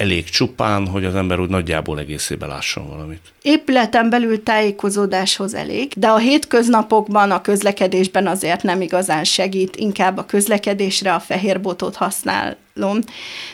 elég 0.00 0.24
csupán, 0.24 0.86
hogy 0.86 1.04
az 1.04 1.14
ember 1.14 1.40
úgy 1.40 1.48
nagyjából 1.48 1.98
egészében 1.98 2.48
lásson 2.48 2.88
valamit. 2.88 3.20
Épületen 3.42 4.10
belül 4.10 4.42
tájékozódáshoz 4.42 5.54
elég, 5.54 5.92
de 5.96 6.08
a 6.08 6.16
hétköznapokban, 6.16 7.30
a 7.30 7.40
közlekedésben 7.40 8.26
azért 8.26 8.62
nem 8.62 8.80
igazán 8.80 9.24
segít, 9.24 9.76
inkább 9.76 10.18
a 10.18 10.26
közlekedésre 10.26 11.14
a 11.14 11.20
fehér 11.20 11.60
botot 11.60 11.96
használom. 11.96 12.98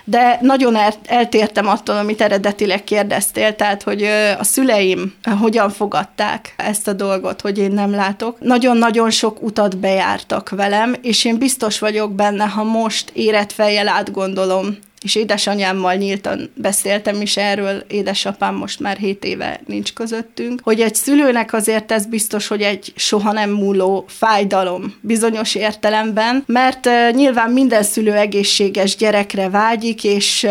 De 0.04 0.38
nagyon 0.42 0.76
eltértem 1.06 1.66
attól, 1.68 1.96
amit 1.96 2.20
eredetileg 2.20 2.84
kérdeztél, 2.84 3.56
tehát 3.56 3.82
hogy 3.82 4.02
a 4.38 4.44
szüleim 4.44 5.14
hogyan 5.40 5.70
fogadták 5.70 6.54
ezt 6.56 6.88
a 6.88 6.92
dolgot, 6.92 7.40
hogy 7.40 7.58
én 7.58 7.72
nem 7.72 7.90
látok. 7.90 8.40
Nagyon-nagyon 8.40 9.10
sok 9.10 9.42
utat 9.42 9.78
bejártak 9.78 10.48
velem, 10.50 10.94
és 11.02 11.24
én 11.24 11.38
biztos 11.38 11.78
vagyok 11.78 12.12
benne, 12.12 12.44
ha 12.44 12.62
most 12.62 13.10
érett 13.14 13.52
fejjel 13.52 13.88
átgondolom 13.88 14.76
és 15.06 15.14
édesanyámmal 15.14 15.94
nyíltan 15.94 16.50
beszéltem 16.54 17.20
is 17.20 17.36
erről, 17.36 17.84
édesapám 17.88 18.54
most 18.54 18.80
már 18.80 18.96
7 18.96 19.24
éve 19.24 19.60
nincs 19.66 19.92
közöttünk, 19.92 20.60
hogy 20.62 20.80
egy 20.80 20.94
szülőnek 20.94 21.52
azért 21.52 21.92
ez 21.92 22.06
biztos, 22.06 22.46
hogy 22.46 22.62
egy 22.62 22.92
soha 22.96 23.32
nem 23.32 23.50
múló 23.50 24.04
fájdalom 24.08 24.94
bizonyos 25.00 25.54
értelemben, 25.54 26.42
mert 26.46 26.88
nyilván 27.12 27.50
minden 27.50 27.82
szülő 27.82 28.12
egészséges 28.12 28.96
gyerekre 28.96 29.48
vágyik, 29.48 30.04
és 30.04 30.46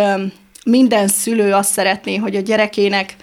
minden 0.66 1.08
szülő 1.08 1.54
azt 1.54 1.72
szeretné, 1.72 2.16
hogy 2.16 2.36
a 2.36 2.42
gyerekének 2.42 3.16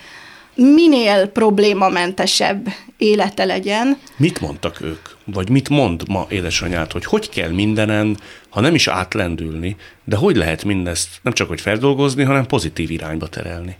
minél 0.55 1.27
problémamentesebb 1.27 2.69
élete 3.03 3.45
legyen. 3.45 3.99
Mit 4.17 4.41
mondtak 4.41 4.81
ők? 4.81 5.09
Vagy 5.25 5.49
mit 5.49 5.69
mond 5.69 6.09
ma 6.09 6.27
édesanyád, 6.29 6.93
hogy 6.93 7.05
hogy 7.05 7.29
kell 7.29 7.51
mindenen, 7.51 8.17
ha 8.49 8.61
nem 8.61 8.75
is 8.75 8.89
átlendülni, 8.89 9.77
de 10.05 10.17
hogy 10.17 10.37
lehet 10.37 10.65
mindezt 10.65 11.09
nem 11.23 11.33
csak 11.33 11.49
hogy 11.49 11.61
feldolgozni, 11.61 12.23
hanem 12.23 12.47
pozitív 12.47 12.91
irányba 12.91 13.27
terelni? 13.27 13.77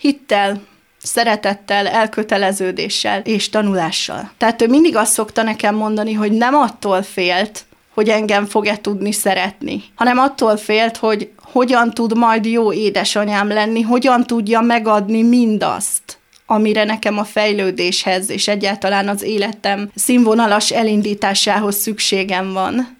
Hittel, 0.00 0.60
szeretettel, 1.02 1.86
elköteleződéssel 1.86 3.20
és 3.20 3.48
tanulással. 3.48 4.30
Tehát 4.36 4.62
ő 4.62 4.66
mindig 4.66 4.96
azt 4.96 5.12
szokta 5.12 5.42
nekem 5.42 5.74
mondani, 5.74 6.12
hogy 6.12 6.32
nem 6.32 6.54
attól 6.54 7.02
félt, 7.02 7.66
hogy 7.94 8.08
engem 8.08 8.46
fog-e 8.46 8.76
tudni 8.76 9.12
szeretni, 9.12 9.82
hanem 9.94 10.18
attól 10.18 10.56
félt, 10.56 10.96
hogy 10.96 11.30
hogyan 11.42 11.90
tud 11.90 12.16
majd 12.16 12.44
jó 12.44 12.72
édesanyám 12.72 13.48
lenni, 13.48 13.80
hogyan 13.80 14.26
tudja 14.26 14.60
megadni 14.60 15.22
mindazt, 15.22 16.17
amire 16.50 16.84
nekem 16.84 17.18
a 17.18 17.24
fejlődéshez 17.24 18.30
és 18.30 18.48
egyáltalán 18.48 19.08
az 19.08 19.22
életem 19.22 19.90
színvonalas 19.94 20.70
elindításához 20.70 21.76
szükségem 21.76 22.52
van, 22.52 22.96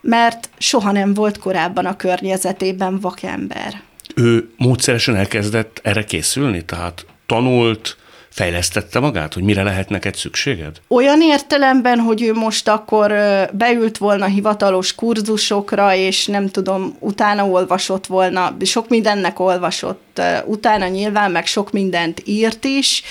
mert 0.00 0.48
soha 0.58 0.92
nem 0.92 1.14
volt 1.14 1.38
korábban 1.38 1.86
a 1.86 1.96
környezetében 1.96 3.00
vakember. 3.00 3.80
Ő 4.14 4.50
módszeresen 4.56 5.16
elkezdett 5.16 5.80
erre 5.82 6.04
készülni? 6.04 6.64
Tehát 6.64 7.06
tanult, 7.26 7.96
fejlesztette 8.38 9.00
magát, 9.00 9.34
hogy 9.34 9.42
mire 9.42 9.62
lehet 9.62 9.88
neked 9.88 10.14
szükséged? 10.14 10.76
Olyan 10.88 11.22
értelemben, 11.22 11.98
hogy 11.98 12.22
ő 12.22 12.32
most 12.32 12.68
akkor 12.68 13.14
beült 13.52 13.98
volna 13.98 14.24
hivatalos 14.24 14.94
kurzusokra, 14.94 15.94
és 15.94 16.26
nem 16.26 16.48
tudom, 16.48 16.96
utána 16.98 17.46
olvasott 17.46 18.06
volna, 18.06 18.56
sok 18.60 18.88
mindennek 18.88 19.38
olvasott 19.38 20.20
utána 20.44 20.86
nyilván, 20.86 21.30
meg 21.30 21.46
sok 21.46 21.72
mindent 21.72 22.22
írt 22.24 22.64
is, 22.64 23.02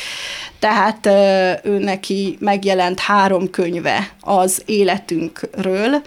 tehát 0.60 1.06
ő 1.64 1.78
neki 1.80 2.38
megjelent 2.40 3.00
három 3.00 3.50
könyve 3.50 4.10
az 4.22 4.62
életünkről, 4.66 6.02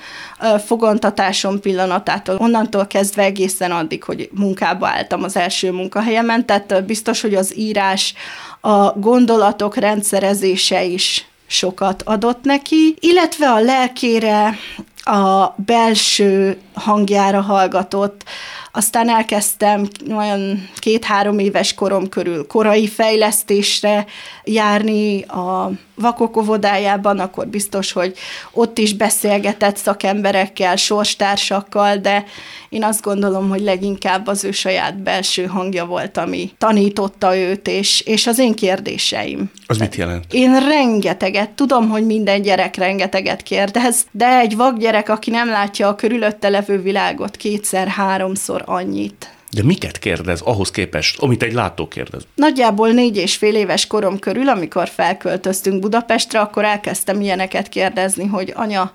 fogantatásom 0.66 1.60
pillanatától, 1.60 2.36
onnantól 2.36 2.86
kezdve 2.86 3.22
egészen 3.22 3.70
addig, 3.70 4.04
hogy 4.04 4.28
munkába 4.32 4.86
álltam 4.88 5.22
az 5.22 5.36
első 5.36 5.72
munkahelyemen, 5.72 6.46
tehát 6.46 6.84
biztos, 6.84 7.20
hogy 7.20 7.34
az 7.34 7.56
írás, 7.56 8.14
a 8.60 8.98
gondolatok 8.98 9.76
rendszerezése 9.76 10.84
is 10.84 11.24
sokat 11.46 12.02
adott 12.02 12.44
neki, 12.44 12.96
illetve 13.00 13.50
a 13.50 13.60
lelkére, 13.60 14.54
a 14.96 15.54
belső 15.56 16.60
hangjára 16.74 17.40
hallgatott, 17.40 18.24
aztán 18.72 19.08
elkezdtem 19.08 19.88
olyan 20.16 20.68
két-három 20.78 21.38
éves 21.38 21.74
korom 21.74 22.08
körül 22.08 22.46
korai 22.46 22.88
fejlesztésre 22.88 24.06
járni 24.44 25.22
a 25.22 25.70
vakok 25.94 26.36
óvodájában, 26.36 27.18
akkor 27.18 27.46
biztos, 27.46 27.92
hogy 27.92 28.16
ott 28.52 28.78
is 28.78 28.94
beszélgetett 28.94 29.76
szakemberekkel, 29.76 30.76
sorstársakkal, 30.76 31.96
de 31.96 32.24
én 32.68 32.84
azt 32.84 33.02
gondolom, 33.02 33.48
hogy 33.48 33.60
leginkább 33.60 34.26
az 34.26 34.44
ő 34.44 34.50
saját 34.50 35.02
belső 35.02 35.46
hangja 35.46 35.86
volt, 35.86 36.16
ami 36.16 36.50
tanította 36.58 37.36
őt, 37.36 37.68
és, 37.68 38.00
és 38.00 38.26
az 38.26 38.38
én 38.38 38.54
kérdéseim. 38.54 39.50
Az 39.66 39.78
mit 39.78 39.94
jelent? 39.94 40.24
Én 40.30 40.58
rengeteget, 40.58 41.50
tudom, 41.50 41.88
hogy 41.88 42.06
minden 42.06 42.42
gyerek 42.42 42.76
rengeteget 42.76 43.42
kérdez, 43.42 44.06
de 44.10 44.38
egy 44.38 44.56
vakgyerek, 44.56 45.08
aki 45.08 45.30
nem 45.30 45.48
látja 45.48 45.88
a 45.88 45.94
körülötte 45.94 46.48
levő 46.48 46.82
világot 46.82 47.36
kétszer-háromszor 47.36 48.59
annyit, 48.64 49.30
de 49.52 49.62
miket 49.62 49.98
kérdez 49.98 50.40
ahhoz 50.40 50.70
képest, 50.70 51.18
amit 51.18 51.42
egy 51.42 51.52
látó 51.52 51.88
kérdez? 51.88 52.22
Nagyjából 52.34 52.90
négy 52.90 53.16
és 53.16 53.36
fél 53.36 53.54
éves 53.54 53.86
korom 53.86 54.18
körül, 54.18 54.48
amikor 54.48 54.88
felköltöztünk 54.88 55.80
Budapestre, 55.80 56.40
akkor 56.40 56.64
elkezdtem 56.64 57.20
ilyeneket 57.20 57.68
kérdezni, 57.68 58.26
hogy 58.26 58.52
anya, 58.56 58.92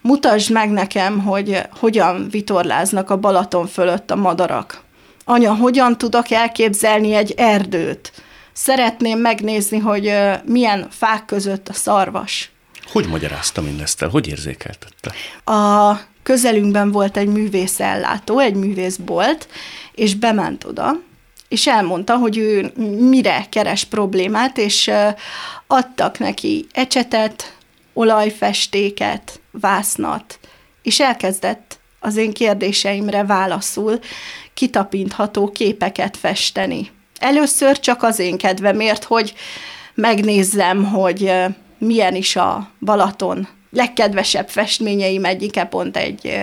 mutasd 0.00 0.50
meg 0.50 0.70
nekem, 0.70 1.20
hogy 1.20 1.60
hogyan 1.78 2.28
vitorláznak 2.30 3.10
a 3.10 3.16
Balaton 3.16 3.66
fölött 3.66 4.10
a 4.10 4.16
madarak. 4.16 4.80
Anya, 5.24 5.54
hogyan 5.54 5.98
tudok 5.98 6.30
elképzelni 6.30 7.14
egy 7.14 7.34
erdőt? 7.36 8.12
Szeretném 8.52 9.18
megnézni, 9.18 9.78
hogy 9.78 10.12
milyen 10.44 10.86
fák 10.90 11.24
között 11.24 11.68
a 11.68 11.72
szarvas. 11.72 12.50
Hogy 12.92 13.06
magyarázta 13.06 13.60
mindezt 13.60 14.02
el? 14.02 14.08
Hogy 14.08 14.28
érzékeltette? 14.28 15.12
A 15.52 16.00
közelünkben 16.28 16.90
volt 16.90 17.16
egy 17.16 17.28
művészellátó, 17.28 18.38
egy 18.38 18.54
művészbolt, 18.54 19.48
és 19.94 20.14
bement 20.14 20.64
oda, 20.64 21.00
és 21.48 21.66
elmondta, 21.66 22.16
hogy 22.16 22.36
ő 22.36 22.72
mire 23.10 23.46
keres 23.48 23.84
problémát, 23.84 24.58
és 24.58 24.90
adtak 25.66 26.18
neki 26.18 26.66
ecsetet, 26.72 27.56
olajfestéket, 27.92 29.40
vásznat, 29.50 30.38
és 30.82 31.00
elkezdett 31.00 31.78
az 32.00 32.16
én 32.16 32.32
kérdéseimre 32.32 33.24
válaszul 33.24 33.98
kitapintható 34.54 35.50
képeket 35.50 36.16
festeni. 36.16 36.90
Először 37.18 37.80
csak 37.80 38.02
az 38.02 38.18
én 38.18 38.38
kedvemért, 38.38 39.04
hogy 39.04 39.34
megnézzem, 39.94 40.84
hogy 40.84 41.32
milyen 41.78 42.14
is 42.14 42.36
a 42.36 42.70
Balaton 42.80 43.48
legkedvesebb 43.70 44.48
festményeim 44.48 45.24
egyike 45.24 45.64
pont 45.64 45.96
egy 45.96 46.38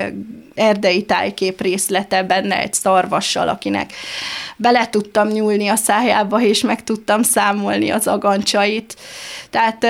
erdei 0.56 1.04
tájkép 1.04 1.62
részlete 1.62 2.24
benne 2.24 2.60
egy 2.60 2.74
szarvassal, 2.74 3.50
akinek 3.50 3.94
bele 4.58 4.90
tudtam 4.90 5.28
nyúlni 5.28 5.68
a 5.68 5.76
szájába, 5.76 6.42
és 6.42 6.62
meg 6.62 6.84
tudtam 6.84 7.24
számolni 7.24 7.90
az 7.90 8.08
agancsait. 8.08 8.96
Tehát 9.50 9.86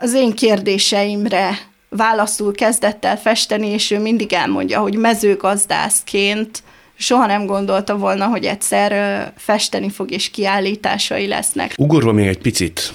az 0.00 0.14
én 0.14 0.32
kérdéseimre 0.32 1.58
válaszul 1.88 2.52
kezdett 2.52 3.04
el 3.04 3.18
festeni, 3.18 3.66
és 3.66 3.90
ő 3.90 3.98
mindig 3.98 4.32
elmondja, 4.32 4.80
hogy 4.80 4.96
mezőgazdászként 4.96 6.62
soha 6.96 7.26
nem 7.26 7.46
gondolta 7.46 7.96
volna, 7.96 8.26
hogy 8.26 8.44
egyszer 8.44 9.32
festeni 9.36 9.90
fog, 9.90 10.10
és 10.10 10.30
kiállításai 10.30 11.26
lesznek. 11.26 11.74
Ugorva 11.78 12.12
még 12.12 12.26
egy 12.26 12.38
picit 12.38 12.92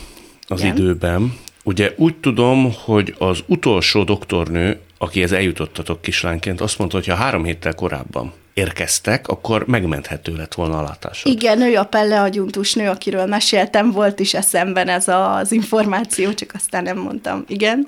az 0.48 0.60
Igen. 0.60 0.76
időben, 0.76 1.38
Ugye 1.68 1.94
úgy 1.96 2.16
tudom, 2.16 2.74
hogy 2.84 3.16
az 3.18 3.44
utolsó 3.46 4.04
doktornő, 4.04 4.80
akihez 4.98 5.32
eljutottatok 5.32 6.02
kislányként, 6.02 6.62
azt 6.62 6.78
mondta, 6.78 6.98
hogy 6.98 7.08
ha 7.08 7.16
három 7.16 7.44
héttel 7.44 7.74
korábban 7.74 8.34
érkeztek, 8.54 9.28
akkor 9.28 9.66
megmenthető 9.66 10.36
lett 10.36 10.54
volna 10.54 10.78
a 10.80 10.82
látásod. 10.82 11.32
Igen, 11.32 11.62
ő 11.62 11.76
a 11.76 11.84
Pelle 11.84 12.22
agyuntus 12.22 12.74
nő, 12.74 12.90
akiről 12.90 13.26
meséltem, 13.26 13.92
volt 13.92 14.20
is 14.20 14.34
eszemben 14.34 14.88
ez 14.88 15.08
az 15.08 15.52
információ, 15.52 16.34
csak 16.34 16.52
aztán 16.54 16.84
nem 16.84 16.98
mondtam. 16.98 17.44
Igen. 17.48 17.88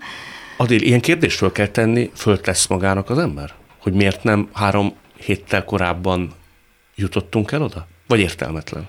Adél, 0.57 0.81
ilyen 0.81 1.01
kérdést 1.01 1.37
föl 1.37 1.51
kell 1.51 1.67
tenni, 1.67 2.11
föltesz 2.15 2.67
magának 2.67 3.09
az 3.09 3.17
ember? 3.17 3.53
Hogy 3.81 3.93
miért 3.93 4.23
nem 4.23 4.49
három 4.53 4.93
héttel 5.17 5.65
korábban 5.65 6.31
jutottunk 6.95 7.51
el 7.51 7.61
oda? 7.61 7.87
Vagy 8.07 8.19
értelmetlen? 8.19 8.85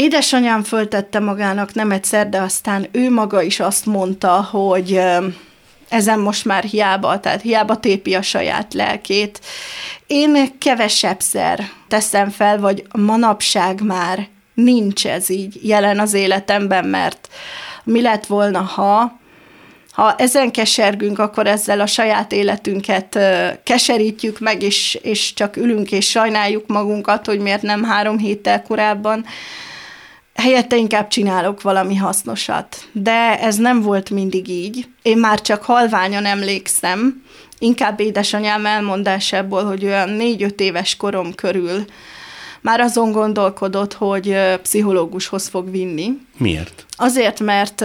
Édesanyám 0.00 0.62
föltette 0.62 1.18
magának 1.18 1.74
nem 1.74 1.90
egyszer, 1.90 2.28
de 2.28 2.40
aztán 2.40 2.88
ő 2.92 3.10
maga 3.10 3.42
is 3.42 3.60
azt 3.60 3.86
mondta, 3.86 4.42
hogy 4.42 5.00
ezen 5.88 6.18
most 6.18 6.44
már 6.44 6.64
hiába, 6.64 7.20
tehát 7.20 7.42
hiába 7.42 7.80
tépi 7.80 8.14
a 8.14 8.22
saját 8.22 8.74
lelkét. 8.74 9.40
Én 10.06 10.58
kevesebbszer 10.58 11.68
teszem 11.88 12.30
fel, 12.30 12.60
vagy 12.60 12.84
manapság 12.98 13.80
már 13.82 14.28
nincs 14.54 15.06
ez 15.06 15.30
így 15.30 15.58
jelen 15.62 15.98
az 15.98 16.14
életemben, 16.14 16.84
mert 16.84 17.28
mi 17.84 18.00
lett 18.00 18.26
volna, 18.26 18.60
ha 18.60 19.18
ha 19.90 20.14
ezen 20.18 20.50
kesergünk, 20.50 21.18
akkor 21.18 21.46
ezzel 21.46 21.80
a 21.80 21.86
saját 21.86 22.32
életünket 22.32 23.18
keserítjük 23.62 24.38
meg, 24.38 24.62
és, 24.62 24.98
és 25.02 25.34
csak 25.34 25.56
ülünk 25.56 25.92
és 25.92 26.10
sajnáljuk 26.10 26.66
magunkat, 26.66 27.26
hogy 27.26 27.38
miért 27.38 27.62
nem 27.62 27.84
három 27.84 28.18
héttel 28.18 28.62
korábban 28.62 29.24
helyette 30.40 30.76
inkább 30.76 31.08
csinálok 31.08 31.62
valami 31.62 31.96
hasznosat. 31.96 32.88
De 32.92 33.40
ez 33.40 33.56
nem 33.56 33.82
volt 33.82 34.10
mindig 34.10 34.48
így. 34.48 34.88
Én 35.02 35.18
már 35.18 35.40
csak 35.40 35.62
halványan 35.62 36.24
emlékszem, 36.24 37.22
inkább 37.58 38.00
édesanyám 38.00 38.66
elmondásából, 38.66 39.64
hogy 39.64 39.84
olyan 39.84 40.08
négy-öt 40.08 40.60
éves 40.60 40.96
korom 40.96 41.34
körül 41.34 41.84
már 42.60 42.80
azon 42.80 43.12
gondolkodott, 43.12 43.94
hogy 43.94 44.36
pszichológushoz 44.62 45.48
fog 45.48 45.70
vinni. 45.70 46.12
Miért? 46.36 46.86
Azért, 46.96 47.40
mert 47.40 47.84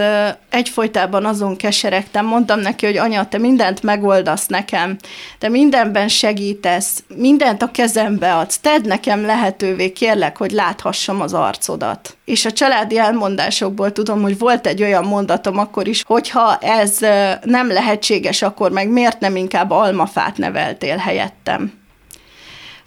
egyfolytában 0.50 1.24
azon 1.24 1.56
keseregtem, 1.56 2.26
mondtam 2.26 2.60
neki, 2.60 2.86
hogy 2.86 2.96
anya, 2.96 3.28
te 3.28 3.38
mindent 3.38 3.82
megoldasz 3.82 4.46
nekem, 4.46 4.96
te 5.38 5.48
mindenben 5.48 6.08
segítesz, 6.08 7.04
mindent 7.16 7.62
a 7.62 7.70
kezembe 7.70 8.34
adsz, 8.34 8.58
tedd 8.58 8.86
nekem 8.86 9.26
lehetővé, 9.26 9.92
kérlek, 9.92 10.36
hogy 10.36 10.50
láthassam 10.50 11.20
az 11.20 11.32
arcodat. 11.34 12.16
És 12.24 12.44
a 12.44 12.52
családi 12.52 12.98
elmondásokból 12.98 13.92
tudom, 13.92 14.22
hogy 14.22 14.38
volt 14.38 14.66
egy 14.66 14.82
olyan 14.82 15.04
mondatom 15.04 15.58
akkor 15.58 15.88
is, 15.88 16.02
hogyha 16.06 16.56
ez 16.56 16.98
nem 17.42 17.68
lehetséges, 17.68 18.42
akkor 18.42 18.70
meg 18.70 18.88
miért 18.88 19.20
nem 19.20 19.36
inkább 19.36 19.70
almafát 19.70 20.36
neveltél 20.36 20.96
helyettem? 20.96 21.72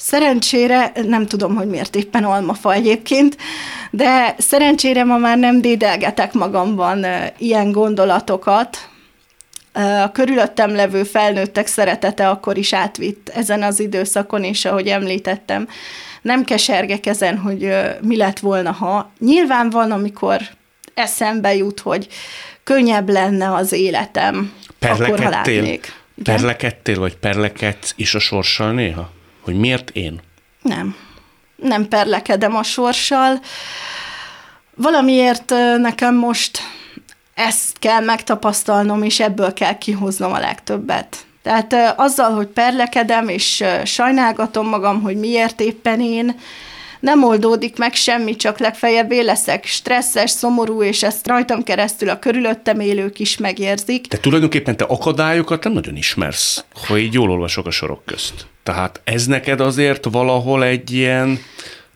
Szerencsére, 0.01 0.91
nem 1.03 1.25
tudom, 1.25 1.55
hogy 1.55 1.67
miért 1.67 1.95
éppen 1.95 2.23
almafa 2.23 2.73
egyébként, 2.73 3.37
de 3.91 4.35
szerencsére 4.37 5.03
ma 5.03 5.17
már 5.17 5.37
nem 5.37 5.61
dédelgetek 5.61 6.33
magamban 6.33 7.05
ilyen 7.37 7.71
gondolatokat, 7.71 8.89
a 10.03 10.11
körülöttem 10.11 10.75
levő 10.75 11.03
felnőttek 11.03 11.67
szeretete 11.67 12.29
akkor 12.29 12.57
is 12.57 12.73
átvitt 12.73 13.29
ezen 13.29 13.63
az 13.63 13.79
időszakon, 13.79 14.43
és 14.43 14.65
ahogy 14.65 14.87
említettem, 14.87 15.67
nem 16.21 16.43
kesergek 16.43 17.05
ezen, 17.05 17.37
hogy 17.37 17.73
mi 18.01 18.17
lett 18.17 18.39
volna, 18.39 18.71
ha. 18.71 19.11
Nyilván 19.19 19.69
van, 19.69 19.91
amikor 19.91 20.41
eszembe 20.93 21.55
jut, 21.55 21.79
hogy 21.79 22.07
könnyebb 22.63 23.09
lenne 23.09 23.53
az 23.53 23.71
életem, 23.71 24.53
akkor 24.79 25.19
ha 25.19 25.29
látnék. 25.29 25.93
Perlekedtél, 26.23 26.99
vagy 26.99 27.15
perlekedsz 27.15 27.93
is 27.95 28.15
a 28.15 28.19
sorssal 28.19 28.71
néha? 28.71 29.17
Hogy 29.41 29.55
miért 29.55 29.89
én? 29.89 30.21
Nem. 30.61 30.95
Nem 31.55 31.87
perlekedem 31.87 32.55
a 32.55 32.63
sorssal. 32.63 33.39
Valamiért 34.75 35.53
nekem 35.77 36.15
most 36.15 36.59
ezt 37.33 37.79
kell 37.79 38.03
megtapasztalnom, 38.03 39.03
és 39.03 39.19
ebből 39.19 39.53
kell 39.53 39.77
kihoznom 39.77 40.33
a 40.33 40.39
legtöbbet. 40.39 41.17
Tehát 41.43 41.93
azzal, 41.97 42.31
hogy 42.31 42.47
perlekedem, 42.47 43.27
és 43.27 43.63
sajnálgatom 43.85 44.67
magam, 44.67 45.01
hogy 45.01 45.15
miért 45.17 45.59
éppen 45.61 46.01
én, 46.01 46.39
nem 46.99 47.23
oldódik 47.23 47.77
meg 47.77 47.93
semmi, 47.93 48.35
csak 48.35 48.59
legfeljebb 48.59 49.11
én 49.11 49.23
leszek 49.23 49.65
stresszes, 49.65 50.31
szomorú, 50.31 50.83
és 50.83 51.03
ezt 51.03 51.27
rajtam 51.27 51.63
keresztül 51.63 52.09
a 52.09 52.19
körülöttem 52.19 52.79
élők 52.79 53.19
is 53.19 53.37
megérzik. 53.37 54.07
Te 54.07 54.17
tulajdonképpen 54.17 54.77
te 54.77 54.83
akadályokat 54.83 55.63
nem 55.63 55.73
nagyon 55.73 55.95
ismersz, 55.95 56.65
ha 56.87 56.97
így 56.97 57.13
jól 57.13 57.29
olvasok 57.29 57.65
a 57.65 57.71
sorok 57.71 58.05
közt. 58.05 58.47
Tehát 58.69 59.01
ez 59.03 59.25
neked 59.25 59.61
azért 59.61 60.05
valahol 60.11 60.63
egy 60.63 60.91
ilyen, 60.91 61.39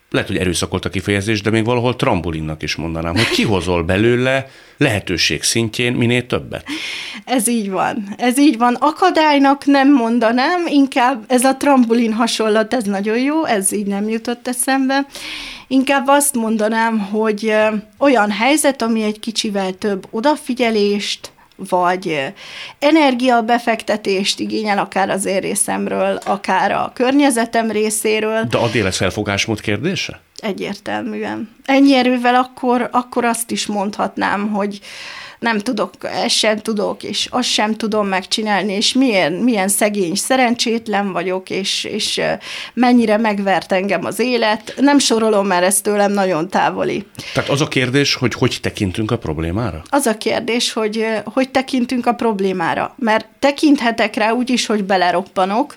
lehet, 0.09 0.27
hogy 0.27 0.37
erőszakolt 0.37 0.85
a 0.85 0.89
kifejezés, 0.89 1.41
de 1.41 1.49
még 1.49 1.65
valahol 1.65 1.95
trambulinnak 1.95 2.63
is 2.63 2.75
mondanám, 2.75 3.15
hogy 3.15 3.29
kihozol 3.29 3.83
belőle 3.83 4.49
lehetőség 4.77 5.43
szintjén 5.43 5.93
minél 5.93 6.25
többet. 6.25 6.65
Ez 7.25 7.47
így 7.47 7.69
van. 7.69 8.13
Ez 8.17 8.39
így 8.39 8.57
van. 8.57 8.73
Akadálynak 8.79 9.65
nem 9.65 9.93
mondanám, 9.93 10.67
inkább 10.67 11.23
ez 11.27 11.43
a 11.43 11.57
trambulin 11.57 12.13
hasonlat, 12.13 12.73
ez 12.73 12.83
nagyon 12.83 13.17
jó, 13.17 13.45
ez 13.45 13.71
így 13.71 13.87
nem 13.87 14.09
jutott 14.09 14.47
eszembe. 14.47 15.05
Inkább 15.67 16.07
azt 16.07 16.35
mondanám, 16.35 16.99
hogy 16.99 17.53
olyan 17.97 18.31
helyzet, 18.31 18.81
ami 18.81 19.03
egy 19.03 19.19
kicsivel 19.19 19.71
több 19.71 20.07
odafigyelést, 20.11 21.32
vagy 21.55 22.33
energiabefektetést 22.79 24.39
igényel, 24.39 24.77
akár 24.77 25.09
az 25.09 25.25
én 25.25 25.39
részemről, 25.39 26.19
akár 26.25 26.71
a 26.71 26.91
környezetem 26.93 27.71
részéről. 27.71 28.43
De 28.43 28.57
a 28.57 28.69
déles 28.69 28.97
felfogásmód 28.97 29.61
kérdése? 29.61 30.21
Egyértelműen. 30.39 31.55
Ennyi 31.65 31.95
erővel 31.95 32.35
akkor, 32.35 32.89
akkor 32.91 33.25
azt 33.25 33.51
is 33.51 33.65
mondhatnám, 33.65 34.49
hogy 34.49 34.79
nem 35.43 35.59
tudok, 35.59 35.91
ezt 36.01 36.35
sem 36.35 36.59
tudok, 36.59 37.03
és 37.03 37.27
azt 37.29 37.47
sem 37.47 37.75
tudom 37.75 38.07
megcsinálni, 38.07 38.73
és 38.73 38.93
milyen, 38.93 39.33
milyen 39.33 39.67
szegény, 39.67 40.15
szerencsétlen 40.15 41.11
vagyok, 41.11 41.49
és, 41.49 41.83
és 41.83 42.21
mennyire 42.73 43.17
megvert 43.17 43.71
engem 43.71 44.05
az 44.05 44.19
élet. 44.19 44.73
Nem 44.79 44.99
sorolom, 44.99 45.47
mert 45.47 45.63
ez 45.63 45.81
tőlem 45.81 46.11
nagyon 46.11 46.49
távoli. 46.49 47.05
Tehát 47.33 47.49
az 47.49 47.61
a 47.61 47.67
kérdés, 47.67 48.15
hogy 48.15 48.33
hogy 48.33 48.57
tekintünk 48.61 49.11
a 49.11 49.17
problémára? 49.17 49.81
Az 49.89 50.05
a 50.05 50.17
kérdés, 50.17 50.73
hogy 50.73 51.05
hogy 51.23 51.49
tekintünk 51.49 52.05
a 52.05 52.13
problémára. 52.13 52.95
Mert 52.97 53.27
tekinthetek 53.39 54.15
rá 54.15 54.31
úgy 54.31 54.49
is, 54.49 54.65
hogy 54.65 54.83
beleroppanok, 54.83 55.75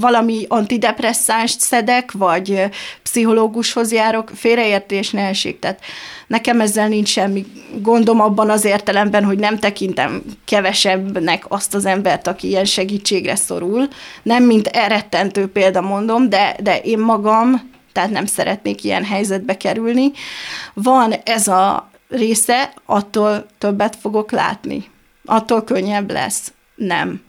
valami 0.00 0.44
antidepresszást 0.48 1.60
szedek, 1.60 2.12
vagy 2.12 2.64
pszichológushoz 3.02 3.92
járok, 3.92 4.30
félreértés 4.34 5.10
ne 5.10 5.26
esik. 5.26 5.58
Tehát 5.58 5.80
nekem 6.26 6.60
ezzel 6.60 6.88
nincs 6.88 7.08
semmi 7.08 7.46
gondom 7.80 8.20
abban 8.20 8.50
az 8.50 8.64
értelemben, 8.64 9.24
hogy 9.24 9.38
nem 9.38 9.58
tekintem 9.58 10.22
kevesebbnek 10.44 11.44
azt 11.48 11.74
az 11.74 11.84
embert, 11.84 12.26
aki 12.26 12.48
ilyen 12.48 12.64
segítségre 12.64 13.36
szorul. 13.36 13.88
Nem 14.22 14.44
mint 14.44 14.66
elrettentő 14.66 15.46
példa 15.46 15.80
mondom, 15.80 16.28
de, 16.28 16.56
de 16.60 16.78
én 16.78 16.98
magam, 16.98 17.70
tehát 17.92 18.10
nem 18.10 18.26
szeretnék 18.26 18.84
ilyen 18.84 19.04
helyzetbe 19.04 19.56
kerülni. 19.56 20.10
Van 20.74 21.12
ez 21.12 21.48
a 21.48 21.90
része, 22.08 22.72
attól 22.86 23.46
többet 23.58 23.96
fogok 24.00 24.30
látni. 24.30 24.84
Attól 25.24 25.64
könnyebb 25.64 26.10
lesz. 26.10 26.52
Nem 26.74 27.25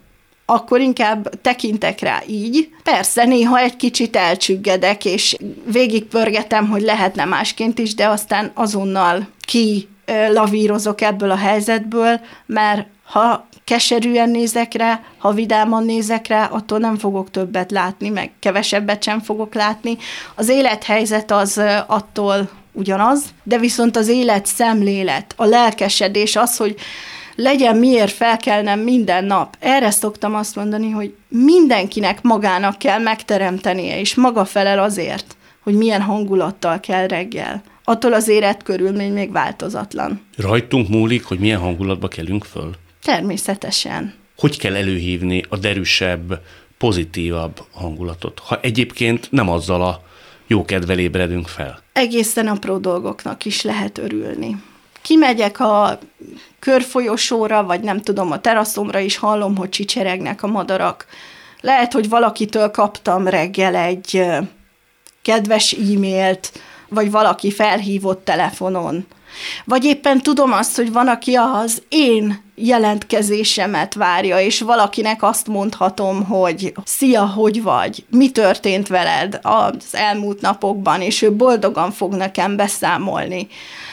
akkor 0.50 0.80
inkább 0.80 1.40
tekintek 1.42 2.00
rá 2.00 2.22
így. 2.26 2.68
Persze, 2.82 3.24
néha 3.24 3.58
egy 3.58 3.76
kicsit 3.76 4.16
elcsüggedek, 4.16 5.04
és 5.04 5.36
végigpörgetem, 5.72 6.68
hogy 6.68 6.82
lehetne 6.82 7.24
másként 7.24 7.78
is, 7.78 7.94
de 7.94 8.08
aztán 8.08 8.50
azonnal 8.54 9.28
ki 9.40 9.88
lavírozok 10.28 11.00
ebből 11.00 11.30
a 11.30 11.36
helyzetből, 11.36 12.20
mert 12.46 12.86
ha 13.04 13.46
keserűen 13.64 14.30
nézek 14.30 14.74
rá, 14.74 15.00
ha 15.18 15.32
vidáman 15.32 15.84
nézek 15.84 16.26
rá, 16.26 16.44
attól 16.44 16.78
nem 16.78 16.96
fogok 16.96 17.30
többet 17.30 17.70
látni, 17.70 18.08
meg 18.08 18.30
kevesebbet 18.40 19.02
sem 19.02 19.20
fogok 19.20 19.54
látni. 19.54 19.96
Az 20.34 20.48
élethelyzet 20.48 21.30
az 21.30 21.60
attól 21.86 22.50
ugyanaz, 22.72 23.22
de 23.42 23.58
viszont 23.58 23.96
az 23.96 24.08
élet 24.08 24.46
szemlélet, 24.46 25.34
a 25.36 25.44
lelkesedés, 25.44 26.36
az, 26.36 26.56
hogy 26.56 26.76
legyen 27.40 27.76
miért 27.76 28.12
felkelnem 28.12 28.80
minden 28.80 29.24
nap. 29.24 29.56
Erre 29.58 29.90
szoktam 29.90 30.34
azt 30.34 30.56
mondani, 30.56 30.90
hogy 30.90 31.14
mindenkinek 31.28 32.22
magának 32.22 32.78
kell 32.78 32.98
megteremtenie, 32.98 34.00
és 34.00 34.14
maga 34.14 34.44
felel 34.44 34.78
azért, 34.78 35.36
hogy 35.62 35.74
milyen 35.74 36.02
hangulattal 36.02 36.80
kell 36.80 37.06
reggel. 37.06 37.62
Attól 37.84 38.12
az 38.12 38.28
életkörülmény 38.28 39.12
még 39.12 39.32
változatlan. 39.32 40.20
Rajtunk 40.36 40.88
múlik, 40.88 41.24
hogy 41.24 41.38
milyen 41.38 41.60
hangulatba 41.60 42.08
kelünk 42.08 42.44
föl? 42.44 42.70
Természetesen. 43.02 44.14
Hogy 44.36 44.58
kell 44.58 44.76
előhívni 44.76 45.44
a 45.48 45.56
derűsebb, 45.56 46.40
pozitívabb 46.78 47.60
hangulatot, 47.72 48.38
ha 48.38 48.58
egyébként 48.60 49.28
nem 49.30 49.48
azzal 49.48 49.82
a 49.82 50.02
jó 50.46 50.64
kedvel 50.64 50.98
ébredünk 50.98 51.48
fel? 51.48 51.82
Egészen 51.92 52.46
apró 52.46 52.78
dolgoknak 52.78 53.44
is 53.44 53.62
lehet 53.62 53.98
örülni. 53.98 54.56
Kimegyek 55.08 55.60
a 55.60 55.98
körfolyosóra, 56.58 57.64
vagy 57.64 57.80
nem 57.80 58.00
tudom, 58.00 58.32
a 58.32 58.40
teraszomra 58.40 58.98
is 58.98 59.16
hallom, 59.16 59.56
hogy 59.56 59.68
csicseregnek 59.68 60.42
a 60.42 60.46
madarak. 60.46 61.06
Lehet, 61.60 61.92
hogy 61.92 62.08
valakitől 62.08 62.70
kaptam 62.70 63.26
reggel 63.26 63.74
egy 63.74 64.26
kedves 65.22 65.72
e-mailt, 65.72 66.52
vagy 66.88 67.10
valaki 67.10 67.50
felhívott 67.50 68.24
telefonon. 68.24 69.06
Vagy 69.64 69.84
éppen 69.84 70.22
tudom 70.22 70.52
azt, 70.52 70.76
hogy 70.76 70.92
van, 70.92 71.08
aki 71.08 71.34
az 71.34 71.82
én 71.88 72.46
jelentkezésemet 72.54 73.94
várja, 73.94 74.40
és 74.40 74.60
valakinek 74.60 75.22
azt 75.22 75.46
mondhatom, 75.46 76.24
hogy 76.24 76.72
szia, 76.84 77.26
hogy 77.26 77.62
vagy, 77.62 78.04
mi 78.10 78.30
történt 78.30 78.88
veled 78.88 79.38
az 79.42 79.74
elmúlt 79.94 80.40
napokban, 80.40 81.00
és 81.00 81.22
ő 81.22 81.32
boldogan 81.32 81.90
fog 81.90 82.14
nekem 82.14 82.56
beszámolni. 82.56 83.48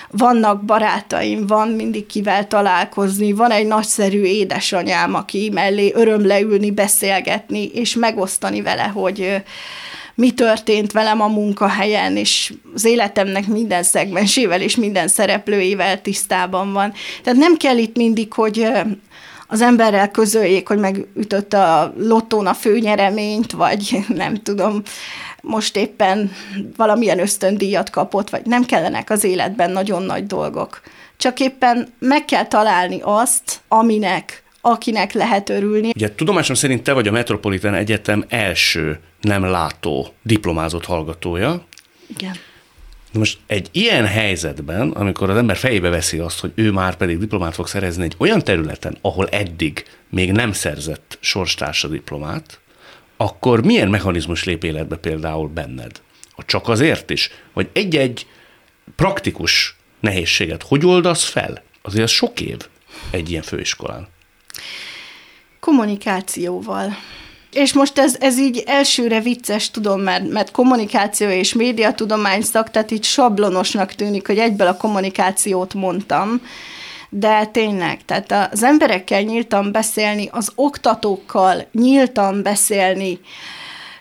Vannak 0.10 0.64
barátaim, 0.64 1.48
van 1.48 1.68
mindig 1.68 2.06
kivel 2.06 2.48
találkozni, 2.48 3.34
van 3.34 3.52
egy 3.52 3.68
nagyszerű 3.68 4.22
édesanyám, 4.22 5.14
aki 5.14 5.50
mellé 5.54 5.92
öröm 5.96 6.26
leülni, 6.26 6.72
beszélgetni, 6.72 7.66
és 7.66 7.96
megosztani 7.96 8.62
vele, 8.62 8.84
hogy 8.84 9.44
mi 10.16 10.32
történt 10.32 10.92
velem 10.92 11.22
a 11.22 11.28
munkahelyen, 11.28 12.18
és 12.18 12.54
az 12.74 12.86
életemnek 12.86 13.48
minden 13.48 13.84
szegmensével 13.84 14.62
és 14.62 14.76
minden 14.76 15.08
szereplőjével 15.08 16.02
tisztában 16.02 16.74
van. 16.74 16.94
Tehát 17.24 17.40
nem 17.40 17.58
kell 17.58 17.78
itt 17.78 17.96
mindig, 17.96 18.34
hogy 18.34 18.68
az 19.48 19.62
emberrel 19.62 20.12
közöljék, 20.12 20.68
hogy 20.68 20.78
megütött 20.78 21.54
a 21.54 21.94
lottón 21.98 22.48
a 22.48 22.54
főnyereményt, 22.54 23.52
vagy 23.52 24.00
nem 24.08 24.36
tudom, 24.36 24.82
most 25.42 25.76
éppen 25.76 26.32
valamilyen 26.78 27.20
ösztöndíjat 27.20 27.90
kapott, 27.90 28.30
vagy 28.30 28.46
nem 28.46 28.66
kellenek 28.66 29.10
az 29.10 29.24
életben 29.24 29.72
nagyon 29.72 30.04
nagy 30.04 30.26
dolgok. 30.26 30.82
Csak 31.18 31.40
éppen 31.40 31.94
meg 32.00 32.26
kell 32.26 32.46
találni 32.46 33.00
azt, 33.04 33.60
aminek, 33.68 34.44
akinek 34.68 35.14
lehet 35.14 35.50
örülni. 35.50 35.92
Ugye 35.96 36.16
tudomásom 36.16 36.56
szerint 36.56 36.84
te 36.84 36.94
vagy 36.94 37.08
a 37.08 37.12
Metropolitan 37.12 37.74
Egyetem 37.74 38.26
első 38.28 39.00
nem 39.22 39.44
látó 39.44 40.14
diplomázott 40.22 40.86
hallgatója. 40.86 41.66
Igen. 42.18 42.36
Most 43.14 43.38
egy 43.48 43.70
ilyen 43.72 44.06
helyzetben, 44.06 44.92
amikor 44.92 45.30
az 45.30 45.38
ember 45.38 45.56
fejébe 45.58 45.90
veszi 45.90 46.18
azt, 46.18 46.40
hogy 46.40 46.52
ő 46.56 46.72
már 46.72 46.96
pedig 46.96 47.18
diplomát 47.18 47.54
fog 47.54 47.68
szerezni 47.68 48.04
egy 48.04 48.16
olyan 48.18 48.44
területen, 48.44 48.98
ahol 49.02 49.28
eddig 49.28 49.86
még 50.10 50.32
nem 50.32 50.52
szerzett 50.52 51.18
sorstársa 51.22 51.88
diplomát, 51.88 52.60
akkor 53.18 53.66
milyen 53.66 53.90
mechanizmus 53.90 54.44
lép 54.44 54.64
életbe 54.64 54.96
például 54.96 55.48
benned? 55.48 56.02
A 56.36 56.46
csak 56.46 56.68
azért 56.68 57.10
is? 57.10 57.30
Vagy 57.54 57.70
egy-egy 57.74 58.28
praktikus 58.96 59.76
nehézséget 60.00 60.64
hogy 60.64 60.86
oldasz 60.86 61.24
fel? 61.24 61.64
Azért 61.82 62.04
az 62.04 62.12
sok 62.12 62.42
év 62.42 62.58
egy 63.12 63.30
ilyen 63.30 63.44
főiskolán. 63.44 64.14
Kommunikációval. 65.60 66.98
És 67.52 67.74
most 67.74 67.98
ez, 67.98 68.16
ez 68.20 68.40
így 68.40 68.64
elsőre 68.66 69.22
vicces, 69.22 69.72
tudom, 69.72 70.02
mert, 70.02 70.30
mert 70.30 70.52
kommunikáció 70.52 71.30
és 71.30 71.54
médiatudomány 71.54 72.42
szak, 72.42 72.72
tehát 72.72 72.92
így 72.92 73.04
sablonosnak 73.04 73.94
tűnik, 73.94 74.28
hogy 74.28 74.38
egyből 74.38 74.68
a 74.68 74.78
kommunikációt 74.78 75.74
mondtam, 75.74 76.42
de 77.10 77.46
tényleg, 77.46 78.06
tehát 78.06 78.52
az 78.54 78.64
emberekkel 78.64 79.22
nyíltan 79.22 79.72
beszélni, 79.72 80.28
az 80.32 80.52
oktatókkal 80.56 81.68
nyíltan 81.72 82.44
beszélni, 82.44 83.20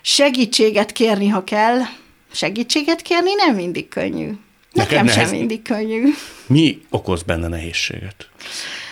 segítséget 0.01 0.91
kérni, 0.91 1.27
ha 1.27 1.43
kell. 1.43 1.79
Segítséget 2.31 3.01
kérni 3.01 3.33
nem 3.33 3.55
mindig 3.55 3.87
könnyű. 3.87 4.31
Nekem 4.71 5.05
nehez- 5.05 5.27
sem 5.27 5.37
mindig 5.37 5.61
könnyű. 5.61 6.13
Mi 6.47 6.81
okoz 6.89 7.23
benne 7.23 7.47
nehézséget? 7.47 8.29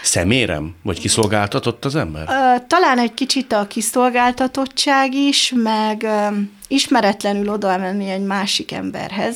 Szemérem? 0.03 0.75
Vagy 0.81 0.99
kiszolgáltatott 0.99 1.85
az 1.85 1.95
ember? 1.95 2.25
Talán 2.67 2.99
egy 2.99 3.13
kicsit 3.13 3.53
a 3.53 3.67
kiszolgáltatottság 3.67 5.13
is, 5.13 5.53
meg 5.55 6.07
ismeretlenül 6.67 7.49
oda 7.49 7.77
menni 7.77 8.09
egy 8.09 8.23
másik 8.23 8.71
emberhez, 8.71 9.35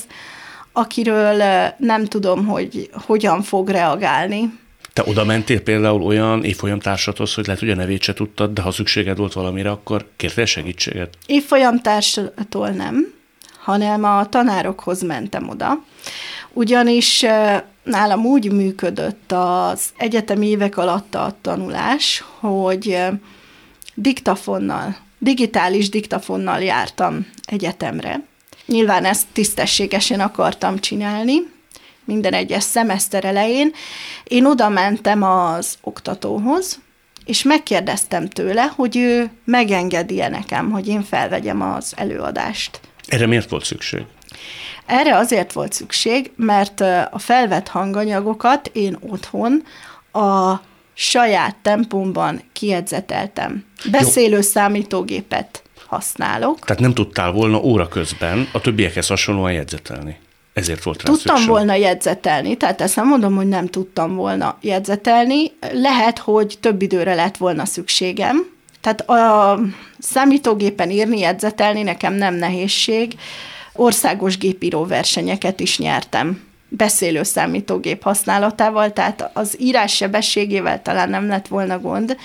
akiről 0.72 1.44
nem 1.78 2.06
tudom, 2.06 2.46
hogy 2.46 2.90
hogyan 3.06 3.42
fog 3.42 3.70
reagálni. 3.70 4.60
Te 4.94 5.04
oda 5.06 5.26
mentél 5.26 5.62
például 5.62 6.02
olyan 6.02 6.44
évfolyamtársathoz, 6.44 7.34
hogy 7.34 7.46
lehet, 7.46 7.62
hogy 7.62 7.70
a 7.70 7.76
nevét 7.76 8.02
se 8.02 8.14
tudtad, 8.14 8.54
de 8.54 8.62
ha 8.62 8.72
szükséged 8.72 9.18
volt 9.18 9.34
valamire, 9.34 9.70
akkor 9.70 10.06
kértél 10.16 10.46
segítséget? 10.46 11.18
Évfolyamtárstól 11.26 12.70
nem, 12.76 13.14
hanem 13.60 14.04
a 14.04 14.30
tanárokhoz 14.30 15.02
mentem 15.02 15.50
oda. 15.50 15.84
Ugyanis 16.54 17.26
nálam 17.88 18.26
úgy 18.26 18.52
működött 18.52 19.32
az 19.32 19.90
egyetemi 19.98 20.48
évek 20.48 20.78
alatt 20.78 21.16
a 21.16 21.36
tanulás, 21.42 22.24
hogy 22.40 22.98
diktafonnal, 23.94 24.98
digitális 25.20 25.90
diktafonnal 25.90 26.62
jártam 26.62 27.28
egyetemre. 27.46 28.24
Nyilván 28.66 29.06
ezt 29.06 29.28
tisztességesen 29.34 30.20
akartam 30.20 30.80
csinálni, 30.80 31.56
minden 32.06 32.34
egyes 32.34 32.64
szemeszter 32.64 33.26
elején. 33.26 33.72
Én 34.24 34.46
oda 34.46 34.70
mentem 34.70 35.24
az 35.24 35.78
oktatóhoz, 35.82 36.80
és 37.26 37.44
megkérdeztem 37.44 38.30
tőle, 38.30 38.72
hogy 38.76 38.98
ő 38.98 39.30
megengedi-e 39.46 40.30
nekem, 40.30 40.72
hogy 40.72 40.88
én 40.88 41.04
felvegyem 41.04 41.62
az 41.62 41.94
előadást. 41.96 42.80
Erre 43.08 43.28
miért 43.28 43.50
volt 43.50 43.66
szükség? 43.66 44.06
Erre 44.88 45.16
azért 45.16 45.54
volt 45.54 45.74
szükség, 45.74 46.32
mert 46.36 46.82
a 47.12 47.20
felvett 47.20 47.68
hanganyagokat 47.68 48.70
én 48.74 48.98
otthon 49.10 49.64
a 50.12 50.62
saját 50.94 51.56
tempomban 51.62 52.42
kiedzeteltem. 52.54 53.66
Beszélő 53.92 54.42
számítógépet 54.42 55.64
használok. 55.88 56.60
Tehát 56.60 56.82
nem 56.82 56.94
tudtál 56.94 57.32
volna 57.32 57.62
óra 57.62 57.88
közben 57.88 58.50
a 58.54 58.62
többiekhez 58.62 59.08
hasonlóan 59.08 59.52
jegyzetelni. 59.52 60.18
Ezért 60.54 60.84
volt 60.84 60.98
rá 61.04 61.14
Tudtam 61.14 61.36
szükség. 61.36 61.48
volna 61.48 61.74
jegyzetelni, 61.74 62.58
tehát 62.58 62.82
ezt 62.82 62.96
nem 62.96 63.08
mondom, 63.08 63.36
hogy 63.36 63.48
nem 63.48 63.68
tudtam 63.68 64.16
volna 64.16 64.58
jegyzetelni. 64.62 65.52
Lehet, 65.72 66.18
hogy 66.18 66.58
több 66.60 66.82
időre 66.82 67.14
lett 67.14 67.38
volna 67.38 67.66
szükségem. 67.66 68.56
Tehát 68.82 69.10
a 69.10 69.60
számítógépen 70.00 70.90
írni, 70.90 71.20
jegyzetelni 71.20 71.84
nekem 71.84 72.14
nem 72.14 72.36
nehézség. 72.36 73.16
Országos 73.78 74.38
gépíró 74.38 74.86
versenyeket 74.86 75.60
is 75.60 75.78
nyertem 75.78 76.46
beszélő 76.70 77.24
számítógép 77.24 78.04
használatával, 78.04 78.94
tehát 78.94 79.30
az 79.34 79.56
írás 79.60 79.96
sebességével 79.96 80.82
talán 80.82 81.10
nem 81.10 81.28
lett 81.28 81.48
volna 81.48 81.80
gond, 81.80 82.18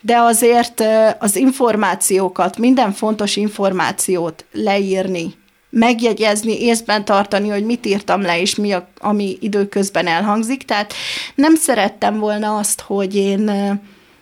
de 0.00 0.16
azért 0.16 0.82
az 1.18 1.36
információkat, 1.36 2.58
minden 2.58 2.92
fontos 2.92 3.36
információt 3.36 4.44
leírni, 4.52 5.34
megjegyezni, 5.70 6.62
észben 6.62 7.04
tartani, 7.04 7.48
hogy 7.48 7.64
mit 7.64 7.86
írtam 7.86 8.22
le, 8.22 8.40
és 8.40 8.54
mi, 8.54 8.72
a, 8.72 8.88
ami 8.98 9.36
időközben 9.40 10.06
elhangzik. 10.06 10.62
Tehát 10.62 10.92
nem 11.34 11.54
szerettem 11.54 12.18
volna 12.18 12.56
azt, 12.56 12.80
hogy 12.80 13.14
én 13.14 13.50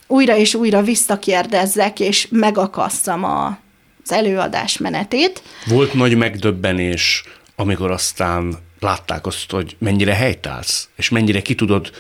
újra 0.07 0.37
és 0.37 0.55
újra 0.55 0.82
visszakérdezzek, 0.82 2.01
és 2.01 2.28
megakasszam 2.30 3.24
a, 3.24 3.59
az 4.05 4.12
előadás 4.12 4.78
menetét. 4.78 5.42
Volt 5.66 5.94
nagy 5.94 6.16
megdöbbenés, 6.16 7.24
amikor 7.57 7.90
aztán 7.90 8.55
látták 8.80 9.26
azt, 9.26 9.50
hogy 9.50 9.76
mennyire 9.78 10.14
helytálsz, 10.14 10.88
és 10.96 11.09
mennyire 11.09 11.42
ki 11.42 11.55
tudod 11.55 11.90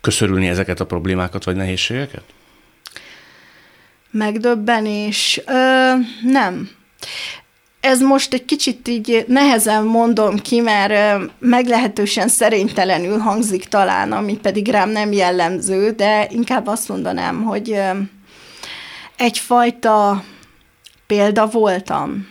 köszörülni 0.00 0.48
ezeket 0.48 0.80
a 0.80 0.86
problémákat 0.86 1.44
vagy 1.44 1.56
nehézségeket? 1.56 2.22
Megdöbbenés? 4.10 5.40
Ö, 5.46 5.92
nem. 6.22 6.70
Ez 7.80 8.00
most 8.00 8.32
egy 8.32 8.44
kicsit 8.44 8.88
így 8.88 9.24
nehezen 9.28 9.84
mondom 9.84 10.38
ki, 10.38 10.60
mert 10.60 11.20
meglehetősen 11.38 12.28
szerénytelenül 12.28 13.18
hangzik 13.18 13.64
talán, 13.64 14.12
ami 14.12 14.36
pedig 14.36 14.68
rám 14.68 14.90
nem 14.90 15.12
jellemző, 15.12 15.90
de 15.90 16.28
inkább 16.30 16.66
azt 16.66 16.88
mondanám, 16.88 17.42
hogy 17.42 17.80
egyfajta 19.16 20.24
példa 21.14 21.46
voltam. 21.46 22.28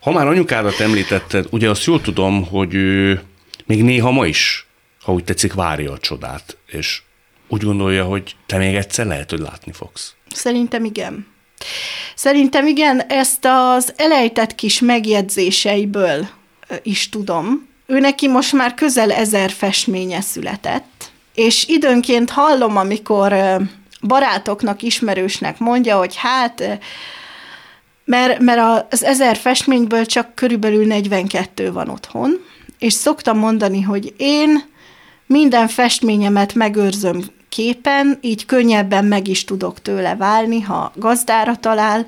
Ha 0.00 0.10
már 0.12 0.26
anyukádat 0.26 0.80
említetted, 0.80 1.46
ugye 1.50 1.70
azt 1.70 1.84
jól 1.84 2.00
tudom, 2.00 2.46
hogy 2.46 2.74
ő 2.74 3.22
még 3.66 3.82
néha 3.82 4.10
ma 4.10 4.26
is, 4.26 4.66
ha 5.02 5.12
úgy 5.12 5.24
tetszik, 5.24 5.54
várja 5.54 5.92
a 5.92 5.98
csodát, 5.98 6.56
és 6.66 7.02
úgy 7.48 7.62
gondolja, 7.62 8.04
hogy 8.04 8.36
te 8.46 8.56
még 8.56 8.74
egyszer 8.74 9.06
lehet, 9.06 9.30
hogy 9.30 9.38
látni 9.38 9.72
fogsz. 9.72 10.14
Szerintem 10.34 10.84
igen. 10.84 11.26
Szerintem 12.14 12.66
igen, 12.66 13.00
ezt 13.00 13.44
az 13.76 13.92
elejtett 13.96 14.54
kis 14.54 14.80
megjegyzéseiből 14.80 16.28
is 16.82 17.08
tudom. 17.08 17.68
Ő 17.86 17.98
neki 17.98 18.28
most 18.28 18.52
már 18.52 18.74
közel 18.74 19.12
ezer 19.12 19.50
festménye 19.50 20.20
született, 20.20 21.10
és 21.34 21.66
időnként 21.68 22.30
hallom, 22.30 22.76
amikor 22.76 23.34
barátoknak, 24.02 24.82
ismerősnek 24.82 25.58
mondja, 25.58 25.98
hogy 25.98 26.16
hát, 26.16 26.78
mert, 28.06 28.40
mert 28.40 28.92
az 28.92 29.04
ezer 29.04 29.36
festményből 29.36 30.06
csak 30.06 30.34
körülbelül 30.34 30.86
42 30.86 31.72
van 31.72 31.88
otthon, 31.88 32.44
és 32.78 32.92
szoktam 32.92 33.38
mondani, 33.38 33.80
hogy 33.82 34.14
én 34.16 34.62
minden 35.26 35.68
festményemet 35.68 36.54
megőrzöm 36.54 37.24
képen, 37.48 38.18
így 38.20 38.46
könnyebben 38.46 39.04
meg 39.04 39.28
is 39.28 39.44
tudok 39.44 39.82
tőle 39.82 40.16
válni, 40.16 40.60
ha 40.60 40.92
gazdára 40.94 41.56
talál, 41.56 42.06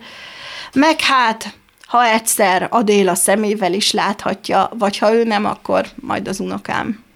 meg 0.73 1.01
hát, 1.01 1.55
ha 1.87 2.07
egyszer 2.07 2.67
Adél 2.71 3.09
a 3.09 3.15
szemével 3.15 3.73
is 3.73 3.93
láthatja, 3.93 4.71
vagy 4.79 4.99
ha 4.99 5.15
ő 5.15 5.25
nem, 5.25 5.45
akkor 5.45 5.87
majd 5.95 6.29
az 6.29 6.41
unokám. 6.41 7.07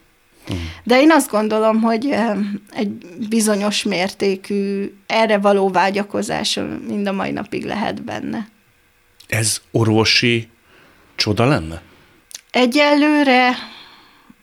De 0.85 1.01
én 1.01 1.11
azt 1.11 1.31
gondolom, 1.31 1.81
hogy 1.81 2.07
eh, 2.07 2.37
egy 2.71 2.91
bizonyos 3.29 3.83
mértékű 3.83 4.93
erre 5.07 5.39
való 5.39 5.69
vágyakozás 5.69 6.59
mind 6.89 7.07
a 7.07 7.13
mai 7.13 7.31
napig 7.31 7.65
lehet 7.65 8.03
benne. 8.03 8.49
Ez 9.33 9.61
orvosi 9.71 10.49
csoda 11.15 11.45
lenne? 11.45 11.83
Egyelőre 12.51 13.55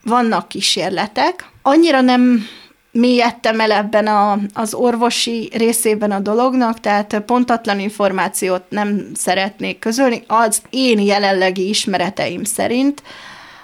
vannak 0.03 0.47
kísérletek. 0.47 1.49
Annyira 1.61 2.01
nem 2.01 2.45
mélyedtem 2.91 3.59
el 3.59 3.71
ebben 3.71 4.07
a, 4.07 4.39
az 4.53 4.73
orvosi 4.73 5.49
részében 5.53 6.11
a 6.11 6.19
dolognak, 6.19 6.79
tehát 6.79 7.21
pontatlan 7.25 7.79
információt 7.79 8.63
nem 8.69 9.11
szeretnék 9.13 9.79
közölni. 9.79 10.23
Az 10.27 10.61
én 10.69 10.99
jelenlegi 10.99 11.69
ismereteim 11.69 12.43
szerint 12.43 13.03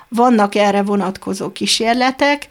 vannak 0.08 0.56
erre 0.56 0.82
vonatkozó 0.82 1.52
kísérletek, 1.52 2.48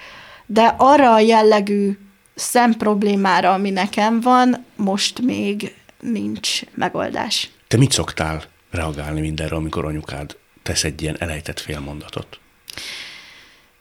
de 0.46 0.74
arra 0.78 1.12
a 1.12 1.20
jellegű 1.20 1.98
szemproblémára, 2.34 3.52
ami 3.52 3.70
nekem 3.70 4.20
van, 4.20 4.64
most 4.76 5.20
még 5.20 5.74
nincs 6.00 6.60
megoldás. 6.74 7.50
Te 7.68 7.76
mit 7.76 7.92
szoktál 7.92 8.52
reagálni 8.74 9.20
mindenre, 9.20 9.56
amikor 9.56 9.84
anyukád 9.84 10.36
tesz 10.62 10.84
egy 10.84 11.02
ilyen 11.02 11.16
elejtett 11.18 11.60
félmondatot? 11.60 12.38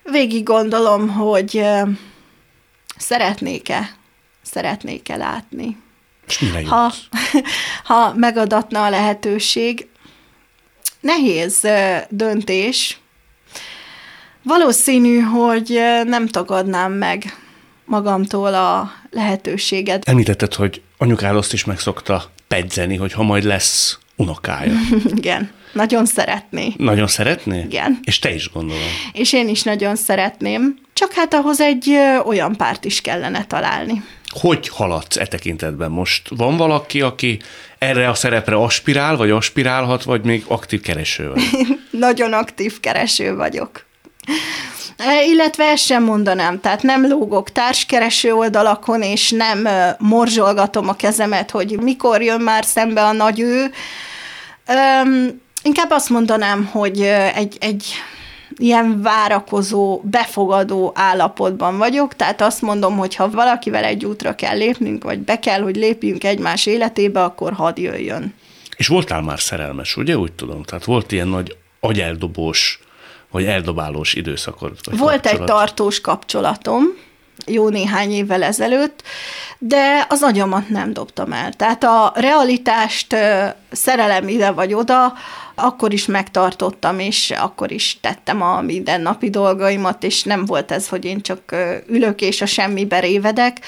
Végig 0.04 0.44
gondolom, 0.44 1.10
hogy 1.10 1.66
szeretnék-e, 2.98 3.96
szeretnék-e 4.41 5.16
látni. 5.16 5.78
Ha, 6.66 6.94
ha 7.89 8.14
megadatna 8.16 8.86
a 8.86 8.89
lehetőség, 8.89 9.88
nehéz 11.00 11.68
döntés. 12.10 12.98
Valószínű, 14.44 15.20
hogy 15.20 15.80
nem 16.04 16.28
tagadnám 16.28 16.91
meg 16.91 17.38
magamtól 17.86 18.54
a 18.54 18.91
lehetőséget. 19.12 20.08
Említetted, 20.08 20.54
hogy 20.54 20.82
anyukád 20.98 21.36
azt 21.36 21.54
is 21.54 21.64
megszokta 21.64 22.32
pedzeni, 22.48 22.96
hogy 22.96 23.14
ha 23.14 23.24
majd 23.24 23.44
lesz 23.44 23.98
unokája. 24.16 24.74
Igen, 25.18 25.51
nagyon 25.74 26.05
szeretné. 26.05 26.74
Nagyon 26.78 27.07
szeretné? 27.07 27.59
Igen. 27.59 27.99
És 28.03 28.20
te 28.20 28.34
is 28.34 28.51
gondolom. 28.51 28.84
És 29.14 29.34
én 29.34 29.47
is 29.47 29.64
nagyon 29.64 29.95
szeretném, 29.95 30.76
csak 30.93 31.11
hát 31.14 31.34
ahhoz 31.34 31.61
egy 31.61 31.97
olyan 32.26 32.55
párt 32.55 32.86
is 32.86 33.01
kellene 33.01 33.45
találni. 33.45 34.03
Hogy 34.30 34.68
haladsz 34.68 35.18
e 35.18 35.26
tekintetben 35.26 35.91
most? 35.91 36.30
Van 36.30 36.57
valaki, 36.57 37.01
aki 37.01 37.39
erre 37.78 38.09
a 38.09 38.14
szerepre 38.14 38.55
aspirál, 38.55 39.18
vagy 39.18 39.30
aspirálhat, 39.30 40.03
vagy 40.03 40.24
még 40.24 40.43
aktív 40.47 40.82
kereső 40.82 41.30
vagy? 41.30 41.41
Nagyon 42.07 42.34
aktív 42.34 42.80
kereső 42.80 43.36
vagyok. 43.36 43.86
E, 44.98 45.24
Illetve 45.26 45.64
ezt 45.64 45.86
sem 45.86 46.04
mondanám, 46.04 46.60
tehát 46.60 46.82
nem 46.82 47.08
lógok 47.08 47.52
társkereső 47.52 48.34
oldalakon, 48.34 49.02
és 49.02 49.32
nem 49.32 49.68
morzsolgatom 49.98 50.89
a 50.89 50.96
kezemet, 50.96 51.52
hogy 51.52 51.80
mikor 51.82 52.22
jön 52.22 52.41
már 52.41 52.66
szembe 52.66 53.04
a 53.04 53.12
nagy 53.12 53.39
ő. 53.39 53.72
Öm, 54.68 55.41
inkább 55.64 55.91
azt 55.91 56.10
mondanám, 56.10 56.66
hogy 56.66 57.02
egy, 57.36 57.58
egy 57.60 57.86
ilyen 58.58 59.02
várakozó, 59.02 60.02
befogadó 60.04 60.91
állapotban 60.96 61.78
vagyok, 61.78 62.16
tehát 62.16 62.41
azt 62.41 62.62
mondom, 62.62 62.98
hogy 62.98 63.16
ha 63.16 63.30
valakivel 63.30 63.84
egy 63.84 64.06
útra 64.06 64.36
kell 64.36 64.58
lépnünk, 64.58 65.04
vagy 65.04 65.20
be 65.20 65.39
kell, 65.39 65.62
hogy 65.62 65.76
lépjünk 65.76 66.24
egymás 66.24 66.66
életébe, 66.66 67.24
akkor 67.24 67.54
hadd 67.54 67.80
jöjjön. 67.80 68.34
És 68.78 68.88
voltál 68.88 69.22
már 69.22 69.39
szerelmes, 69.39 69.98
ugye? 69.98 70.18
Úgy 70.18 70.32
tudom. 70.32 70.64
Tehát 70.64 70.86
volt 70.86 71.12
ilyen 71.12 71.28
nagy 71.28 71.56
agyeldobós 71.80 72.80
Vagy 73.34 73.46
eldobálós 73.46 74.14
időszakod? 74.14 74.72
Vagy 74.84 74.98
Volt 74.98 75.14
kapcsolat? 75.22 75.40
egy 75.40 75.56
tartós 75.56 76.02
kapcsolatom, 76.02 76.84
jó 77.46 77.70
néhány 77.70 78.12
évvel 78.12 78.44
ezelőtt, 78.44 79.04
de 79.58 80.06
az 80.10 80.24
agyamat 80.24 80.70
nem 80.70 80.94
dobtam 80.94 81.34
el. 81.34 81.54
Tehát 81.54 81.84
a 81.84 82.12
realitást, 82.16 83.16
szerelem 83.72 84.28
ide 84.28 84.52
vagy 84.52 84.74
oda, 84.74 85.14
akkor 85.56 85.93
is 85.93 86.06
megtartottam, 86.06 86.99
és 86.99 87.32
akkor 87.38 87.72
is 87.72 87.97
tettem 88.01 88.41
a 88.41 88.62
mindennapi 88.62 89.30
dolgaimat, 89.30 90.04
és 90.04 90.24
nem 90.24 90.45
volt 90.45 90.72
ez, 90.72 90.88
hogy 90.88 91.06
én 91.06 91.22
csak 91.22 91.56
ülök 91.88 92.22
és 92.22 92.41
a 92.41 92.45
semmibe 92.45 92.99
révedek. 92.99 93.60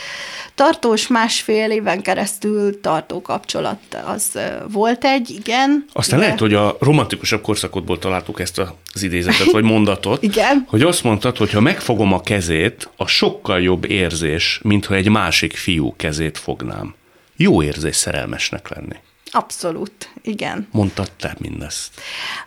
Tartós 0.56 1.08
másfél 1.08 1.72
éven 1.72 2.02
keresztül 2.02 2.82
tartó 2.82 3.22
kapcsolat 3.22 3.80
az 4.06 4.40
volt 4.72 5.06
egy, 5.06 5.30
igen. 5.30 5.86
Aztán 5.94 6.20
de- 6.20 6.26
lehet, 6.26 6.40
hogy 6.40 6.54
a 6.54 6.78
romantikusabb 6.80 7.42
korszakodból 7.42 8.00
találtuk 8.00 8.40
ezt 8.40 8.62
az 8.94 9.04
idézetet, 9.04 9.52
vagy 9.52 9.64
mondatot, 9.64 10.24
Igen. 10.32 10.66
hogy 10.68 10.82
azt 10.82 11.04
mondtad, 11.04 11.38
hogy 11.38 11.52
ha 11.52 11.60
megfogom 11.60 12.14
a 12.14 12.22
kezét, 12.22 12.90
a 12.98 13.08
sokkal 13.08 13.62
jobb 13.62 13.90
érzés, 13.90 14.60
mint 14.64 14.86
ha 14.86 14.96
egy 14.96 15.10
másik 15.10 15.56
fiú 15.56 15.96
kezét 15.96 16.38
fognám. 16.38 16.96
Jó 17.36 17.64
érzés 17.64 17.96
szerelmesnek 17.96 18.70
lenni. 18.70 18.96
Abszolút, 19.36 20.10
igen. 20.22 20.68
Mondtad 20.72 21.12
te 21.20 21.36
mindezt. 21.40 21.92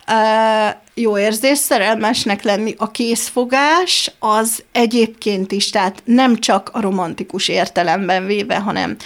Uh, 0.07 0.75
jó 0.93 1.17
érzés 1.17 1.57
szerelmesnek 1.57 2.43
lenni. 2.43 2.75
A 2.77 2.91
készfogás 2.91 4.11
az 4.19 4.63
egyébként 4.71 5.51
is, 5.51 5.69
tehát 5.69 6.01
nem 6.05 6.39
csak 6.39 6.69
a 6.73 6.81
romantikus 6.81 7.47
értelemben 7.47 8.25
véve, 8.25 8.57
hanem 8.57 8.97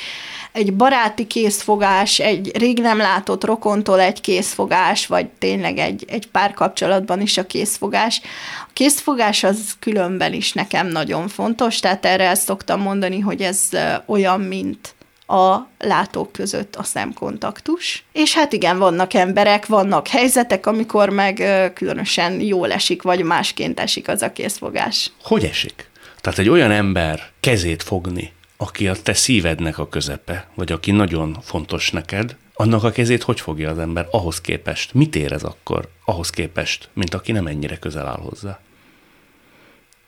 egy 0.52 0.74
baráti 0.74 1.28
készfogás, 1.28 2.20
egy 2.20 2.58
rég 2.58 2.80
nem 2.80 2.98
látott 2.98 3.44
rokontól 3.44 4.00
egy 4.00 4.22
készfogás, 4.22 5.08
vagy 5.08 5.28
tényleg 5.28 5.78
egy, 5.78 6.06
egy 6.08 6.28
párkapcsolatban 6.28 7.22
is 7.22 7.38
a 7.38 7.46
készfogás. 7.46 8.22
A 8.68 8.70
készfogás 8.74 9.44
az 9.44 9.76
különben 9.80 10.34
is 10.34 10.54
nekem 10.54 10.88
nagyon 10.88 11.28
fontos, 11.28 11.80
tehát 11.80 12.06
erre 12.06 12.30
ezt 12.30 12.44
szoktam 12.44 12.82
mondani, 12.82 13.20
hogy 13.20 13.42
ez 13.42 13.70
olyan, 14.06 14.42
mint 14.42 14.96
a 15.34 15.68
látók 15.80 16.32
között 16.32 16.76
a 16.76 16.84
szemkontaktus. 16.84 18.04
És 18.12 18.34
hát 18.34 18.54
igen, 18.54 18.78
vannak 18.78 19.14
emberek, 19.14 19.66
vannak 19.66 20.08
helyzetek, 20.08 20.66
amikor 20.66 21.10
meg 21.10 21.44
különösen 21.74 22.42
jól 22.42 22.72
esik, 22.72 23.02
vagy 23.02 23.24
másként 23.24 23.80
esik 23.80 24.08
az 24.08 24.22
a 24.22 24.32
készfogás. 24.32 25.12
Hogy 25.24 25.44
esik? 25.44 25.90
Tehát 26.22 26.40
egy 26.40 26.50
olyan 26.50 26.72
ember 26.72 27.30
kezét 27.40 27.84
fogni, 27.84 28.32
aki 28.58 28.88
a 28.88 28.94
te 29.04 29.14
szívednek 29.14 29.78
a 29.78 29.90
közepe, 29.90 30.48
vagy 30.56 30.72
aki 30.72 30.92
nagyon 30.92 31.38
fontos 31.42 31.92
neked, 31.92 32.36
annak 32.54 32.84
a 32.84 32.92
kezét 32.92 33.24
hogy 33.24 33.40
fogja 33.40 33.70
az 33.70 33.78
ember 33.78 34.08
ahhoz 34.12 34.42
képest? 34.42 34.94
Mit 34.94 35.16
érez 35.16 35.44
akkor 35.44 35.90
ahhoz 36.06 36.30
képest, 36.30 36.90
mint 36.94 37.14
aki 37.14 37.32
nem 37.32 37.48
ennyire 37.48 37.78
közel 37.78 38.08
áll 38.08 38.20
hozzá? 38.22 38.60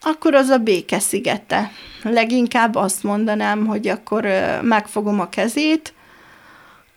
Akkor 0.08 0.36
az 0.36 0.49
a 0.49 0.58
béke 0.58 0.99
szigete. 0.99 1.72
Leginkább 2.03 2.76
azt 2.76 3.03
mondanám, 3.03 3.66
hogy 3.66 3.88
akkor 3.88 4.28
megfogom 4.62 5.20
a 5.20 5.30
kezét, 5.30 5.93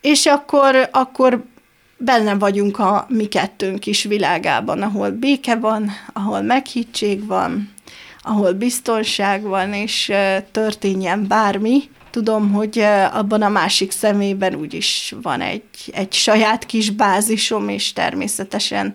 és 0.00 0.26
akkor, 0.26 0.88
akkor 0.92 1.44
benne 1.96 2.34
vagyunk 2.34 2.78
a 2.78 3.06
mi 3.08 3.26
kettőnk 3.26 3.86
is 3.86 4.02
világában, 4.02 4.82
ahol 4.82 5.10
béke 5.10 5.56
van, 5.56 5.90
ahol 6.12 6.40
meghittség 6.42 7.26
van, 7.26 7.72
ahol 8.22 8.52
biztonság 8.52 9.42
van, 9.42 9.72
és 9.72 10.12
történjen 10.50 11.26
bármi. 11.26 11.82
Tudom, 12.10 12.52
hogy 12.52 12.78
abban 13.12 13.42
a 13.42 13.48
másik 13.48 13.90
szemében 13.90 14.54
úgyis 14.54 15.14
van 15.22 15.40
egy, 15.40 15.62
egy 15.92 16.12
saját 16.12 16.66
kis 16.66 16.90
bázisom, 16.90 17.68
és 17.68 17.92
természetesen 17.92 18.94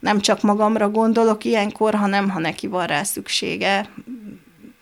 nem 0.00 0.20
csak 0.20 0.42
magamra 0.42 0.90
gondolok 0.90 1.44
ilyenkor, 1.44 1.94
hanem 1.94 2.30
ha 2.30 2.38
neki 2.38 2.66
van 2.66 2.86
rá 2.86 3.02
szüksége. 3.02 3.88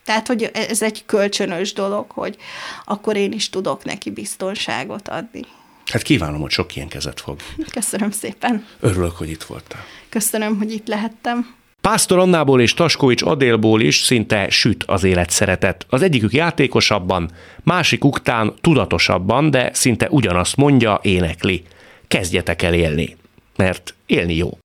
Tehát, 0.05 0.27
hogy 0.27 0.51
ez 0.53 0.83
egy 0.83 1.03
kölcsönös 1.07 1.73
dolog, 1.73 2.11
hogy 2.11 2.37
akkor 2.85 3.17
én 3.17 3.33
is 3.33 3.51
tudok 3.51 3.85
neki 3.85 4.11
biztonságot 4.11 5.09
adni. 5.09 5.41
Hát 5.87 6.03
kívánom, 6.03 6.41
hogy 6.41 6.51
sok 6.51 6.77
ilyen 6.77 6.89
kezet 6.89 7.21
fog. 7.21 7.37
Köszönöm 7.71 8.11
szépen. 8.11 8.67
Örülök, 8.81 9.17
hogy 9.17 9.31
itt 9.31 9.43
voltál. 9.43 9.85
Köszönöm, 10.09 10.59
hogy 10.59 10.73
itt 10.73 10.87
lehettem. 10.87 11.55
Pásztor 11.81 12.19
Annából 12.19 12.61
és 12.61 12.75
Taskovics 12.75 13.23
Adélból 13.23 13.81
is 13.81 13.97
szinte 13.97 14.51
süt 14.51 14.85
az 14.85 15.05
élet 15.05 15.31
szeretet. 15.31 15.87
Az 15.89 16.03
egyikük 16.03 16.33
játékosabban, 16.33 17.31
másik 17.63 18.05
uktán 18.05 18.55
tudatosabban, 18.61 19.51
de 19.51 19.71
szinte 19.75 20.09
ugyanazt 20.11 20.57
mondja, 20.57 20.99
énekli. 21.03 21.63
Kezdjetek 22.09 22.63
el 22.63 22.75
élni, 22.75 23.17
mert 23.57 23.95
élni 24.07 24.35
jó. 24.35 24.59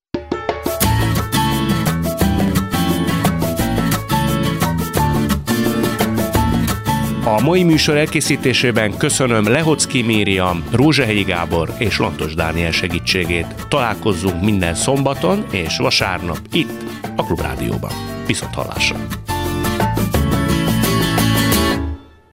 A 7.38 7.42
mai 7.42 7.64
műsor 7.64 7.98
elkészítésében 7.98 8.98
köszönöm 8.98 9.48
Lehocki 9.48 10.02
Mériam, 10.02 10.64
Rózsehegyi 10.72 11.24
Gábor 11.24 11.74
és 11.78 12.00
Lantos 12.00 12.34
Dániel 12.34 12.72
segítségét. 12.72 13.68
Találkozzunk 13.68 14.44
minden 14.44 14.76
szombaton 14.76 15.46
és 15.52 15.78
vasárnap 15.78 16.40
itt, 16.52 16.86
a 17.16 17.26
Klubrádióban. 17.26 17.92
Viszont 18.26 18.54
hallásra! 18.54 18.96